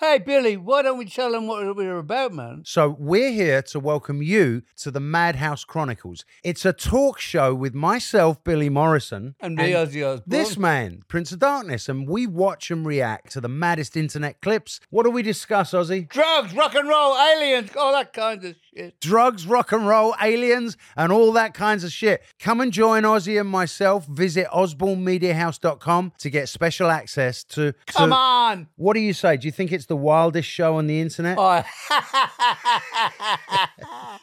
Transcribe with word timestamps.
Hey, 0.00 0.16
Billy, 0.16 0.56
why 0.56 0.80
don't 0.80 0.96
we 0.96 1.04
tell 1.04 1.32
them 1.32 1.46
what 1.46 1.76
we're 1.76 1.98
about, 1.98 2.32
man? 2.32 2.62
So, 2.64 2.96
we're 2.98 3.32
here 3.32 3.60
to 3.64 3.78
welcome 3.78 4.22
you 4.22 4.62
to 4.78 4.90
the 4.90 4.98
Madhouse 4.98 5.62
Chronicles. 5.62 6.24
It's 6.42 6.64
a 6.64 6.72
talk 6.72 7.20
show 7.20 7.54
with 7.54 7.74
myself, 7.74 8.42
Billy 8.42 8.70
Morrison, 8.70 9.34
And 9.40 9.56
me, 9.56 9.72
Ozzy 9.72 10.02
Osbourne. 10.02 10.22
this 10.26 10.56
man, 10.56 11.02
Prince 11.06 11.32
of 11.32 11.40
Darkness, 11.40 11.86
and 11.86 12.08
we 12.08 12.26
watch 12.26 12.70
and 12.70 12.86
react 12.86 13.30
to 13.32 13.42
the 13.42 13.48
maddest 13.50 13.94
internet 13.94 14.40
clips. 14.40 14.80
What 14.88 15.02
do 15.02 15.10
we 15.10 15.20
discuss, 15.20 15.72
Ozzy? 15.72 16.08
Drugs, 16.08 16.54
rock 16.54 16.74
and 16.74 16.88
roll, 16.88 17.14
aliens, 17.18 17.76
all 17.76 17.92
that 17.92 18.14
kind 18.14 18.42
of 18.42 18.56
shit. 18.74 19.00
Drugs, 19.00 19.46
rock 19.46 19.72
and 19.72 19.86
roll, 19.86 20.14
aliens, 20.20 20.76
and 20.96 21.12
all 21.12 21.32
that 21.32 21.54
kinds 21.54 21.84
of 21.84 21.92
shit. 21.92 22.22
Come 22.38 22.60
and 22.60 22.72
join 22.72 23.02
Ozzy 23.04 23.38
and 23.40 23.48
myself. 23.48 24.06
Visit 24.06 24.46
osbornemediahouse.com 24.48 26.12
to 26.18 26.30
get 26.30 26.48
special 26.48 26.90
access 26.90 27.42
to. 27.44 27.72
to- 27.72 27.74
Come 27.86 28.12
on! 28.12 28.68
What 28.76 28.94
do 28.94 29.00
you 29.00 29.12
say? 29.12 29.36
Do 29.36 29.46
you 29.48 29.52
think 29.52 29.72
it's 29.72 29.86
the 29.86 29.96
wildest 29.96 30.48
show 30.48 30.76
on 30.76 30.86
the 30.86 31.00
internet? 31.00 31.36
Oh, 31.38 31.62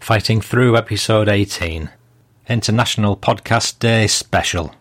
Fighting 0.00 0.40
Through 0.40 0.76
Episode 0.76 1.28
18 1.28 1.90
International 2.48 3.16
Podcast 3.16 3.78
Day 3.78 4.06
Special. 4.06 4.74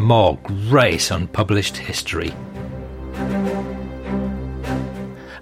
More 0.00 0.38
great 0.38 1.10
unpublished 1.10 1.76
history. 1.76 2.32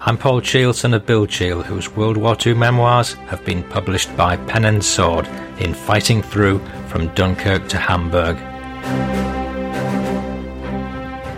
I'm 0.01 0.17
Paul 0.17 0.41
Cheall, 0.41 0.73
son 0.73 0.93
of 0.93 1.05
Bill 1.05 1.25
Cheall, 1.25 1.63
whose 1.63 1.95
World 1.95 2.17
War 2.17 2.35
II 2.45 2.55
memoirs 2.55 3.13
have 3.29 3.45
been 3.45 3.63
published 3.63 4.15
by 4.17 4.35
Pen 4.35 4.65
and 4.65 4.83
Sword 4.83 5.27
in 5.61 5.73
Fighting 5.73 6.21
Through 6.21 6.59
from 6.89 7.07
Dunkirk 7.15 7.69
to 7.69 7.77
Hamburg. 7.77 8.35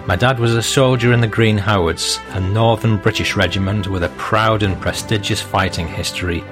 My 0.07 0.15
dad 0.15 0.39
was 0.39 0.55
a 0.55 0.63
soldier 0.63 1.13
in 1.13 1.21
the 1.21 1.27
Green 1.27 1.59
Howards, 1.59 2.19
a 2.31 2.39
northern 2.39 2.97
British 2.97 3.35
regiment 3.35 3.87
with 3.87 4.03
a 4.03 4.09
proud 4.17 4.63
and 4.63 4.81
prestigious 4.81 5.39
fighting 5.39 5.87
history. 5.87 6.43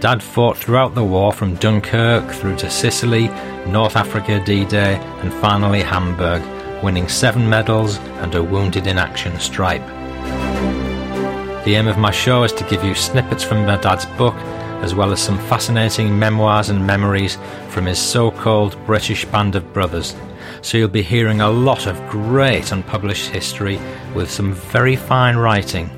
Dad 0.00 0.22
fought 0.22 0.56
throughout 0.56 0.94
the 0.94 1.04
war 1.04 1.32
from 1.32 1.56
Dunkirk 1.56 2.30
through 2.32 2.56
to 2.56 2.70
Sicily, 2.70 3.28
North 3.66 3.96
Africa 3.96 4.42
D 4.44 4.64
Day, 4.64 4.96
and 5.22 5.32
finally 5.34 5.82
Hamburg, 5.82 6.42
winning 6.82 7.08
seven 7.08 7.48
medals 7.48 7.98
and 8.22 8.34
a 8.34 8.42
Wounded 8.42 8.86
in 8.86 8.98
Action 8.98 9.38
stripe. 9.38 9.86
The 11.64 11.74
aim 11.74 11.88
of 11.88 11.98
my 11.98 12.10
show 12.10 12.42
is 12.42 12.52
to 12.54 12.64
give 12.64 12.82
you 12.82 12.94
snippets 12.94 13.44
from 13.44 13.66
my 13.66 13.76
dad's 13.76 14.06
book, 14.16 14.34
as 14.82 14.94
well 14.94 15.12
as 15.12 15.20
some 15.20 15.38
fascinating 15.40 16.18
memoirs 16.18 16.70
and 16.70 16.86
memories 16.86 17.36
from 17.68 17.84
his 17.84 17.98
so 17.98 18.30
called 18.30 18.82
British 18.86 19.26
band 19.26 19.54
of 19.54 19.72
brothers. 19.74 20.16
So 20.62 20.78
you'll 20.78 20.88
be 20.88 21.02
hearing 21.02 21.42
a 21.42 21.50
lot 21.50 21.86
of 21.86 22.08
great 22.08 22.72
unpublished 22.72 23.28
history 23.28 23.78
with 24.14 24.30
some 24.30 24.54
very 24.54 24.96
fine 24.96 25.36
writing. 25.36 25.90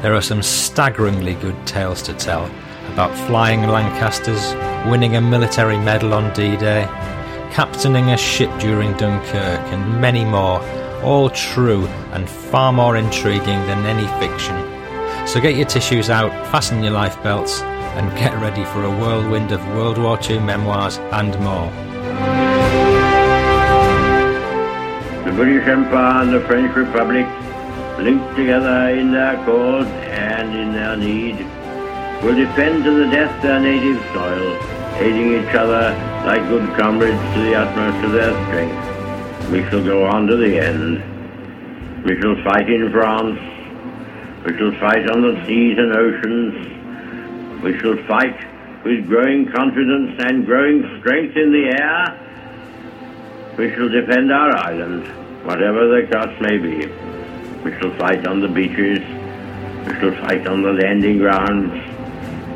There 0.00 0.14
are 0.14 0.22
some 0.22 0.42
staggeringly 0.42 1.34
good 1.34 1.66
tales 1.66 2.02
to 2.02 2.12
tell 2.14 2.48
about 2.92 3.12
flying 3.26 3.62
Lancasters, 3.62 4.54
winning 4.88 5.16
a 5.16 5.20
military 5.20 5.76
medal 5.76 6.14
on 6.14 6.32
D 6.34 6.56
Day, 6.56 6.84
captaining 7.50 8.10
a 8.10 8.16
ship 8.16 8.48
during 8.60 8.96
Dunkirk, 8.96 9.60
and 9.72 10.00
many 10.00 10.24
more, 10.24 10.60
all 11.02 11.30
true 11.30 11.84
and 12.12 12.30
far 12.30 12.72
more 12.72 12.96
intriguing 12.96 13.60
than 13.66 13.84
any 13.86 14.06
fiction. 14.20 14.56
So 15.26 15.40
get 15.40 15.56
your 15.56 15.66
tissues 15.66 16.10
out, 16.10 16.30
fasten 16.52 16.80
your 16.84 16.92
life 16.92 17.20
belts, 17.24 17.60
and 17.60 18.08
get 18.16 18.32
ready 18.40 18.64
for 18.66 18.84
a 18.84 18.90
whirlwind 18.90 19.50
of 19.50 19.66
World 19.74 19.98
War 19.98 20.16
II 20.22 20.38
memoirs 20.38 20.98
and 21.10 21.36
more. 21.40 21.70
The 25.24 25.32
British 25.32 25.66
Empire 25.66 26.22
and 26.22 26.32
the 26.32 26.40
French 26.42 26.76
Republic, 26.76 27.26
linked 28.02 28.36
together 28.36 28.90
in 28.90 29.10
their 29.12 29.36
cause 29.44 29.86
and 29.86 30.54
in 30.54 30.72
their 30.72 30.96
need, 30.96 31.38
will 32.22 32.34
defend 32.34 32.84
to 32.84 32.90
the 32.90 33.10
death 33.10 33.42
their 33.42 33.60
native 33.60 34.00
soil, 34.12 34.56
aiding 34.98 35.42
each 35.42 35.54
other 35.54 35.90
like 36.26 36.42
good 36.48 36.68
comrades 36.78 37.34
to 37.34 37.40
the 37.42 37.54
utmost 37.54 38.04
of 38.04 38.12
their 38.12 38.32
strength. 38.46 39.50
We 39.50 39.62
shall 39.70 39.84
go 39.84 40.06
on 40.06 40.26
to 40.26 40.36
the 40.36 40.58
end. 40.58 41.02
We 42.04 42.20
shall 42.20 42.36
fight 42.44 42.68
in 42.70 42.90
France. 42.92 43.40
We 44.46 44.56
shall 44.56 44.72
fight 44.78 45.10
on 45.10 45.22
the 45.22 45.44
seas 45.46 45.78
and 45.78 45.92
oceans. 45.96 47.62
We 47.62 47.78
shall 47.78 47.96
fight 48.06 48.38
with 48.84 49.06
growing 49.08 49.50
confidence 49.50 50.22
and 50.24 50.46
growing 50.46 51.00
strength 51.00 51.36
in 51.36 51.50
the 51.50 51.76
air. 51.80 52.14
We 53.58 53.74
shall 53.74 53.88
defend 53.88 54.30
our 54.32 54.56
island, 54.56 55.06
whatever 55.44 55.88
the 55.88 56.06
cost 56.12 56.40
may 56.40 56.58
be. 56.58 57.17
We 57.64 57.72
shall 57.78 57.90
fight 57.98 58.26
on 58.26 58.40
the 58.40 58.48
beaches. 58.48 59.00
We 59.86 59.94
shall 60.00 60.14
fight 60.22 60.46
on 60.46 60.62
the 60.62 60.72
landing 60.72 61.18
grounds. 61.18 61.72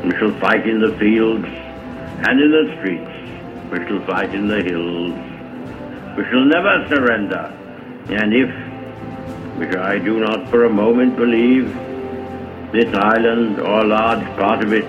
We 0.03 0.11
shall 0.17 0.33
fight 0.39 0.67
in 0.67 0.79
the 0.79 0.97
fields 0.97 1.45
and 1.45 2.41
in 2.41 2.51
the 2.51 2.75
streets. 2.77 3.11
We 3.71 3.79
shall 3.87 4.05
fight 4.05 4.33
in 4.33 4.47
the 4.47 4.61
hills. 4.63 5.15
We 6.17 6.23
shall 6.29 6.45
never 6.45 6.87
surrender. 6.89 7.51
And 8.09 8.33
if, 8.33 8.49
which 9.57 9.75
I 9.75 9.99
do 9.99 10.19
not 10.19 10.49
for 10.49 10.65
a 10.65 10.69
moment 10.69 11.17
believe, 11.17 11.67
this 12.71 12.93
island 12.95 13.59
or 13.59 13.81
a 13.81 13.87
large 13.87 14.25
part 14.37 14.63
of 14.63 14.73
it 14.73 14.85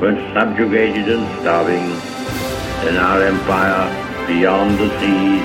were 0.00 0.16
subjugated 0.34 1.08
and 1.08 1.40
starving, 1.40 1.88
then 2.84 2.96
our 2.96 3.22
empire 3.22 4.26
beyond 4.26 4.78
the 4.78 4.88
seas, 5.00 5.42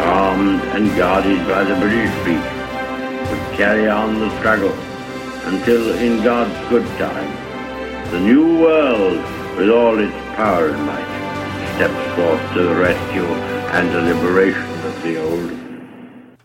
armed 0.00 0.62
and 0.74 0.96
guarded 0.96 1.46
by 1.48 1.64
the 1.64 1.74
British 1.76 2.10
fleet, 2.22 2.61
carry 3.56 3.86
on 3.86 4.18
the 4.18 4.30
struggle 4.38 4.72
until, 5.44 5.94
in 5.98 6.22
God's 6.22 6.68
good 6.68 6.86
time, 6.98 8.10
the 8.10 8.20
new 8.20 8.60
world, 8.60 9.18
with 9.56 9.68
all 9.68 9.98
its 9.98 10.12
power 10.36 10.68
and 10.68 10.86
might, 10.86 11.74
steps 11.74 12.16
forth 12.16 12.54
to 12.54 12.62
the 12.62 12.74
rescue 12.74 13.24
and 13.72 13.90
the 13.90 14.00
liberation 14.02 14.86
of 14.86 15.02
the 15.02 15.22
old. 15.22 15.50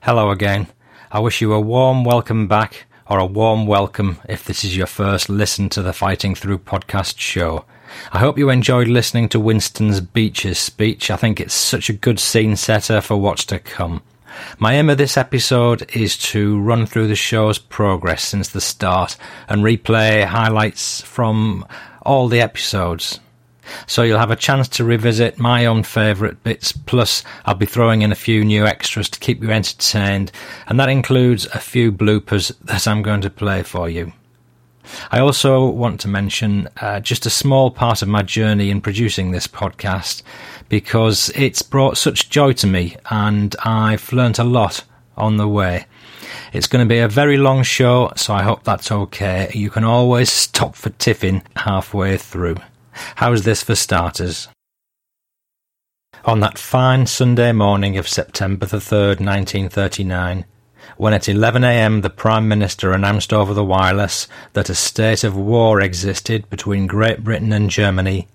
Hello 0.01 0.31
again. 0.31 0.67
I 1.09 1.19
wish 1.19 1.39
you 1.39 1.53
a 1.53 1.61
warm 1.61 2.03
welcome 2.03 2.47
back, 2.47 2.85
or 3.09 3.19
a 3.19 3.25
warm 3.25 3.65
welcome 3.65 4.19
if 4.27 4.43
this 4.43 4.65
is 4.65 4.75
your 4.75 4.87
first 4.87 5.29
listen 5.29 5.69
to 5.69 5.81
the 5.81 5.93
Fighting 5.93 6.35
Through 6.35 6.59
podcast 6.59 7.19
show. 7.19 7.63
I 8.11 8.19
hope 8.19 8.37
you 8.37 8.49
enjoyed 8.49 8.89
listening 8.89 9.29
to 9.29 9.39
Winston's 9.39 10.01
Beaches 10.01 10.59
speech. 10.59 11.09
I 11.09 11.15
think 11.15 11.39
it's 11.39 11.53
such 11.53 11.89
a 11.89 11.93
good 11.93 12.19
scene 12.19 12.57
setter 12.57 12.99
for 12.99 13.15
what's 13.15 13.45
to 13.45 13.59
come. 13.59 14.01
My 14.59 14.73
aim 14.73 14.89
of 14.89 14.97
this 14.97 15.17
episode 15.17 15.89
is 15.95 16.17
to 16.17 16.59
run 16.59 16.85
through 16.85 17.07
the 17.07 17.15
show's 17.15 17.57
progress 17.57 18.23
since 18.23 18.49
the 18.49 18.61
start 18.61 19.17
and 19.47 19.63
replay 19.63 20.25
highlights 20.25 21.01
from 21.01 21.65
all 22.01 22.27
the 22.27 22.41
episodes. 22.41 23.19
So 23.85 24.03
you'll 24.03 24.19
have 24.19 24.31
a 24.31 24.35
chance 24.35 24.67
to 24.69 24.83
revisit 24.83 25.37
my 25.37 25.65
own 25.65 25.83
favourite 25.83 26.41
bits, 26.43 26.71
plus 26.71 27.23
I'll 27.45 27.55
be 27.55 27.65
throwing 27.65 28.01
in 28.01 28.11
a 28.11 28.15
few 28.15 28.45
new 28.45 28.65
extras 28.65 29.09
to 29.09 29.19
keep 29.19 29.41
you 29.43 29.51
entertained, 29.51 30.31
and 30.67 30.79
that 30.79 30.89
includes 30.89 31.45
a 31.47 31.59
few 31.59 31.91
bloopers 31.91 32.57
that 32.61 32.87
I'm 32.87 33.01
going 33.01 33.21
to 33.21 33.29
play 33.29 33.63
for 33.63 33.89
you. 33.89 34.13
I 35.11 35.19
also 35.19 35.67
want 35.67 35.99
to 36.01 36.07
mention 36.07 36.69
uh, 36.79 37.01
just 37.01 37.25
a 37.25 37.29
small 37.29 37.71
part 37.71 38.01
of 38.01 38.07
my 38.07 38.23
journey 38.23 38.69
in 38.69 38.79
producing 38.79 39.31
this 39.31 39.47
podcast 39.47 40.23
because 40.69 41.31
it's 41.35 41.61
brought 41.61 41.97
such 41.97 42.29
joy 42.29 42.53
to 42.53 42.67
me 42.67 42.95
and 43.09 43.55
I've 43.63 44.11
learnt 44.11 44.39
a 44.39 44.43
lot 44.43 44.83
on 45.15 45.37
the 45.37 45.47
way. 45.47 45.85
It's 46.53 46.67
going 46.67 46.85
to 46.85 46.89
be 46.89 46.99
a 46.99 47.07
very 47.07 47.37
long 47.37 47.63
show, 47.63 48.11
so 48.15 48.33
I 48.33 48.43
hope 48.43 48.63
that's 48.63 48.91
okay. 48.91 49.51
You 49.53 49.69
can 49.69 49.83
always 49.83 50.31
stop 50.31 50.75
for 50.75 50.89
tiffin 50.91 51.43
halfway 51.55 52.17
through. 52.17 52.57
How's 53.15 53.43
this 53.43 53.63
for 53.63 53.75
starters? 53.75 54.47
On 56.25 56.39
that 56.41 56.57
fine 56.57 57.05
Sunday 57.05 57.51
morning 57.51 57.97
of 57.97 58.07
September 58.07 58.65
the 58.65 58.77
3rd, 58.77 59.19
1939, 59.21 60.45
when 60.97 61.13
at 61.13 61.23
11am 61.23 62.01
the 62.01 62.09
Prime 62.09 62.47
Minister 62.47 62.91
announced 62.91 63.31
over 63.31 63.53
the 63.53 63.63
wireless 63.63 64.27
that 64.53 64.69
a 64.69 64.75
state 64.75 65.23
of 65.23 65.37
war 65.37 65.79
existed 65.79 66.49
between 66.49 66.87
Great 66.87 67.23
Britain 67.23 67.53
and 67.53 67.69
Germany, 67.69 68.27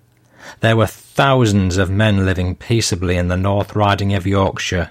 There 0.61 0.77
were 0.77 0.87
thousands 0.87 1.77
of 1.77 1.91
men 1.91 2.25
living 2.25 2.55
peaceably 2.55 3.17
in 3.17 3.29
the 3.29 3.37
North 3.37 3.75
Riding 3.77 4.15
of 4.15 4.27
Yorkshire 4.27 4.91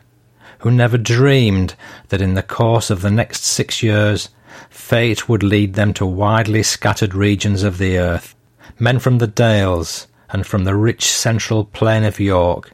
who 0.61 0.71
never 0.71 0.97
dreamed 0.97 1.73
that 2.09 2.21
in 2.21 2.35
the 2.35 2.43
course 2.43 2.89
of 2.91 3.01
the 3.01 3.09
next 3.09 3.43
six 3.43 3.81
years 3.81 4.29
fate 4.69 5.27
would 5.27 5.41
lead 5.41 5.73
them 5.73 5.93
to 5.93 6.05
widely 6.05 6.61
scattered 6.61 7.15
regions 7.15 7.63
of 7.63 7.77
the 7.77 7.97
earth. 7.97 8.35
Men 8.77 8.99
from 8.99 9.17
the 9.17 9.27
Dales 9.27 10.07
and 10.29 10.45
from 10.45 10.63
the 10.63 10.75
rich 10.75 11.05
central 11.05 11.65
plain 11.65 12.03
of 12.03 12.19
York, 12.19 12.71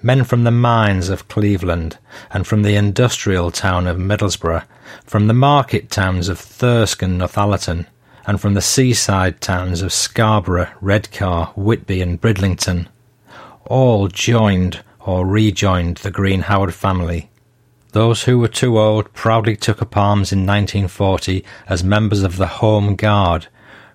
men 0.00 0.22
from 0.22 0.44
the 0.44 0.52
mines 0.52 1.08
of 1.08 1.26
Cleveland 1.26 1.98
and 2.30 2.46
from 2.46 2.62
the 2.62 2.76
industrial 2.76 3.50
town 3.50 3.88
of 3.88 3.98
Middlesbrough, 3.98 4.64
from 5.04 5.26
the 5.26 5.34
market 5.34 5.90
towns 5.90 6.28
of 6.28 6.38
Thirsk 6.38 7.02
and 7.02 7.20
Northallerton, 7.20 7.86
and 8.26 8.40
from 8.40 8.54
the 8.54 8.62
seaside 8.62 9.40
towns 9.40 9.82
of 9.82 9.92
Scarborough, 9.92 10.70
Redcar, 10.80 11.52
Whitby, 11.56 12.00
and 12.00 12.20
Bridlington, 12.20 12.88
all 13.66 14.08
joined 14.08 14.82
or 15.00 15.26
rejoined 15.26 15.98
the 15.98 16.10
Green 16.10 16.42
Howard 16.42 16.74
family. 16.74 17.30
Those 17.92 18.24
who 18.24 18.38
were 18.38 18.48
too 18.48 18.78
old 18.78 19.12
proudly 19.12 19.56
took 19.56 19.80
up 19.80 19.96
arms 19.96 20.32
in 20.32 20.40
1940 20.40 21.44
as 21.68 21.84
members 21.84 22.22
of 22.22 22.38
the 22.38 22.46
Home 22.46 22.96
Guard, 22.96 23.46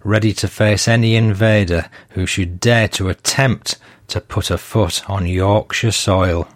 ready 0.04 0.32
to 0.34 0.48
face 0.48 0.88
any 0.88 1.16
invader 1.16 1.90
who 2.12 2.26
should 2.26 2.60
dare 2.60 2.88
to 2.90 3.10
attempt 3.10 3.78
to 4.08 4.22
put 4.22 4.50
a 4.50 4.58
foot 4.58 5.08
on 5.10 5.26
Yorkshire 5.26 5.92
soil. 5.92 6.48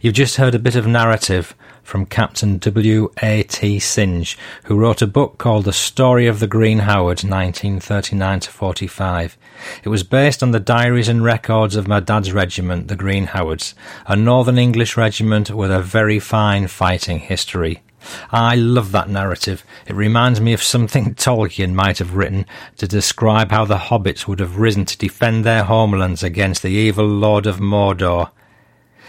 You've 0.00 0.14
just 0.14 0.36
heard 0.36 0.54
a 0.54 0.58
bit 0.58 0.74
of 0.74 0.86
narrative 0.86 1.54
from 1.86 2.04
Captain 2.04 2.58
W. 2.58 3.10
A. 3.22 3.44
T. 3.44 3.78
Synge, 3.78 4.36
who 4.64 4.76
wrote 4.76 5.00
a 5.00 5.06
book 5.06 5.38
called 5.38 5.64
The 5.64 5.72
Story 5.72 6.26
of 6.26 6.40
the 6.40 6.48
Green 6.48 6.80
Howard, 6.80 7.22
1939 7.22 8.40
to 8.40 8.50
45. 8.50 9.38
It 9.84 9.88
was 9.88 10.02
based 10.02 10.42
on 10.42 10.50
the 10.50 10.58
diaries 10.58 11.08
and 11.08 11.22
records 11.22 11.76
of 11.76 11.86
my 11.86 12.00
dad's 12.00 12.32
regiment, 12.32 12.88
the 12.88 12.96
Green 12.96 13.26
Howards, 13.26 13.76
a 14.06 14.16
northern 14.16 14.58
English 14.58 14.96
regiment 14.96 15.48
with 15.50 15.70
a 15.70 15.80
very 15.80 16.18
fine 16.18 16.66
fighting 16.66 17.20
history. 17.20 17.82
I 18.30 18.56
love 18.56 18.90
that 18.92 19.08
narrative. 19.08 19.64
It 19.86 19.94
reminds 19.94 20.40
me 20.40 20.52
of 20.52 20.62
something 20.62 21.14
Tolkien 21.16 21.72
might 21.72 21.98
have 21.98 22.14
written 22.14 22.46
to 22.78 22.88
describe 22.88 23.52
how 23.52 23.64
the 23.64 23.76
hobbits 23.76 24.26
would 24.26 24.40
have 24.40 24.58
risen 24.58 24.84
to 24.86 24.98
defend 24.98 25.44
their 25.44 25.62
homelands 25.62 26.24
against 26.24 26.62
the 26.62 26.68
evil 26.68 27.06
Lord 27.06 27.46
of 27.46 27.58
Mordor. 27.58 28.30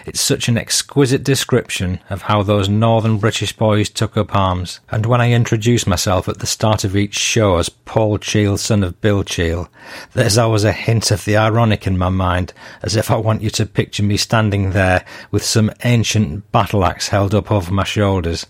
It's 0.08 0.22
such 0.22 0.48
an 0.48 0.58
exquisite 0.58 1.22
description 1.22 2.00
of 2.10 2.22
how 2.22 2.42
those 2.42 2.70
northern 2.70 3.18
British 3.18 3.52
boys 3.52 3.90
took 3.90 4.16
up 4.16 4.34
arms, 4.34 4.80
and 4.90 5.06
when 5.06 5.20
I 5.20 5.34
introduce 5.34 5.86
myself 5.86 6.30
at 6.30 6.40
the 6.40 6.48
start 6.48 6.86
of 6.86 6.96
each 6.96 7.16
show 7.16 7.58
as 7.58 7.68
Paul 7.68 8.18
Cheall, 8.18 8.56
son 8.56 8.84
of 8.84 9.02
Bill 9.02 9.24
Cheall, 9.24 9.68
there's 10.14 10.38
always 10.38 10.64
a 10.64 10.72
hint 10.72 11.12
of 11.12 11.26
the 11.26 11.36
ironic 11.36 11.86
in 11.86 11.98
my 11.98 12.08
mind, 12.08 12.54
as 12.84 12.96
if 12.96 13.12
I 13.12 13.18
want 13.18 13.42
you 13.42 13.50
to 13.50 13.66
picture 13.66 14.02
me 14.02 14.16
standing 14.16 14.70
there 14.70 15.04
with 15.30 15.44
some 15.44 15.72
ancient 15.84 16.50
battle 16.54 16.86
axe 16.86 17.10
held 17.10 17.36
up 17.36 17.52
over 17.52 17.74
my 17.74 17.84
shoulders. 17.84 18.46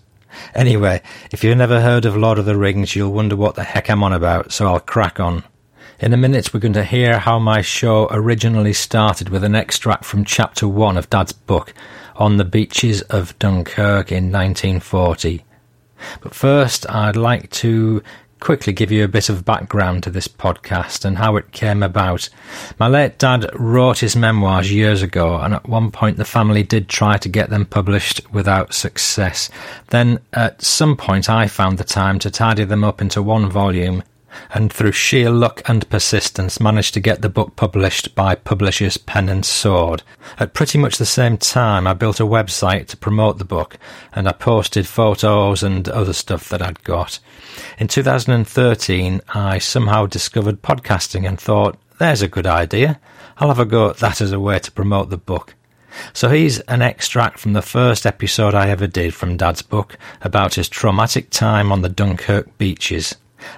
Anyway, 0.54 1.02
if 1.32 1.42
you've 1.42 1.58
never 1.58 1.80
heard 1.80 2.04
of 2.04 2.16
Lord 2.16 2.38
of 2.38 2.44
the 2.44 2.56
Rings, 2.56 2.94
you'll 2.94 3.12
wonder 3.12 3.34
what 3.34 3.56
the 3.56 3.64
heck 3.64 3.90
I'm 3.90 4.04
on 4.04 4.12
about, 4.12 4.52
so 4.52 4.68
I'll 4.68 4.78
crack 4.78 5.18
on. 5.18 5.42
In 6.00 6.14
a 6.14 6.16
minute, 6.16 6.54
we're 6.54 6.60
going 6.60 6.74
to 6.74 6.84
hear 6.84 7.18
how 7.18 7.40
my 7.40 7.60
show 7.60 8.06
originally 8.12 8.72
started 8.72 9.30
with 9.30 9.42
an 9.42 9.56
extract 9.56 10.04
from 10.04 10.24
chapter 10.24 10.68
one 10.68 10.96
of 10.96 11.10
Dad's 11.10 11.32
book 11.32 11.74
on 12.14 12.36
the 12.36 12.44
beaches 12.44 13.02
of 13.02 13.36
Dunkirk 13.40 14.12
in 14.12 14.30
1940. 14.30 15.44
But 16.20 16.36
first, 16.36 16.88
I'd 16.88 17.16
like 17.16 17.50
to 17.50 18.00
quickly 18.38 18.72
give 18.72 18.92
you 18.92 19.02
a 19.02 19.08
bit 19.08 19.28
of 19.28 19.44
background 19.44 20.04
to 20.04 20.10
this 20.10 20.28
podcast 20.28 21.04
and 21.04 21.18
how 21.18 21.34
it 21.34 21.50
came 21.50 21.82
about. 21.82 22.28
My 22.78 22.86
late 22.86 23.18
dad 23.18 23.50
wrote 23.54 23.98
his 23.98 24.14
memoirs 24.14 24.72
years 24.72 25.02
ago, 25.02 25.40
and 25.40 25.52
at 25.52 25.68
one 25.68 25.90
point 25.90 26.16
the 26.16 26.24
family 26.24 26.62
did 26.62 26.88
try 26.88 27.16
to 27.16 27.28
get 27.28 27.50
them 27.50 27.66
published 27.66 28.20
without 28.32 28.72
success. 28.72 29.50
Then, 29.88 30.20
at 30.32 30.62
some 30.62 30.96
point, 30.96 31.28
I 31.28 31.48
found 31.48 31.78
the 31.78 31.82
time 31.82 32.20
to 32.20 32.30
tidy 32.30 32.62
them 32.62 32.84
up 32.84 33.00
into 33.00 33.20
one 33.20 33.50
volume 33.50 34.04
and 34.52 34.72
through 34.72 34.92
sheer 34.92 35.30
luck 35.30 35.62
and 35.66 35.88
persistence 35.88 36.60
managed 36.60 36.94
to 36.94 37.00
get 37.00 37.22
the 37.22 37.28
book 37.28 37.56
published 37.56 38.14
by 38.14 38.34
publishers 38.34 38.96
Pen 38.96 39.28
and 39.28 39.44
Sword. 39.44 40.02
At 40.38 40.54
pretty 40.54 40.78
much 40.78 40.98
the 40.98 41.06
same 41.06 41.36
time, 41.36 41.86
I 41.86 41.94
built 41.94 42.20
a 42.20 42.24
website 42.24 42.86
to 42.88 42.96
promote 42.96 43.38
the 43.38 43.44
book, 43.44 43.78
and 44.12 44.28
I 44.28 44.32
posted 44.32 44.86
photos 44.86 45.62
and 45.62 45.88
other 45.88 46.12
stuff 46.12 46.48
that 46.48 46.62
I'd 46.62 46.84
got. 46.84 47.18
In 47.78 47.88
2013, 47.88 49.20
I 49.34 49.58
somehow 49.58 50.06
discovered 50.06 50.62
podcasting 50.62 51.26
and 51.26 51.40
thought, 51.40 51.78
there's 51.98 52.22
a 52.22 52.28
good 52.28 52.46
idea. 52.46 53.00
I'll 53.38 53.48
have 53.48 53.58
a 53.58 53.64
go 53.64 53.90
at 53.90 53.98
that 53.98 54.20
as 54.20 54.32
a 54.32 54.40
way 54.40 54.58
to 54.58 54.72
promote 54.72 55.10
the 55.10 55.18
book. 55.18 55.54
So 56.12 56.28
here's 56.28 56.60
an 56.60 56.82
extract 56.82 57.38
from 57.38 57.54
the 57.54 57.62
first 57.62 58.06
episode 58.06 58.54
I 58.54 58.68
ever 58.70 58.86
did 58.86 59.14
from 59.14 59.36
Dad's 59.36 59.62
book 59.62 59.98
about 60.20 60.54
his 60.54 60.68
traumatic 60.68 61.30
time 61.30 61.72
on 61.72 61.82
the 61.82 61.88
Dunkirk 61.88 62.56
beaches. 62.58 63.16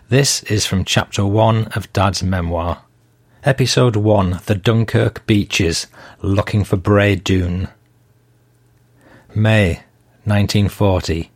This 0.09 0.43
is 0.45 0.67
from 0.67 0.85
Chapter 0.85 1.25
1 1.25 1.69
of 1.77 1.93
Dad's 1.93 2.23
memoir. 2.23 2.83
Episode 3.45 3.97
1 3.97 4.41
The 4.47 4.55
Dunkirk 4.55 5.25
Beaches 5.27 5.87
Looking 6.21 6.65
for 6.65 6.77
Bray 6.77 7.17
Dune. 7.17 7.69
May 9.35 9.85
1940. 10.25 11.31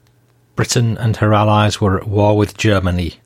Britain 0.57 0.99
and 0.99 1.17
her 1.17 1.33
allies 1.33 1.81
were 1.81 1.97
at 1.97 2.09
war 2.09 2.37
with 2.37 2.57
Germany. 2.57 3.21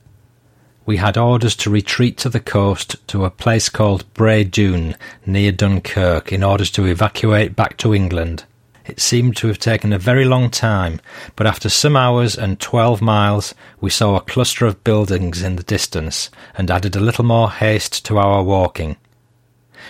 We 0.85 0.97
had 0.97 1.17
orders 1.17 1.55
to 1.57 1.69
retreat 1.69 2.17
to 2.19 2.29
the 2.29 2.39
coast 2.39 2.95
to 3.07 3.25
a 3.25 3.29
place 3.29 3.69
called 3.69 4.11
Bray 4.13 4.43
Dune 4.43 4.95
near 5.25 5.51
Dunkirk 5.51 6.31
in 6.31 6.43
order 6.43 6.65
to 6.65 6.85
evacuate 6.85 7.55
back 7.55 7.77
to 7.77 7.93
England. 7.93 8.45
It 8.89 8.99
seemed 8.99 9.37
to 9.37 9.47
have 9.49 9.59
taken 9.59 9.93
a 9.93 9.99
very 9.99 10.25
long 10.25 10.49
time, 10.49 10.99
but 11.35 11.45
after 11.45 11.69
some 11.69 11.95
hours 11.95 12.35
and 12.35 12.59
twelve 12.59 13.03
miles, 13.03 13.53
we 13.79 13.91
saw 13.91 14.15
a 14.15 14.21
cluster 14.21 14.65
of 14.65 14.83
buildings 14.83 15.43
in 15.43 15.57
the 15.57 15.63
distance 15.63 16.31
and 16.57 16.71
added 16.71 16.95
a 16.95 16.99
little 16.99 17.23
more 17.23 17.51
haste 17.51 18.03
to 18.07 18.17
our 18.17 18.41
walking. 18.41 18.97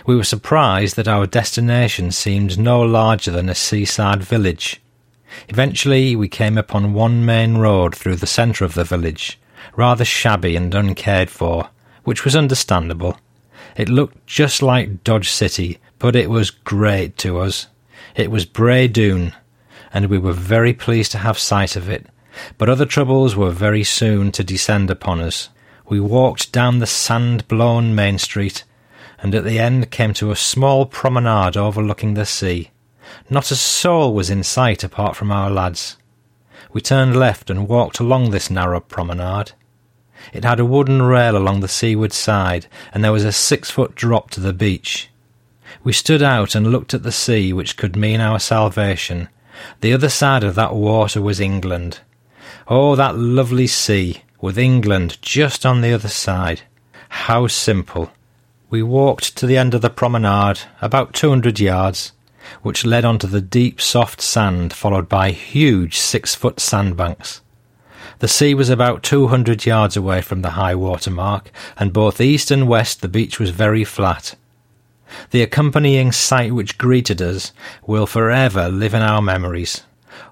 We 0.06 0.18
were 0.18 0.26
surprised 0.26 0.98
that 0.98 1.08
our 1.08 1.26
destination 1.26 2.12
seemed 2.12 2.60
no 2.60 2.82
larger 2.82 3.32
than 3.32 3.48
a 3.48 3.56
seaside 3.56 4.22
village. 4.22 4.82
Eventually, 5.48 6.18
we 6.18 6.28
came 6.28 6.58
upon 6.58 6.94
one 6.94 7.26
main 7.26 7.58
road 7.58 7.96
through 7.96 8.18
the 8.18 8.28
centre 8.28 8.66
of 8.66 8.74
the 8.74 8.84
village, 8.84 9.40
rather 9.78 10.04
shabby 10.04 10.58
and 10.58 10.76
uncared 10.76 11.30
for, 11.30 11.70
which 12.04 12.26
was 12.26 12.36
understandable. 12.36 13.18
It 13.78 13.88
looked 13.88 14.28
just 14.28 14.62
like 14.62 15.06
Dodge 15.06 15.30
City, 15.30 15.80
but 16.00 16.18
it 16.18 16.30
was 16.30 16.52
great 16.52 17.18
to 17.20 17.40
us. 17.40 17.68
It 18.20 18.32
was 18.32 18.44
Bray 18.44 18.90
Dune, 18.90 19.34
and 19.94 20.08
we 20.08 20.18
were 20.18 20.34
very 20.34 20.74
pleased 20.74 21.14
to 21.14 21.20
have 21.20 21.40
sight 21.40 21.78
of 21.78 21.88
it. 21.88 22.08
But 22.58 22.68
other 22.68 22.86
troubles 22.86 23.38
were 23.38 23.50
very 23.50 23.86
soon 23.86 24.34
to 24.34 24.44
descend 24.44 24.92
upon 24.92 25.22
us. 25.22 25.48
We 25.88 26.02
walked 26.02 26.52
down 26.52 26.80
the 26.80 26.86
sand-blown 26.86 27.96
main 27.96 28.18
street, 28.18 28.66
and 29.20 29.34
at 29.34 29.46
the 29.46 29.58
end 29.58 29.90
came 29.90 30.14
to 30.16 30.32
a 30.32 30.36
small 30.36 30.86
promenade 30.86 31.56
overlooking 31.56 32.16
the 32.16 32.26
sea. 32.26 32.72
Not 33.30 33.52
a 33.52 33.56
soul 33.56 34.14
was 34.14 34.30
in 34.30 34.44
sight 34.44 34.84
apart 34.84 35.16
from 35.16 35.32
our 35.32 35.50
lads. 35.50 35.96
We 36.74 36.82
turned 36.82 37.16
left 37.16 37.50
and 37.50 37.70
walked 37.70 38.02
along 38.02 38.32
this 38.32 38.50
narrow 38.50 38.82
promenade. 38.82 39.54
It 40.34 40.44
had 40.44 40.60
a 40.60 40.66
wooden 40.66 41.04
rail 41.04 41.38
along 41.38 41.62
the 41.62 41.70
seaward 41.70 42.12
side, 42.12 42.68
and 42.94 43.02
there 43.02 43.14
was 43.14 43.24
a 43.24 43.32
six-foot 43.32 43.96
drop 43.96 44.30
to 44.32 44.42
the 44.42 44.52
beach. 44.52 45.10
We 45.84 45.94
stood 45.94 46.22
out 46.22 46.56
and 46.56 46.72
looked 46.72 46.94
at 46.94 47.04
the 47.04 47.12
sea, 47.12 47.54
which 47.54 47.78
could 47.78 47.96
mean 47.96 48.20
our 48.20 48.40
salvation. 48.40 49.30
The 49.82 49.94
other 49.94 50.10
side 50.10 50.44
of 50.44 50.56
that 50.56 50.76
water 50.76 51.22
was 51.22 51.40
England. 51.40 52.00
Oh, 52.68 52.96
that 52.96 53.18
lovely 53.18 53.68
sea, 53.68 54.24
with 54.42 54.58
England 54.58 55.18
just 55.22 55.66
on 55.66 55.82
the 55.82 55.94
other 55.94 56.10
side. 56.10 56.62
How 57.10 57.48
simple. 57.48 58.12
We 58.70 58.84
walked 58.84 59.36
to 59.38 59.48
the 59.48 59.58
end 59.58 59.74
of 59.74 59.82
the 59.82 59.90
promenade, 59.90 60.60
about 60.82 61.14
two 61.14 61.30
hundred 61.30 61.60
yards, 61.60 62.12
which 62.62 62.86
led 62.86 63.06
onto 63.06 63.28
the 63.28 63.42
deep, 63.42 63.82
soft 63.82 64.22
sand, 64.22 64.74
followed 64.74 65.10
by 65.10 65.32
huge 65.32 65.98
six-foot 65.98 66.60
sandbanks. 66.60 67.42
The 68.20 68.28
sea 68.28 68.54
was 68.54 68.70
about 68.70 69.02
two 69.02 69.28
hundred 69.28 69.66
yards 69.66 69.98
away 69.98 70.22
from 70.22 70.42
the 70.42 70.52
high 70.52 70.76
water 70.76 71.10
mark, 71.10 71.52
and 71.78 71.94
both 71.94 72.22
east 72.22 72.52
and 72.52 72.68
west 72.68 73.02
the 73.02 73.08
beach 73.08 73.40
was 73.40 73.50
very 73.50 73.84
flat. 73.84 74.36
The 75.32 75.42
accompanying 75.42 76.12
sight 76.12 76.54
which 76.54 76.78
greeted 76.78 77.22
us 77.22 77.52
will 77.86 78.06
forever 78.06 78.70
live 78.70 78.94
in 78.94 79.02
our 79.02 79.22
memories. 79.22 79.84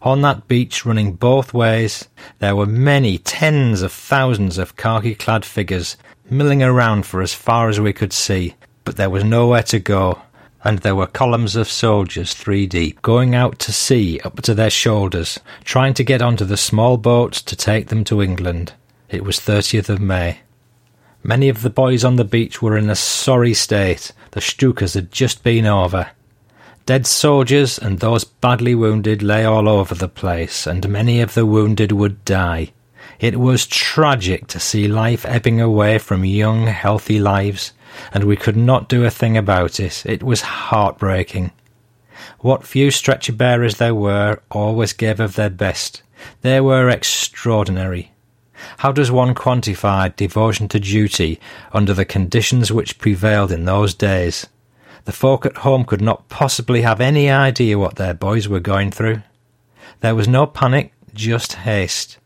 On 0.02 0.22
that 0.22 0.48
beach, 0.48 0.86
running 0.86 1.14
both 1.14 1.54
ways, 1.54 2.08
there 2.40 2.56
were 2.56 2.66
many 2.66 3.18
tens 3.18 3.82
of 3.82 3.92
thousands 3.92 4.58
of 4.58 4.76
khaki 4.76 5.16
clad 5.16 5.44
figures 5.46 5.98
milling 6.30 6.62
around 6.62 7.06
for 7.06 7.22
as 7.22 7.34
far 7.34 7.70
as 7.70 7.80
we 7.80 7.94
could 7.94 8.14
see, 8.14 8.56
but 8.84 8.98
there 8.98 9.10
was 9.10 9.24
nowhere 9.24 9.64
to 9.64 9.80
go, 9.80 10.22
and 10.64 10.80
there 10.80 10.96
were 10.96 11.08
columns 11.08 11.56
of 11.56 11.70
soldiers 11.70 12.34
three 12.34 12.66
deep, 12.66 13.02
going 13.02 13.34
out 13.34 13.60
to 13.60 13.72
sea 13.72 14.20
up 14.24 14.42
to 14.42 14.54
their 14.54 14.70
shoulders, 14.70 15.40
trying 15.64 15.94
to 15.94 16.04
get 16.04 16.22
onto 16.22 16.46
the 16.46 16.58
small 16.58 16.98
boats 16.98 17.42
to 17.42 17.56
take 17.56 17.88
them 17.88 18.04
to 18.04 18.22
England. 18.22 18.74
It 19.10 19.24
was 19.24 19.40
30th 19.40 19.90
of 19.90 20.02
May. 20.02 20.40
Many 21.28 21.50
of 21.50 21.62
the 21.62 21.70
boys 21.70 22.06
on 22.06 22.16
the 22.16 22.24
beach 22.24 22.62
were 22.62 22.78
in 22.78 22.90
a 22.90 22.96
sorry 22.96 23.54
state. 23.54 24.14
The 24.32 24.40
Stukas 24.40 24.96
had 24.96 25.12
just 25.12 25.44
been 25.44 25.66
over. 25.66 26.12
Dead 26.86 27.06
soldiers 27.06 27.78
and 27.78 28.00
those 28.00 28.24
badly 28.24 28.74
wounded 28.74 29.22
lay 29.22 29.44
all 29.44 29.68
over 29.68 29.94
the 29.94 30.08
place, 30.08 30.66
and 30.66 30.88
many 30.88 31.20
of 31.20 31.34
the 31.34 31.46
wounded 31.46 31.92
would 31.92 32.24
die. 32.24 32.72
It 33.20 33.42
was 33.42 33.68
tragic 33.68 34.48
to 34.48 34.60
see 34.62 34.88
life 34.88 35.26
ebbing 35.26 35.60
away 35.60 35.98
from 35.98 36.24
young, 36.24 36.68
healthy 36.68 37.20
lives, 37.20 37.74
and 38.14 38.24
we 38.24 38.38
could 38.38 38.56
not 38.56 38.88
do 38.88 39.04
a 39.04 39.10
thing 39.10 39.36
about 39.36 39.82
it. 39.82 40.06
It 40.06 40.24
was 40.24 40.40
heartbreaking. 40.40 41.52
What 42.40 42.66
few 42.66 42.90
stretcher 42.90 43.34
bearers 43.34 43.76
there 43.76 43.94
were 43.94 44.40
always 44.50 44.94
gave 44.94 45.20
of 45.20 45.36
their 45.36 45.50
best. 45.50 46.04
They 46.42 46.62
were 46.62 46.88
extraordinary. 46.88 48.14
How 48.78 48.92
does 48.92 49.12
one 49.12 49.36
quantify 49.36 50.16
devotion 50.16 50.68
to 50.70 50.80
duty 50.80 51.40
under 51.72 51.94
the 51.94 52.06
conditions 52.06 52.72
which 52.72 53.00
prevailed 53.00 53.52
in 53.52 53.66
those 53.66 53.94
days? 53.94 54.48
The 55.06 55.12
folk 55.12 55.46
at 55.46 55.58
home 55.58 55.86
could 55.86 56.02
not 56.02 56.28
possibly 56.28 56.82
have 56.82 57.00
any 57.00 57.30
idea 57.30 57.80
what 57.80 57.96
their 57.96 58.14
boys 58.14 58.48
were 58.48 58.60
going 58.60 58.92
through. 58.92 59.22
There 60.02 60.16
was 60.16 60.28
no 60.28 60.46
panic, 60.46 60.94
just 61.14 61.54
haste. 61.54 62.18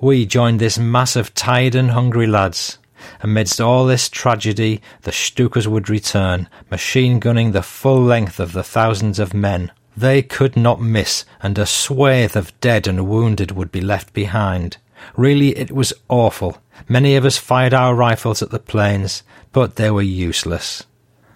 We 0.00 0.26
joined 0.26 0.60
this 0.60 0.78
mass 0.78 1.16
of 1.16 1.34
tired 1.34 1.74
and 1.74 1.92
hungry 1.92 2.26
lads. 2.26 2.78
Amidst 3.20 3.60
all 3.60 3.86
this 3.86 4.08
tragedy, 4.08 4.82
the 5.02 5.12
Stukas 5.12 5.66
would 5.66 5.88
return, 5.88 6.48
machine 6.70 7.20
gunning 7.20 7.52
the 7.52 7.62
full 7.62 8.02
length 8.02 8.40
of 8.40 8.52
the 8.52 8.64
thousands 8.64 9.18
of 9.18 9.32
men. 9.32 9.70
They 9.96 10.22
could 10.22 10.56
not 10.56 10.80
miss, 10.80 11.24
and 11.40 11.58
a 11.58 11.66
swathe 11.66 12.36
of 12.36 12.58
dead 12.60 12.86
and 12.86 13.08
wounded 13.08 13.52
would 13.52 13.72
be 13.72 13.80
left 13.80 14.12
behind. 14.12 14.78
Really, 15.16 15.56
it 15.56 15.70
was 15.70 15.92
awful. 16.08 16.58
Many 16.88 17.16
of 17.16 17.24
us 17.24 17.36
fired 17.36 17.74
our 17.74 17.94
rifles 17.94 18.42
at 18.42 18.50
the 18.50 18.58
planes, 18.58 19.22
but 19.52 19.76
they 19.76 19.90
were 19.90 20.02
useless. 20.02 20.84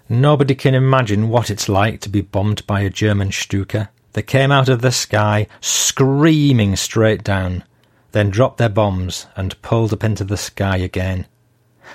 Nobody 0.08 0.54
can 0.54 0.74
imagine 0.74 1.28
what 1.28 1.50
it's 1.50 1.68
like 1.68 2.00
to 2.00 2.08
be 2.08 2.20
bombed 2.20 2.66
by 2.66 2.80
a 2.80 2.90
German 2.90 3.32
Stuka. 3.32 3.90
They 4.12 4.22
came 4.22 4.52
out 4.52 4.68
of 4.68 4.82
the 4.82 4.92
sky, 4.92 5.46
screaming 5.60 6.76
straight 6.76 7.24
down, 7.24 7.64
then 8.12 8.30
dropped 8.30 8.58
their 8.58 8.68
bombs 8.68 9.26
and 9.36 9.60
pulled 9.62 9.92
up 9.92 10.04
into 10.04 10.24
the 10.24 10.36
sky 10.36 10.76
again. 10.76 11.26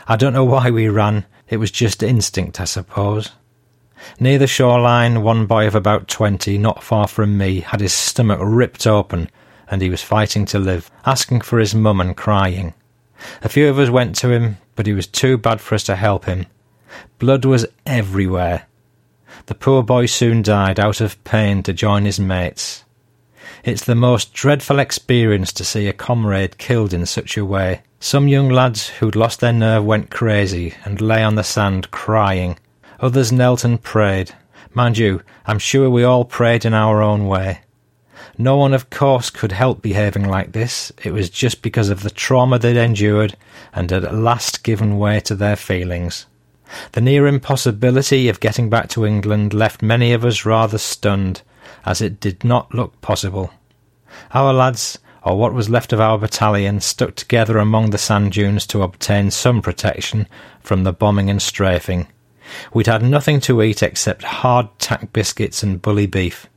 I 0.07 0.15
don't 0.15 0.33
know 0.33 0.45
why 0.45 0.71
we 0.71 0.89
ran, 0.89 1.25
it 1.47 1.57
was 1.57 1.71
just 1.71 2.01
instinct, 2.01 2.59
I 2.59 2.65
suppose. 2.65 3.31
Near 4.19 4.37
the 4.37 4.47
shoreline, 4.47 5.21
one 5.21 5.45
boy 5.45 5.67
of 5.67 5.75
about 5.75 6.07
twenty, 6.07 6.57
not 6.57 6.83
far 6.83 7.07
from 7.07 7.37
me, 7.37 7.61
had 7.61 7.81
his 7.81 7.93
stomach 7.93 8.39
ripped 8.41 8.85
open, 8.87 9.29
and 9.69 9.81
he 9.81 9.89
was 9.89 10.01
fighting 10.01 10.45
to 10.45 10.59
live, 10.59 10.89
asking 11.05 11.41
for 11.41 11.59
his 11.59 11.75
mum 11.75 12.01
and 12.01 12.15
crying. 12.15 12.73
A 13.41 13.49
few 13.49 13.67
of 13.69 13.79
us 13.79 13.89
went 13.89 14.15
to 14.17 14.29
him, 14.29 14.57
but 14.75 14.85
he 14.85 14.93
was 14.93 15.07
too 15.07 15.37
bad 15.37 15.59
for 15.59 15.75
us 15.75 15.83
to 15.85 15.95
help 15.95 16.25
him. 16.25 16.45
Blood 17.19 17.45
was 17.45 17.65
everywhere. 17.85 18.67
The 19.47 19.55
poor 19.55 19.83
boy 19.83 20.05
soon 20.05 20.41
died 20.41 20.79
out 20.79 21.01
of 21.01 21.21
pain 21.23 21.63
to 21.63 21.73
join 21.73 22.05
his 22.05 22.19
mates. 22.19 22.83
It's 23.63 23.83
the 23.83 23.95
most 23.95 24.33
dreadful 24.33 24.79
experience 24.79 25.51
to 25.53 25.65
see 25.65 25.87
a 25.87 25.93
comrade 25.93 26.57
killed 26.57 26.93
in 26.93 27.05
such 27.05 27.37
a 27.37 27.45
way. 27.45 27.81
Some 27.99 28.27
young 28.27 28.49
lads 28.49 28.89
who'd 28.89 29.15
lost 29.15 29.39
their 29.39 29.53
nerve 29.53 29.83
went 29.83 30.11
crazy 30.11 30.75
and 30.85 31.01
lay 31.01 31.23
on 31.23 31.35
the 31.35 31.43
sand 31.43 31.91
crying. 31.91 32.57
Others 32.99 33.31
knelt 33.31 33.63
and 33.63 33.81
prayed. 33.81 34.33
Mind 34.73 34.97
you, 34.97 35.21
I'm 35.45 35.59
sure 35.59 35.89
we 35.89 36.03
all 36.03 36.23
prayed 36.23 36.65
in 36.65 36.73
our 36.73 37.01
own 37.01 37.27
way. 37.27 37.61
No 38.39 38.55
one, 38.57 38.73
of 38.73 38.89
course, 38.91 39.31
could 39.31 39.51
help 39.51 39.81
behaving 39.81 40.27
like 40.27 40.51
this. 40.51 40.91
It 41.03 41.11
was 41.11 41.29
just 41.29 41.63
because 41.63 41.89
of 41.89 42.03
the 42.03 42.11
trauma 42.11 42.59
they'd 42.59 42.77
endured 42.77 43.35
and 43.73 43.89
had 43.89 44.05
at 44.05 44.13
last 44.13 44.63
given 44.63 44.99
way 44.99 45.19
to 45.21 45.35
their 45.35 45.55
feelings. 45.55 46.27
The 46.91 47.01
near 47.01 47.25
impossibility 47.25 48.29
of 48.29 48.39
getting 48.39 48.69
back 48.69 48.89
to 48.89 49.05
England 49.05 49.53
left 49.53 49.81
many 49.81 50.13
of 50.13 50.23
us 50.23 50.45
rather 50.45 50.77
stunned, 50.77 51.41
as 51.85 52.01
it 52.01 52.19
did 52.19 52.43
not 52.43 52.75
look 52.75 52.99
possible. 53.01 53.51
Our 54.33 54.53
lads, 54.53 54.99
or 55.23 55.37
what 55.37 55.53
was 55.53 55.69
left 55.69 55.91
of 55.91 55.99
our 55.99 56.17
battalion, 56.17 56.81
stuck 56.81 57.15
together 57.15 57.57
among 57.57 57.89
the 57.89 57.97
sand 57.97 58.33
dunes 58.33 58.67
to 58.67 58.83
obtain 58.83 59.31
some 59.31 59.61
protection 59.61 60.27
from 60.61 60.83
the 60.83 60.93
bombing 60.93 61.29
and 61.29 61.41
strafing. 61.41 62.07
We'd 62.73 62.87
had 62.87 63.01
nothing 63.01 63.39
to 63.41 63.61
eat 63.63 63.81
except 63.81 64.23
hard 64.23 64.67
tack 64.77 65.11
biscuits 65.11 65.63
and 65.63 65.81
bully 65.81 66.05
beef. 66.05 66.47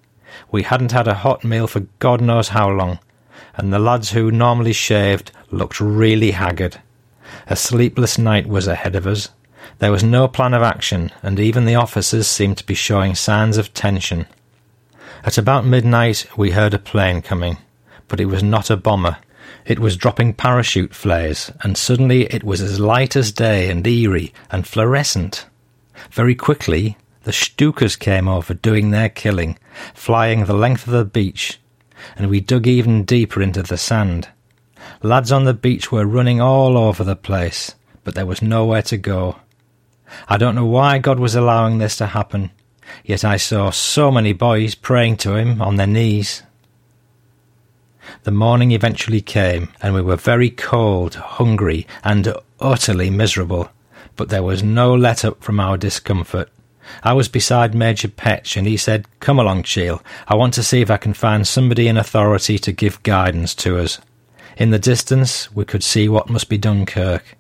We 0.53 0.63
hadn't 0.65 0.93
had 0.93 1.07
a 1.07 1.15
hot 1.15 1.45
meal 1.45 1.67
for 1.67 1.87
God 1.99 2.21
knows 2.21 2.49
how 2.49 2.69
long, 2.71 2.99
and 3.57 3.73
the 3.73 3.79
lads 3.79 4.11
who 4.11 4.31
normally 4.31 4.73
shaved 4.73 5.33
looked 5.51 5.81
really 5.81 6.33
haggard. 6.33 6.81
A 7.47 7.57
sleepless 7.57 8.19
night 8.19 8.47
was 8.47 8.67
ahead 8.67 8.97
of 8.97 9.07
us. 9.07 9.29
There 9.79 9.93
was 9.93 10.03
no 10.03 10.27
plan 10.29 10.55
of 10.55 10.63
action, 10.63 11.13
and 11.23 11.39
even 11.39 11.65
the 11.65 11.77
officers 11.77 12.27
seemed 12.27 12.59
to 12.59 12.67
be 12.67 12.75
showing 12.75 13.15
signs 13.15 13.57
of 13.57 13.73
tension. 13.73 14.27
At 15.25 15.39
about 15.39 15.65
midnight, 15.65 16.27
we 16.37 16.51
heard 16.51 16.75
a 16.75 16.79
plane 16.79 17.23
coming, 17.23 17.59
but 18.09 18.21
it 18.21 18.27
was 18.27 18.43
not 18.43 18.71
a 18.71 18.77
bomber. 18.77 19.19
It 19.67 19.79
was 19.79 19.97
dropping 19.97 20.35
parachute 20.35 20.95
flares, 20.95 21.53
and 21.63 21.77
suddenly 21.77 22.25
it 22.25 22.43
was 22.43 22.61
as 22.61 22.81
light 22.81 23.15
as 23.15 23.31
day 23.31 23.71
and 23.71 23.87
eerie 23.87 24.33
and 24.51 24.67
fluorescent. 24.67 25.47
Very 26.11 26.35
quickly, 26.35 26.97
the 27.25 27.33
Stukas 27.33 27.99
came 27.99 28.29
over 28.29 28.55
doing 28.55 28.91
their 28.91 29.11
killing, 29.11 29.59
flying 29.95 30.45
the 30.45 30.55
length 30.55 30.87
of 30.87 30.93
the 30.93 31.05
beach, 31.05 31.59
and 32.17 32.29
we 32.29 32.41
dug 32.41 32.67
even 32.67 33.05
deeper 33.05 33.43
into 33.43 33.63
the 33.63 33.77
sand. 33.77 34.29
Lads 35.03 35.31
on 35.33 35.45
the 35.45 35.55
beach 35.55 35.93
were 35.93 36.07
running 36.07 36.41
all 36.41 36.77
over 36.77 37.05
the 37.05 37.17
place, 37.17 37.75
but 38.05 38.15
there 38.15 38.27
was 38.27 38.43
nowhere 38.43 38.83
to 38.83 38.97
go. 38.97 39.37
I 40.29 40.37
don't 40.37 40.55
know 40.55 40.67
why 40.67 40.99
God 40.99 41.21
was 41.21 41.35
allowing 41.35 41.79
this 41.79 41.97
to 41.99 42.07
happen, 42.07 42.51
yet 43.05 43.25
I 43.25 43.37
saw 43.37 43.71
so 43.71 44.11
many 44.11 44.33
boys 44.33 44.75
praying 44.75 45.19
to 45.19 45.37
Him 45.37 45.63
on 45.63 45.77
their 45.77 45.87
knees. 45.87 46.43
The 48.25 48.31
morning 48.31 48.73
eventually 48.73 49.21
came, 49.21 49.69
and 49.81 49.95
we 49.95 50.03
were 50.03 50.17
very 50.17 50.51
cold, 50.51 51.15
hungry, 51.15 51.87
and 52.03 52.35
utterly 52.59 53.11
miserable, 53.11 53.71
but 54.17 54.29
there 54.29 54.43
was 54.43 54.63
no 54.63 54.95
let 54.95 55.25
up 55.25 55.43
from 55.43 55.61
our 55.61 55.77
discomfort. 55.77 56.51
I 57.03 57.13
was 57.13 57.29
beside 57.29 57.75
Major 57.75 58.09
Petch, 58.09 58.57
and 58.57 58.67
he 58.67 58.77
said, 58.77 59.07
Come 59.21 59.39
along, 59.39 59.65
Cheall. 59.65 60.03
I 60.29 60.35
want 60.35 60.55
to 60.55 60.63
see 60.63 60.81
if 60.81 60.91
I 60.91 60.97
can 60.97 61.15
find 61.15 61.47
somebody 61.47 61.89
in 61.89 61.97
authority 61.97 62.59
to 62.59 62.73
give 62.73 63.03
guidance 63.03 63.55
to 63.57 63.79
us. 63.79 64.01
In 64.57 64.71
the 64.71 64.79
distance, 64.79 65.51
we 65.55 65.65
could 65.65 65.83
see 65.83 66.09
what 66.09 66.29
must 66.29 66.49
be 66.49 66.59
Dunkirk. 66.59 67.37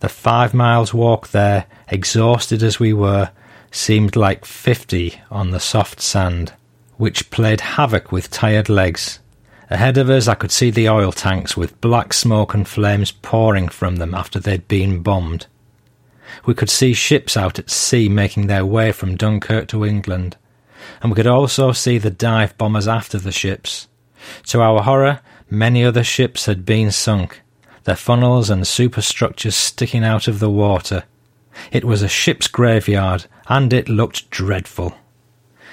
The 0.00 0.08
five 0.08 0.54
miles 0.54 0.92
walk 0.92 1.28
there, 1.28 1.66
exhausted 1.88 2.62
as 2.62 2.80
we 2.80 2.92
were, 2.92 3.30
seemed 3.70 4.16
like 4.16 4.44
fifty 4.44 5.20
on 5.30 5.50
the 5.50 5.60
soft 5.60 6.00
sand, 6.00 6.52
which 6.96 7.30
played 7.30 7.60
havoc 7.60 8.10
with 8.10 8.30
tired 8.30 8.68
legs. 8.68 9.20
Ahead 9.70 9.98
of 9.98 10.10
us, 10.10 10.28
I 10.28 10.34
could 10.34 10.52
see 10.52 10.70
the 10.70 10.88
oil 10.88 11.10
tanks 11.10 11.56
with 11.56 11.80
black 11.80 12.12
smoke 12.12 12.54
and 12.54 12.66
flames 12.68 13.10
pouring 13.10 13.68
from 13.68 13.96
them 13.96 14.14
after 14.14 14.38
they'd 14.38 14.68
been 14.68 15.02
bombed. 15.02 15.46
We 16.46 16.54
could 16.54 16.70
see 16.70 16.94
ships 16.94 17.36
out 17.36 17.58
at 17.58 17.70
sea 17.70 18.08
making 18.08 18.46
their 18.46 18.66
way 18.66 18.92
from 18.92 19.16
Dunkirk 19.16 19.68
to 19.68 19.84
England, 19.84 20.36
and 21.00 21.10
we 21.10 21.16
could 21.16 21.26
also 21.26 21.72
see 21.72 21.98
the 21.98 22.10
dive 22.10 22.56
bombers 22.58 22.88
after 22.88 23.18
the 23.18 23.32
ships. 23.32 23.88
To 24.48 24.60
our 24.60 24.82
horror, 24.82 25.20
many 25.50 25.84
other 25.84 26.04
ships 26.04 26.46
had 26.46 26.64
been 26.64 26.90
sunk, 26.90 27.40
their 27.84 27.96
funnels 27.96 28.50
and 28.50 28.66
superstructures 28.66 29.54
sticking 29.54 30.04
out 30.04 30.28
of 30.28 30.38
the 30.38 30.50
water. 30.50 31.04
It 31.70 31.84
was 31.84 32.02
a 32.02 32.08
ship's 32.08 32.48
graveyard, 32.48 33.26
and 33.48 33.72
it 33.72 33.88
looked 33.88 34.30
dreadful. 34.30 34.94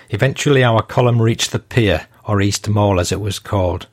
Eventually 0.10 0.64
our 0.64 0.82
column 0.82 1.22
reached 1.22 1.52
the 1.52 1.60
pier, 1.60 2.08
or 2.26 2.42
East 2.42 2.68
Mole 2.68 3.00
as 3.00 3.12
it 3.12 3.22
was 3.22 3.40
called, 3.40 3.88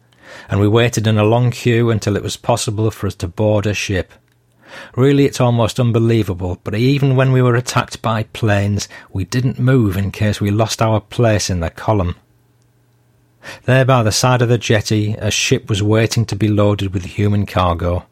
and 0.48 0.60
we 0.60 0.68
waited 0.68 1.06
in 1.06 1.16
a 1.16 1.24
long 1.24 1.50
queue 1.50 1.90
until 1.90 2.16
it 2.16 2.22
was 2.22 2.36
possible 2.36 2.90
for 2.90 3.06
us 3.06 3.14
to 3.16 3.28
board 3.28 3.66
a 3.66 3.74
ship. 3.74 4.12
Really, 4.96 5.24
it's 5.24 5.40
almost 5.40 5.80
unbelievable, 5.80 6.58
but 6.64 6.74
even 6.74 7.16
when 7.16 7.32
we 7.32 7.42
were 7.42 7.54
attacked 7.54 8.02
by 8.02 8.24
planes, 8.24 8.88
we 9.12 9.24
didn't 9.24 9.58
move 9.58 9.96
in 9.96 10.10
case 10.10 10.40
we 10.40 10.50
lost 10.50 10.82
our 10.82 11.00
place 11.00 11.48
in 11.50 11.60
the 11.60 11.70
column. 11.70 12.16
There 13.64 13.84
by 13.84 14.02
the 14.02 14.12
side 14.12 14.42
of 14.42 14.48
the 14.48 14.58
jetty, 14.58 15.14
a 15.14 15.30
ship 15.30 15.68
was 15.68 15.82
waiting 15.82 16.26
to 16.26 16.36
be 16.36 16.48
loaded 16.48 16.92
with 16.92 17.04
human 17.04 17.46
cargo. 17.46 18.04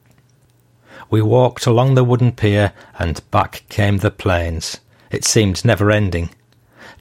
We 1.11 1.23
walked 1.23 1.67
along 1.67 1.95
the 1.95 2.05
wooden 2.05 2.33
pier, 2.33 2.73
and 2.99 3.29
back 3.31 3.65
came 3.69 3.99
the 3.99 4.11
planes. 4.11 4.81
It 5.11 5.25
seemed 5.25 5.65
never 5.65 5.91
ending, 5.91 6.31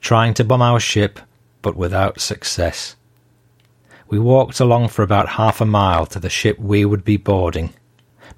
trying 0.01 0.33
to 0.35 0.43
bomb 0.43 0.61
our 0.61 0.79
ship, 0.79 1.19
but 1.61 1.75
without 1.75 2.19
success. 2.19 2.95
We 4.07 4.19
walked 4.19 4.59
along 4.59 4.89
for 4.89 5.01
about 5.01 5.29
half 5.29 5.61
a 5.61 5.65
mile 5.65 6.05
to 6.07 6.19
the 6.19 6.29
ship 6.29 6.59
we 6.59 6.85
would 6.85 7.03
be 7.03 7.17
boarding. 7.17 7.73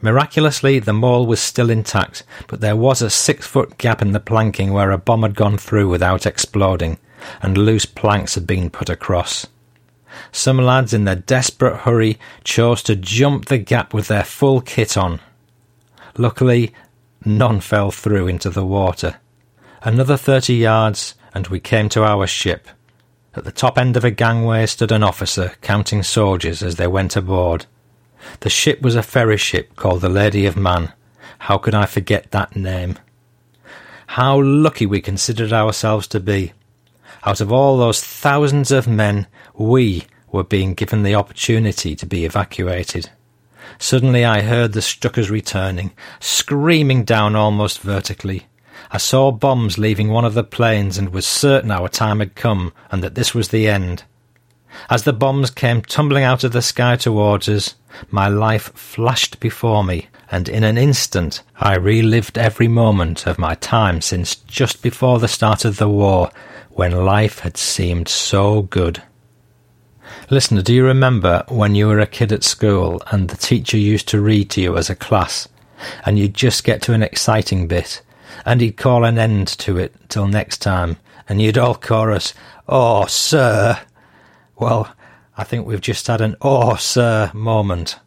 Miraculously, 0.01 0.79
the 0.79 0.94
mole 0.94 1.25
was 1.25 1.39
still 1.39 1.70
intact, 1.70 2.24
but 2.48 2.62
there 2.62 2.75
was 2.75 3.01
a 3.01 3.10
six 3.10 3.48
foot 3.48 3.77
gap 3.77 4.01
in 4.01 4.12
the 4.12 4.20
planking 4.20 4.74
where 4.74 4.91
a 4.91 4.98
bomb 4.98 5.24
had 5.24 5.36
gone 5.36 5.58
through 5.58 5.89
without 5.89 6.25
exploding, 6.25 6.98
and 7.41 7.58
loose 7.58 7.86
planks 7.86 8.36
had 8.36 8.46
been 8.46 8.70
put 8.70 8.89
across. 8.89 9.48
Some 10.32 10.58
lads, 10.58 10.94
in 10.94 11.06
their 11.06 11.15
desperate 11.15 11.77
hurry, 11.77 12.17
chose 12.44 12.82
to 12.84 12.96
jump 12.96 13.46
the 13.46 13.58
gap 13.58 13.94
with 13.94 14.08
their 14.08 14.24
full 14.24 14.62
kit 14.62 14.98
on. 14.98 15.20
Luckily, 16.17 16.74
none 17.25 17.60
fell 17.60 17.91
through 17.91 18.27
into 18.27 18.50
the 18.50 18.65
water. 18.65 19.17
Another 19.82 20.17
thirty 20.17 20.56
yards, 20.56 21.15
and 21.34 21.48
we 21.48 21.60
came 21.60 21.89
to 21.89 22.03
our 22.03 22.25
ship. 22.25 22.67
At 23.36 23.44
the 23.44 23.51
top 23.51 23.77
end 23.77 23.96
of 23.96 24.03
a 24.03 24.10
gangway 24.10 24.65
stood 24.65 24.91
an 24.91 25.03
officer 25.03 25.53
counting 25.62 26.01
soldiers 26.01 26.63
as 26.63 26.77
they 26.77 26.88
went 26.88 27.15
aboard. 27.15 27.67
The 28.39 28.50
ship 28.50 28.81
was 28.81 28.95
a 28.95 29.03
ferry 29.03 29.38
ship 29.38 29.75
called 29.75 30.01
the 30.01 30.09
Lady 30.09 30.45
of 30.45 30.57
Man. 30.57 30.93
How 31.39 31.57
could 31.57 31.75
I 31.75 31.86
forget 31.86 32.31
that 32.31 32.55
name? 32.55 32.97
How 34.07 34.41
lucky 34.41 34.86
we 34.86 35.01
considered 35.01 35.53
ourselves 35.53 36.07
to 36.07 36.19
be. 36.19 36.53
Out 37.24 37.41
of 37.41 37.51
all 37.51 37.77
those 37.77 38.03
thousands 38.03 38.71
of 38.71 38.88
men, 38.88 39.27
we 39.53 40.05
were 40.31 40.43
being 40.43 40.74
given 40.74 41.03
the 41.03 41.15
opportunity 41.15 41.95
to 41.95 42.05
be 42.05 42.25
evacuated. 42.25 43.09
Suddenly 43.79 44.25
I 44.25 44.41
heard 44.41 44.74
the 44.74 44.79
Stukas 44.79 45.29
returning, 45.29 45.91
screaming 46.19 47.03
down 47.03 47.36
almost 47.36 47.79
vertically. 47.79 48.47
I 48.91 48.97
saw 48.97 49.31
bombs 49.31 49.77
leaving 49.77 50.09
one 50.09 50.25
of 50.25 50.33
the 50.33 50.43
planes 50.43 50.97
and 50.97 51.09
was 51.09 51.27
certain 51.27 51.71
our 51.71 51.89
time 51.89 52.19
had 52.19 52.36
come 52.36 52.74
and 52.91 53.03
that 53.03 53.15
this 53.15 53.36
was 53.36 53.50
the 53.50 53.67
end. 53.67 54.03
As 54.89 55.03
the 55.03 55.13
bombs 55.13 55.50
came 55.50 55.81
tumbling 55.81 56.24
out 56.24 56.43
of 56.43 56.51
the 56.51 56.62
sky 56.62 56.96
towards 56.96 57.50
us, 57.50 57.75
my 58.10 58.27
life 58.27 58.72
flashed 58.74 59.39
before 59.39 59.84
me, 59.84 60.07
and 60.31 60.48
in 60.48 60.63
an 60.63 60.77
instant 60.77 61.41
I 61.57 61.75
relived 61.75 62.38
every 62.38 62.67
moment 62.67 63.25
of 63.27 63.39
my 63.39 63.55
time 63.55 64.01
since 64.01 64.36
just 64.36 64.81
before 64.81 65.19
the 65.19 65.27
start 65.27 65.65
of 65.65 65.77
the 65.77 65.89
war, 65.89 66.31
when 66.72 67.05
life 67.05 67.39
had 67.39 67.57
seemed 67.57 68.07
so 68.07 68.63
good. 68.63 69.01
Listener, 70.29 70.62
do 70.62 70.74
you 70.74 70.86
remember 70.86 71.43
when 71.48 71.74
you 71.74 71.88
were 71.88 72.00
a 72.00 72.07
kid 72.07 72.31
at 72.31 72.43
school 72.43 73.01
and 73.12 73.29
the 73.29 73.38
teacher 73.38 73.77
used 73.77 74.07
to 74.10 74.22
read 74.22 74.50
to 74.51 74.62
you 74.62 74.77
as 74.77 74.89
a 74.89 74.96
class, 74.96 75.48
and 76.05 76.19
you'd 76.19 76.34
just 76.34 76.63
get 76.63 76.81
to 76.84 76.93
an 76.93 77.03
exciting 77.03 77.67
bit, 77.67 78.01
and 78.46 78.62
he'd 78.62 78.77
call 78.77 79.03
an 79.03 79.17
end 79.17 79.48
to 79.48 79.77
it 79.77 79.96
till 80.10 80.27
next 80.27 80.60
time, 80.60 80.98
and 81.27 81.41
you'd 81.41 81.57
all 81.57 81.75
chorus, 81.75 82.34
Oh, 82.67 83.05
sir! 83.05 83.79
Well, 84.60 84.94
I 85.38 85.44
think 85.44 85.68
we've 85.68 85.82
just 85.82 86.08
had 86.08 86.22
an 86.22 86.36
Oh, 86.42 86.76
sir 86.76 87.32
moment. 87.34 88.00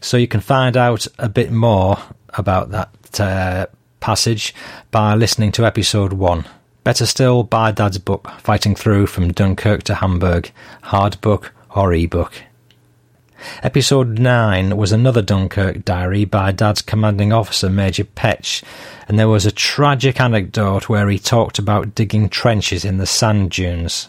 So 0.00 0.16
you 0.16 0.28
can 0.28 0.40
find 0.40 0.76
out 0.76 1.06
a 1.18 1.28
bit 1.28 1.50
more 1.50 1.98
about 2.30 2.70
that 2.70 3.20
uh, 3.20 3.66
passage 3.98 4.54
by 4.90 5.14
listening 5.14 5.52
to 5.52 5.66
episode 5.66 6.12
one. 6.12 6.46
Better 6.84 7.06
still, 7.06 7.42
buy 7.42 7.72
Dad's 7.72 7.98
book, 7.98 8.30
Fighting 8.38 8.74
Through 8.74 9.08
from 9.08 9.32
Dunkirk 9.32 9.82
to 9.84 9.96
Hamburg, 9.96 10.52
hard 10.82 11.20
book 11.20 11.52
or 11.74 11.92
e-book. 11.92 12.32
Episode 13.62 14.18
9 14.18 14.76
was 14.76 14.92
another 14.92 15.22
Dunkirk 15.22 15.84
diary 15.84 16.24
by 16.24 16.52
Dad's 16.52 16.82
commanding 16.82 17.32
officer, 17.32 17.68
Major 17.68 18.04
Petch, 18.04 18.62
and 19.08 19.18
there 19.18 19.28
was 19.28 19.44
a 19.44 19.50
tragic 19.52 20.20
anecdote 20.20 20.88
where 20.88 21.08
he 21.08 21.18
talked 21.18 21.58
about 21.58 21.94
digging 21.94 22.28
trenches 22.28 22.84
in 22.84 22.98
the 22.98 23.06
sand 23.06 23.50
dunes. 23.50 24.08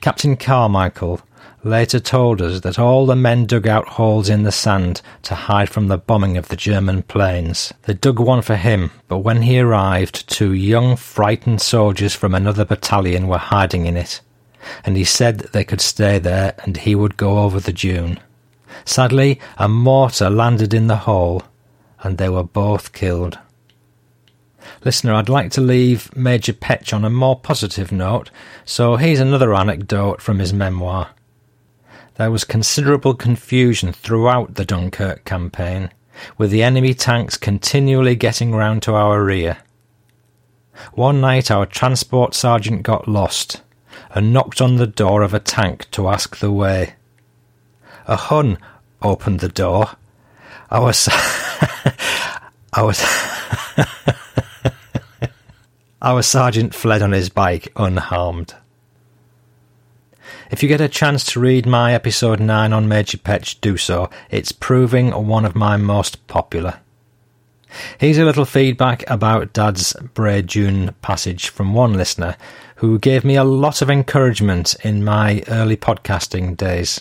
Captain 0.00 0.36
Carmichael 0.36 1.20
later 1.62 2.00
told 2.00 2.40
us 2.40 2.60
that 2.60 2.78
all 2.78 3.06
the 3.06 3.16
men 3.16 3.44
dug 3.44 3.66
out 3.66 3.86
holes 3.88 4.28
in 4.28 4.42
the 4.44 4.52
sand 4.52 5.02
to 5.22 5.34
hide 5.34 5.68
from 5.68 5.88
the 5.88 5.98
bombing 5.98 6.36
of 6.36 6.48
the 6.48 6.56
German 6.56 7.02
planes. 7.02 7.72
They 7.82 7.94
dug 7.94 8.18
one 8.18 8.42
for 8.42 8.56
him, 8.56 8.90
but 9.08 9.18
when 9.18 9.42
he 9.42 9.60
arrived, 9.60 10.28
two 10.28 10.52
young, 10.52 10.96
frightened 10.96 11.60
soldiers 11.60 12.14
from 12.14 12.34
another 12.34 12.64
battalion 12.64 13.28
were 13.28 13.38
hiding 13.38 13.86
in 13.86 13.96
it, 13.96 14.20
and 14.84 14.96
he 14.96 15.04
said 15.04 15.38
that 15.38 15.52
they 15.52 15.64
could 15.64 15.80
stay 15.80 16.18
there 16.18 16.54
and 16.58 16.78
he 16.78 16.94
would 16.94 17.16
go 17.16 17.40
over 17.40 17.60
the 17.60 17.72
dune. 17.72 18.18
Sadly, 18.84 19.38
a 19.58 19.68
mortar 19.68 20.30
landed 20.30 20.72
in 20.72 20.86
the 20.86 20.96
hole, 20.96 21.42
and 22.02 22.16
they 22.16 22.28
were 22.28 22.44
both 22.44 22.92
killed. 22.92 23.38
Listener, 24.82 25.12
I'd 25.12 25.28
like 25.28 25.50
to 25.52 25.60
leave 25.60 26.14
Major 26.16 26.54
Petch 26.54 26.94
on 26.94 27.04
a 27.04 27.10
more 27.10 27.38
positive 27.38 27.92
note, 27.92 28.30
so 28.64 28.96
here's 28.96 29.20
another 29.20 29.54
anecdote 29.54 30.22
from 30.22 30.38
his 30.38 30.54
memoir. 30.54 31.10
There 32.14 32.30
was 32.30 32.44
considerable 32.44 33.14
confusion 33.14 33.92
throughout 33.92 34.54
the 34.54 34.64
Dunkirk 34.64 35.26
campaign, 35.26 35.90
with 36.38 36.50
the 36.50 36.62
enemy 36.62 36.94
tanks 36.94 37.36
continually 37.36 38.16
getting 38.16 38.52
round 38.52 38.82
to 38.84 38.94
our 38.94 39.22
rear. 39.22 39.58
One 40.94 41.20
night 41.20 41.50
our 41.50 41.66
transport 41.66 42.34
sergeant 42.34 42.82
got 42.82 43.06
lost 43.06 43.60
and 44.14 44.32
knocked 44.32 44.62
on 44.62 44.76
the 44.76 44.86
door 44.86 45.22
of 45.22 45.34
a 45.34 45.40
tank 45.40 45.90
to 45.90 46.08
ask 46.08 46.38
the 46.38 46.50
way. 46.50 46.94
A 48.06 48.16
Hun 48.16 48.56
opened 49.02 49.40
the 49.40 49.48
door. 49.48 49.90
Our, 50.70 50.92
our, 52.72 52.92
our 56.02 56.22
sergeant 56.22 56.74
fled 56.74 57.02
on 57.02 57.12
his 57.12 57.28
bike 57.28 57.72
unharmed. 57.76 58.54
If 60.50 60.62
you 60.62 60.68
get 60.68 60.80
a 60.80 60.88
chance 60.88 61.24
to 61.26 61.40
read 61.40 61.66
my 61.66 61.94
episode 61.94 62.40
9 62.40 62.72
on 62.72 62.88
Major 62.88 63.18
Petch, 63.18 63.60
do 63.60 63.76
so. 63.76 64.10
It's 64.30 64.52
proving 64.52 65.10
one 65.10 65.44
of 65.44 65.54
my 65.54 65.76
most 65.76 66.26
popular. 66.26 66.80
Here's 67.98 68.18
a 68.18 68.24
little 68.24 68.44
feedback 68.44 69.08
about 69.08 69.52
Dad's 69.52 69.92
Bray 70.14 70.42
Dune 70.42 70.94
passage 71.02 71.48
from 71.48 71.74
one 71.74 71.92
listener 71.92 72.36
who 72.76 72.98
gave 72.98 73.24
me 73.24 73.36
a 73.36 73.44
lot 73.44 73.82
of 73.82 73.90
encouragement 73.90 74.74
in 74.82 75.04
my 75.04 75.44
early 75.48 75.76
podcasting 75.76 76.56
days. 76.56 77.00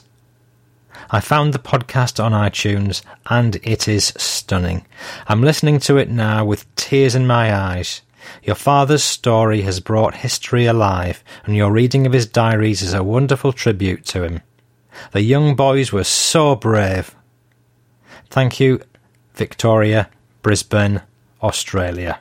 I 1.09 1.21
found 1.21 1.53
the 1.53 1.59
podcast 1.59 2.23
on 2.23 2.33
iTunes 2.33 3.01
and 3.27 3.55
it 3.63 3.88
is 3.88 4.13
stunning. 4.17 4.85
I'm 5.27 5.41
listening 5.41 5.79
to 5.81 5.97
it 5.97 6.09
now 6.09 6.45
with 6.45 6.73
tears 6.75 7.15
in 7.15 7.25
my 7.25 7.55
eyes. 7.55 8.01
Your 8.43 8.55
father's 8.55 9.03
story 9.03 9.61
has 9.61 9.79
brought 9.79 10.15
history 10.15 10.65
alive, 10.65 11.23
and 11.45 11.55
your 11.55 11.71
reading 11.71 12.05
of 12.05 12.13
his 12.13 12.25
diaries 12.25 12.81
is 12.81 12.93
a 12.93 13.03
wonderful 13.03 13.53
tribute 13.53 14.05
to 14.05 14.23
him. 14.23 14.41
The 15.11 15.21
young 15.21 15.55
boys 15.55 15.91
were 15.91 16.03
so 16.03 16.55
brave. 16.55 17.15
Thank 18.29 18.59
you, 18.59 18.81
Victoria, 19.33 20.09
Brisbane, 20.41 21.01
Australia. 21.41 22.19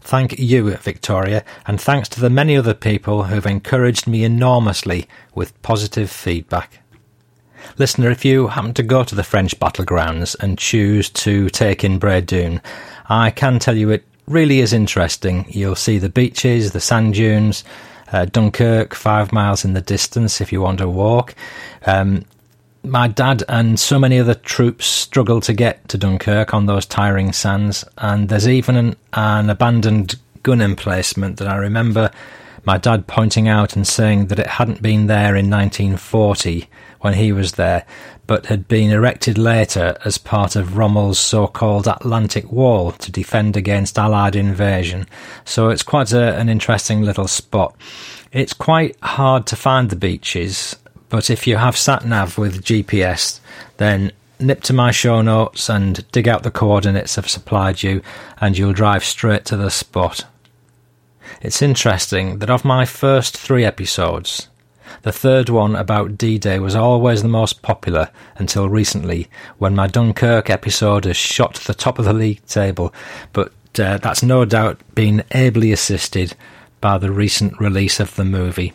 Thank 0.00 0.38
you, 0.38 0.76
Victoria, 0.76 1.44
and 1.66 1.80
thanks 1.80 2.08
to 2.10 2.20
the 2.20 2.30
many 2.30 2.56
other 2.56 2.74
people 2.74 3.24
who've 3.24 3.46
encouraged 3.46 4.06
me 4.06 4.24
enormously 4.24 5.06
with 5.34 5.60
positive 5.62 6.10
feedback. 6.10 6.80
Listener, 7.78 8.10
if 8.10 8.24
you 8.24 8.48
happen 8.48 8.74
to 8.74 8.82
go 8.82 9.04
to 9.04 9.14
the 9.14 9.22
French 9.22 9.58
battlegrounds 9.58 10.36
and 10.40 10.58
choose 10.58 11.08
to 11.10 11.48
take 11.50 11.84
in 11.84 11.98
Dune, 11.98 12.60
I 13.08 13.30
can 13.30 13.58
tell 13.58 13.76
you 13.76 13.90
it 13.90 14.04
really 14.26 14.60
is 14.60 14.72
interesting. 14.72 15.46
You'll 15.48 15.76
see 15.76 15.98
the 15.98 16.08
beaches, 16.08 16.72
the 16.72 16.80
sand 16.80 17.14
dunes, 17.14 17.64
uh, 18.12 18.26
Dunkirk, 18.26 18.94
five 18.94 19.32
miles 19.32 19.64
in 19.64 19.72
the 19.72 19.80
distance 19.80 20.40
if 20.40 20.52
you 20.52 20.60
want 20.60 20.78
to 20.78 20.88
walk. 20.88 21.34
Um, 21.86 22.24
my 22.84 23.08
dad 23.08 23.44
and 23.48 23.78
so 23.78 23.98
many 23.98 24.18
other 24.18 24.34
troops 24.34 24.86
struggle 24.86 25.40
to 25.42 25.52
get 25.52 25.88
to 25.88 25.98
Dunkirk 25.98 26.52
on 26.52 26.66
those 26.66 26.84
tiring 26.84 27.32
sands, 27.32 27.84
and 27.98 28.28
there's 28.28 28.48
even 28.48 28.76
an, 28.76 28.96
an 29.12 29.50
abandoned 29.50 30.16
gun 30.42 30.60
emplacement 30.60 31.38
that 31.38 31.48
I 31.48 31.56
remember 31.56 32.10
my 32.64 32.78
dad 32.78 33.06
pointing 33.06 33.48
out 33.48 33.74
and 33.74 33.86
saying 33.86 34.26
that 34.26 34.38
it 34.38 34.46
hadn't 34.46 34.82
been 34.82 35.06
there 35.06 35.34
in 35.34 35.50
1940 35.50 36.68
when 37.00 37.14
he 37.14 37.32
was 37.32 37.52
there, 37.52 37.84
but 38.26 38.46
had 38.46 38.68
been 38.68 38.90
erected 38.90 39.36
later 39.36 39.96
as 40.04 40.18
part 40.18 40.54
of 40.54 40.76
Rommel's 40.76 41.18
so-called 41.18 41.88
Atlantic 41.88 42.50
Wall 42.52 42.92
to 42.92 43.10
defend 43.10 43.56
against 43.56 43.98
Allied 43.98 44.36
invasion. 44.36 45.06
So 45.44 45.70
it's 45.70 45.82
quite 45.82 46.12
a, 46.12 46.36
an 46.38 46.48
interesting 46.48 47.02
little 47.02 47.26
spot. 47.26 47.74
It's 48.30 48.52
quite 48.52 48.96
hard 49.02 49.46
to 49.48 49.56
find 49.56 49.90
the 49.90 49.96
beaches, 49.96 50.76
but 51.08 51.28
if 51.28 51.46
you 51.46 51.56
have 51.56 51.76
sat 51.76 52.06
nav 52.06 52.38
with 52.38 52.64
GPS, 52.64 53.40
then 53.78 54.12
nip 54.38 54.62
to 54.62 54.72
my 54.72 54.90
show 54.90 55.22
notes 55.22 55.68
and 55.68 56.08
dig 56.12 56.28
out 56.28 56.42
the 56.42 56.50
coordinates 56.50 57.18
I've 57.18 57.28
supplied 57.28 57.82
you, 57.82 58.02
and 58.40 58.56
you'll 58.56 58.72
drive 58.72 59.04
straight 59.04 59.44
to 59.46 59.56
the 59.56 59.70
spot. 59.70 60.24
It's 61.40 61.62
interesting 61.62 62.38
that 62.38 62.50
of 62.50 62.64
my 62.64 62.84
first 62.84 63.36
three 63.36 63.64
episodes, 63.64 64.48
the 65.02 65.12
third 65.12 65.48
one 65.48 65.74
about 65.74 66.18
D 66.18 66.38
Day 66.38 66.58
was 66.58 66.74
always 66.74 67.22
the 67.22 67.28
most 67.28 67.62
popular 67.62 68.10
until 68.36 68.68
recently, 68.68 69.28
when 69.58 69.74
my 69.74 69.86
Dunkirk 69.86 70.50
episode 70.50 71.04
has 71.04 71.16
shot 71.16 71.54
to 71.54 71.66
the 71.66 71.74
top 71.74 71.98
of 71.98 72.04
the 72.04 72.12
league 72.12 72.44
table, 72.46 72.92
but 73.32 73.52
uh, 73.78 73.98
that's 73.98 74.22
no 74.22 74.44
doubt 74.44 74.80
been 74.94 75.24
ably 75.32 75.72
assisted 75.72 76.34
by 76.80 76.98
the 76.98 77.10
recent 77.10 77.58
release 77.58 78.00
of 78.00 78.14
the 78.16 78.24
movie. 78.24 78.72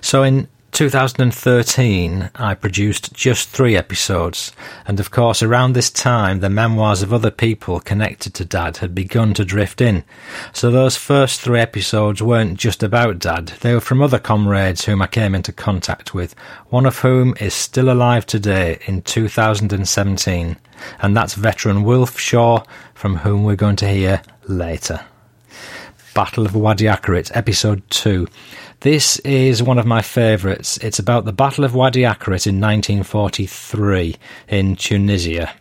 So, 0.00 0.22
in 0.22 0.48
2013, 0.72 2.30
I 2.34 2.54
produced 2.54 3.12
just 3.12 3.50
three 3.50 3.76
episodes, 3.76 4.52
and 4.86 4.98
of 4.98 5.10
course, 5.10 5.42
around 5.42 5.74
this 5.74 5.90
time, 5.90 6.40
the 6.40 6.48
memoirs 6.48 7.02
of 7.02 7.12
other 7.12 7.30
people 7.30 7.78
connected 7.78 8.32
to 8.34 8.46
Dad 8.46 8.78
had 8.78 8.94
begun 8.94 9.34
to 9.34 9.44
drift 9.44 9.82
in. 9.82 10.02
So 10.54 10.70
those 10.70 10.96
first 10.96 11.42
three 11.42 11.60
episodes 11.60 12.22
weren't 12.22 12.58
just 12.58 12.82
about 12.82 13.18
Dad, 13.18 13.48
they 13.60 13.74
were 13.74 13.80
from 13.80 14.00
other 14.00 14.18
comrades 14.18 14.86
whom 14.86 15.02
I 15.02 15.08
came 15.08 15.34
into 15.34 15.52
contact 15.52 16.14
with, 16.14 16.34
one 16.70 16.86
of 16.86 17.00
whom 17.00 17.34
is 17.38 17.52
still 17.52 17.90
alive 17.90 18.24
today 18.24 18.78
in 18.86 19.02
2017, 19.02 20.56
and 21.02 21.16
that's 21.16 21.34
veteran 21.34 21.82
Wilf 21.82 22.18
Shaw, 22.18 22.64
from 22.94 23.16
whom 23.16 23.44
we're 23.44 23.56
going 23.56 23.76
to 23.76 23.88
hear 23.88 24.22
later. 24.48 25.04
Battle 26.14 26.46
of 26.46 26.54
Wadi 26.54 26.84
Akarit, 26.84 27.30
Episode 27.34 27.82
2. 27.90 28.26
This 28.82 29.20
is 29.20 29.62
one 29.62 29.78
of 29.78 29.86
my 29.86 30.02
favourites. 30.02 30.76
It's 30.78 30.98
about 30.98 31.24
the 31.24 31.32
Battle 31.32 31.62
of 31.62 31.72
Wadi 31.72 32.00
Akarit 32.00 32.48
in 32.48 32.60
1943 32.60 34.16
in 34.48 34.74
Tunisia. 34.74 35.54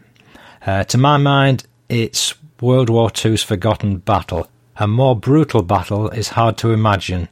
Uh, 0.66 0.86
to 0.86 0.98
my 0.98 1.18
mind, 1.18 1.68
it's 1.88 2.34
World 2.60 2.90
War 2.90 3.12
II's 3.16 3.44
forgotten 3.44 3.98
battle. 3.98 4.48
A 4.78 4.88
more 4.88 5.16
brutal 5.16 5.62
battle 5.62 6.10
is 6.10 6.30
hard 6.30 6.58
to 6.58 6.72
imagine, 6.72 7.30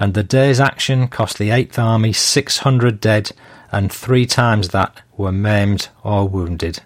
and 0.00 0.14
the 0.14 0.22
day's 0.22 0.58
action 0.58 1.06
cost 1.06 1.36
the 1.36 1.50
8th 1.50 1.78
Army 1.78 2.14
600 2.14 2.98
dead, 2.98 3.32
and 3.70 3.92
three 3.92 4.24
times 4.24 4.70
that 4.70 5.02
were 5.18 5.32
maimed 5.32 5.88
or 6.02 6.26
wounded. 6.26 6.80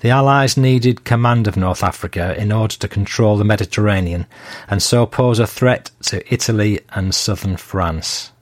The 0.00 0.10
Allies 0.10 0.56
needed 0.56 1.04
command 1.04 1.46
of 1.46 1.56
North 1.56 1.82
Africa 1.82 2.34
in 2.40 2.52
order 2.52 2.76
to 2.76 2.88
control 2.88 3.36
the 3.36 3.44
Mediterranean 3.44 4.26
and 4.68 4.82
so 4.82 5.06
pose 5.06 5.38
a 5.38 5.46
threat 5.46 5.90
to 6.02 6.22
Italy 6.32 6.80
and 6.90 7.14
southern 7.14 7.56
France. 7.56 8.32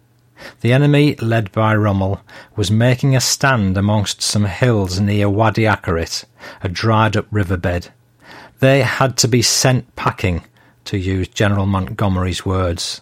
The 0.60 0.72
enemy, 0.72 1.14
led 1.16 1.52
by 1.52 1.74
Rommel, 1.74 2.20
was 2.54 2.70
making 2.70 3.16
a 3.16 3.20
stand 3.20 3.78
amongst 3.78 4.20
some 4.20 4.44
hills 4.44 5.00
near 5.00 5.28
Wadi 5.28 5.62
Akarit, 5.62 6.24
a 6.62 6.68
dried 6.68 7.16
up 7.16 7.26
riverbed. 7.30 7.90
They 8.60 8.82
had 8.82 9.16
to 9.18 9.28
be 9.28 9.42
sent 9.42 9.94
packing, 9.96 10.44
to 10.84 10.98
use 10.98 11.28
General 11.28 11.66
Montgomery's 11.66 12.44
words. 12.44 13.00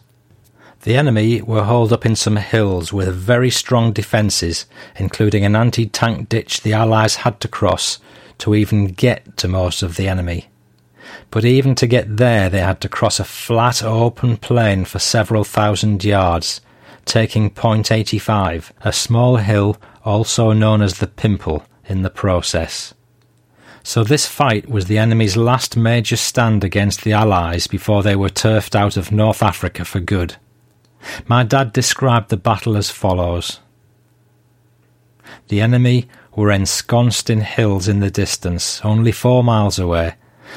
The 0.83 0.97
enemy 0.97 1.43
were 1.43 1.65
holed 1.65 1.93
up 1.93 2.07
in 2.07 2.17
some 2.17 2.37
hills 2.37 2.93
with 2.93 3.15
very 3.15 3.51
strong 3.51 3.93
defences, 3.93 4.67
including 4.97 5.45
an 5.45 5.57
anti 5.57 5.87
tank 5.87 6.29
ditch 6.29 6.63
the 6.63 6.73
Allies 6.73 7.17
had 7.17 7.41
to 7.41 7.49
cross 7.49 7.99
to 8.43 8.57
even 8.57 8.87
get 8.87 9.37
to 9.37 9.47
most 9.47 9.83
of 9.83 9.97
the 9.97 10.09
enemy. 10.09 10.49
But 11.31 11.45
even 11.45 11.75
to 11.77 11.87
get 11.87 12.17
there, 12.17 12.51
they 12.51 12.61
had 12.61 12.81
to 12.81 12.89
cross 12.89 13.21
a 13.21 13.25
flat, 13.25 13.83
open 13.83 14.37
plain 14.37 14.85
for 14.85 14.99
several 14.99 15.45
thousand 15.45 16.05
yards, 16.05 16.61
taking 17.05 17.51
Point 17.51 17.93
85, 17.93 18.73
a 18.83 18.93
small 18.93 19.37
hill 19.37 19.77
also 20.05 20.53
known 20.53 20.83
as 20.83 20.99
the 20.99 21.07
Pimple, 21.07 21.65
in 21.87 22.03
the 22.03 22.11
process. 22.11 22.95
So 23.85 24.03
this 24.03 24.27
fight 24.27 24.69
was 24.69 24.87
the 24.87 24.99
enemy's 24.99 25.37
last 25.37 25.77
major 25.77 26.17
stand 26.17 26.65
against 26.65 27.03
the 27.03 27.13
Allies 27.13 27.67
before 27.69 28.03
they 28.03 28.17
were 28.17 28.29
turfed 28.29 28.75
out 28.75 28.97
of 28.97 29.13
North 29.13 29.43
Africa 29.43 29.85
for 29.85 30.01
good. 30.01 30.37
My 31.27 31.45
dad 31.45 31.73
described 31.73 32.29
the 32.29 32.37
battle 32.37 32.77
as 32.77 32.91
follows. 32.91 33.61
The 35.49 35.61
enemy 35.61 36.09
were 36.35 36.51
ensconced 36.51 37.29
in 37.29 37.41
hills 37.41 37.89
in 37.89 38.01
the 38.01 38.11
distance, 38.11 38.81
only 38.85 39.13
four 39.13 39.45
miles 39.45 39.79
away, 39.79 40.15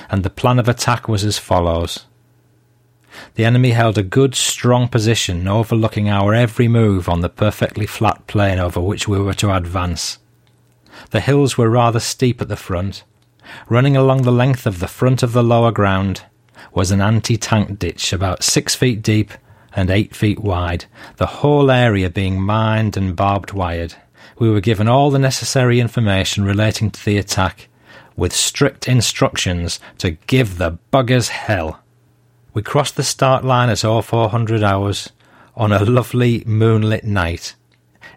and 0.09 0.23
the 0.23 0.29
plan 0.29 0.59
of 0.59 0.69
attack 0.69 1.07
was 1.07 1.23
as 1.23 1.37
follows. 1.37 2.05
The 3.35 3.45
enemy 3.45 3.71
held 3.71 3.97
a 3.97 4.03
good, 4.03 4.35
strong 4.35 4.87
position 4.87 5.47
overlooking 5.47 6.09
our 6.09 6.33
every 6.33 6.67
move 6.67 7.07
on 7.07 7.21
the 7.21 7.29
perfectly 7.29 7.85
flat 7.85 8.27
plain 8.27 8.59
over 8.59 8.79
which 8.79 9.07
we 9.07 9.19
were 9.19 9.33
to 9.35 9.53
advance. 9.53 10.19
The 11.11 11.21
hills 11.21 11.57
were 11.57 11.69
rather 11.69 11.99
steep 11.99 12.41
at 12.41 12.47
the 12.47 12.55
front. 12.55 13.03
Running 13.69 13.95
along 13.95 14.23
the 14.23 14.31
length 14.31 14.65
of 14.65 14.79
the 14.79 14.87
front 14.87 15.23
of 15.23 15.33
the 15.33 15.43
lower 15.43 15.71
ground 15.71 16.23
was 16.73 16.91
an 16.91 17.01
anti 17.01 17.37
tank 17.37 17.79
ditch 17.79 18.11
about 18.11 18.43
six 18.43 18.75
feet 18.75 19.01
deep 19.01 19.31
and 19.75 19.89
eight 19.89 20.15
feet 20.15 20.39
wide, 20.39 20.85
the 21.17 21.25
whole 21.25 21.69
area 21.69 22.09
being 22.09 22.41
mined 22.41 22.97
and 22.97 23.15
barbed 23.15 23.51
wired 23.51 23.95
we 24.37 24.49
were 24.49 24.61
given 24.61 24.87
all 24.87 25.09
the 25.09 25.19
necessary 25.19 25.79
information 25.79 26.43
relating 26.43 26.91
to 26.91 27.05
the 27.05 27.17
attack, 27.17 27.67
with 28.15 28.33
strict 28.33 28.87
instructions 28.87 29.79
to 29.97 30.11
give 30.11 30.57
the 30.57 30.77
buggers 30.91 31.29
hell. 31.29 31.79
We 32.53 32.61
crossed 32.61 32.95
the 32.95 33.03
start 33.03 33.43
line 33.43 33.69
at 33.69 33.79
0400 33.79 34.63
hours 34.63 35.11
on 35.55 35.71
a 35.71 35.83
lovely 35.83 36.43
moonlit 36.45 37.03
night. 37.03 37.55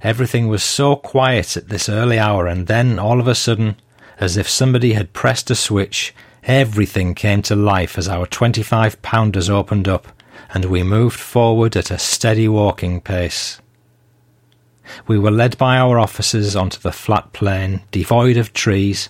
Everything 0.03 0.47
was 0.49 0.63
so 0.63 0.97
quiet 0.97 1.57
at 1.57 1.69
this 1.69 1.89
early 1.89 2.19
hour, 2.19 2.47
and 2.47 2.67
then 2.67 2.99
all 2.99 3.21
of 3.21 3.29
a 3.29 3.35
sudden, 3.35 3.77
as 4.21 4.37
if 4.37 4.49
somebody 4.49 4.93
had 4.93 5.13
pressed 5.13 5.51
a 5.51 5.55
switch, 5.55 6.15
everything 6.45 7.15
came 7.15 7.43
to 7.43 7.57
life 7.57 7.99
as 7.99 8.09
our 8.09 8.27
25 8.27 9.03
pounders 9.03 9.51
opened 9.51 9.89
up, 9.89 10.09
and 10.55 10.65
we 10.67 10.83
moved 10.83 11.19
forward 11.19 11.77
at 11.77 11.91
a 11.91 11.99
steady 11.99 12.49
walking 12.49 13.01
pace. 13.01 13.61
We 15.07 15.19
were 15.19 15.31
led 15.31 15.59
by 15.59 15.77
our 15.79 15.99
officers 15.99 16.57
onto 16.57 16.79
the 16.79 16.93
flat 16.93 17.33
plain, 17.33 17.83
devoid 17.91 18.37
of 18.37 18.53
trees, 18.53 19.09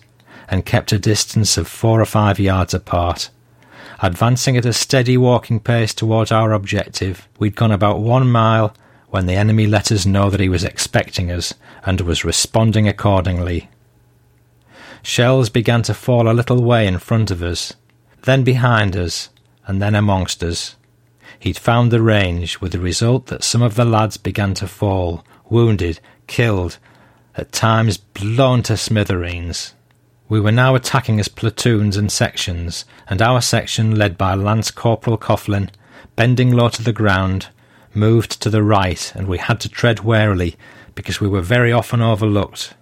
and 0.49 0.67
kept 0.67 0.93
a 0.93 0.99
distance 0.99 1.57
of 1.57 1.69
four 1.69 2.01
or 2.01 2.07
five 2.07 2.41
yards 2.41 2.75
apart. 2.75 3.31
Advancing 4.01 4.57
at 4.57 4.65
a 4.65 4.73
steady 4.73 5.17
walking 5.17 5.61
pace 5.61 5.93
towards 5.93 6.31
our 6.31 6.53
objective, 6.53 7.29
we'd 7.39 7.57
gone 7.57 7.73
about 7.73 8.01
one 8.01 8.31
mile 8.31 8.73
when 9.11 9.27
the 9.27 9.35
enemy 9.35 9.67
let 9.67 9.91
us 9.91 10.07
know 10.07 10.31
that 10.31 10.41
he 10.41 10.49
was 10.49 10.65
expecting 10.65 11.31
us 11.31 11.55
and 11.85 12.01
was 12.01 12.25
responding 12.25 12.87
accordingly. 12.87 13.69
Shells 15.03 15.49
began 15.49 15.83
to 15.83 15.95
fall 15.95 16.31
a 16.31 16.35
little 16.35 16.63
way 16.63 16.87
in 16.87 16.99
front 16.99 17.31
of 17.31 17.43
us, 17.43 17.75
then 18.23 18.45
behind 18.45 18.97
us, 18.97 19.31
and 19.67 19.81
then 19.81 19.95
amongst 19.95 20.43
us. 20.43 20.77
He'd 21.39 21.59
found 21.59 21.91
the 21.91 22.03
range, 22.03 22.61
with 22.61 22.73
the 22.73 22.81
result 22.81 23.27
that 23.27 23.45
some 23.45 23.63
of 23.63 23.75
the 23.75 23.85
lads 23.85 24.17
began 24.17 24.55
to 24.55 24.67
fall, 24.67 25.25
wounded, 25.51 26.01
killed, 26.27 26.79
at 27.37 27.53
times 27.53 27.97
blown 27.97 28.63
to 28.65 28.77
smithereens. 28.77 29.75
We 30.29 30.41
were 30.41 30.53
now 30.53 30.75
attacking 30.75 31.19
as 31.21 31.29
platoons 31.29 31.97
and 31.97 32.13
sections, 32.13 32.85
and 33.09 33.23
our 33.23 33.41
section, 33.41 33.97
led 33.97 34.19
by 34.19 34.35
Lance 34.35 34.71
Corporal 34.71 35.17
Coughlin, 35.17 35.71
bending 36.17 36.53
low 36.53 36.69
to 36.69 36.83
the 36.83 36.93
ground, 36.93 37.49
moved 37.95 38.43
to 38.43 38.51
the 38.51 38.63
right, 38.63 39.13
and 39.15 39.27
we 39.27 39.39
had 39.39 39.61
to 39.61 39.69
tread 39.69 40.01
warily 40.01 40.57
because 40.95 41.21
we 41.21 41.29
were 41.29 41.41
very 41.41 41.73
often 41.73 42.03
overlooked. 42.03 42.75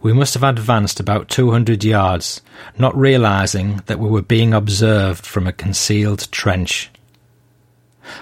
We 0.00 0.12
must 0.12 0.34
have 0.34 0.42
advanced 0.42 1.00
about 1.00 1.28
200 1.28 1.82
yards, 1.82 2.40
not 2.78 2.96
realizing 2.96 3.82
that 3.86 3.98
we 3.98 4.08
were 4.08 4.22
being 4.22 4.54
observed 4.54 5.26
from 5.26 5.46
a 5.46 5.52
concealed 5.52 6.30
trench. 6.30 6.90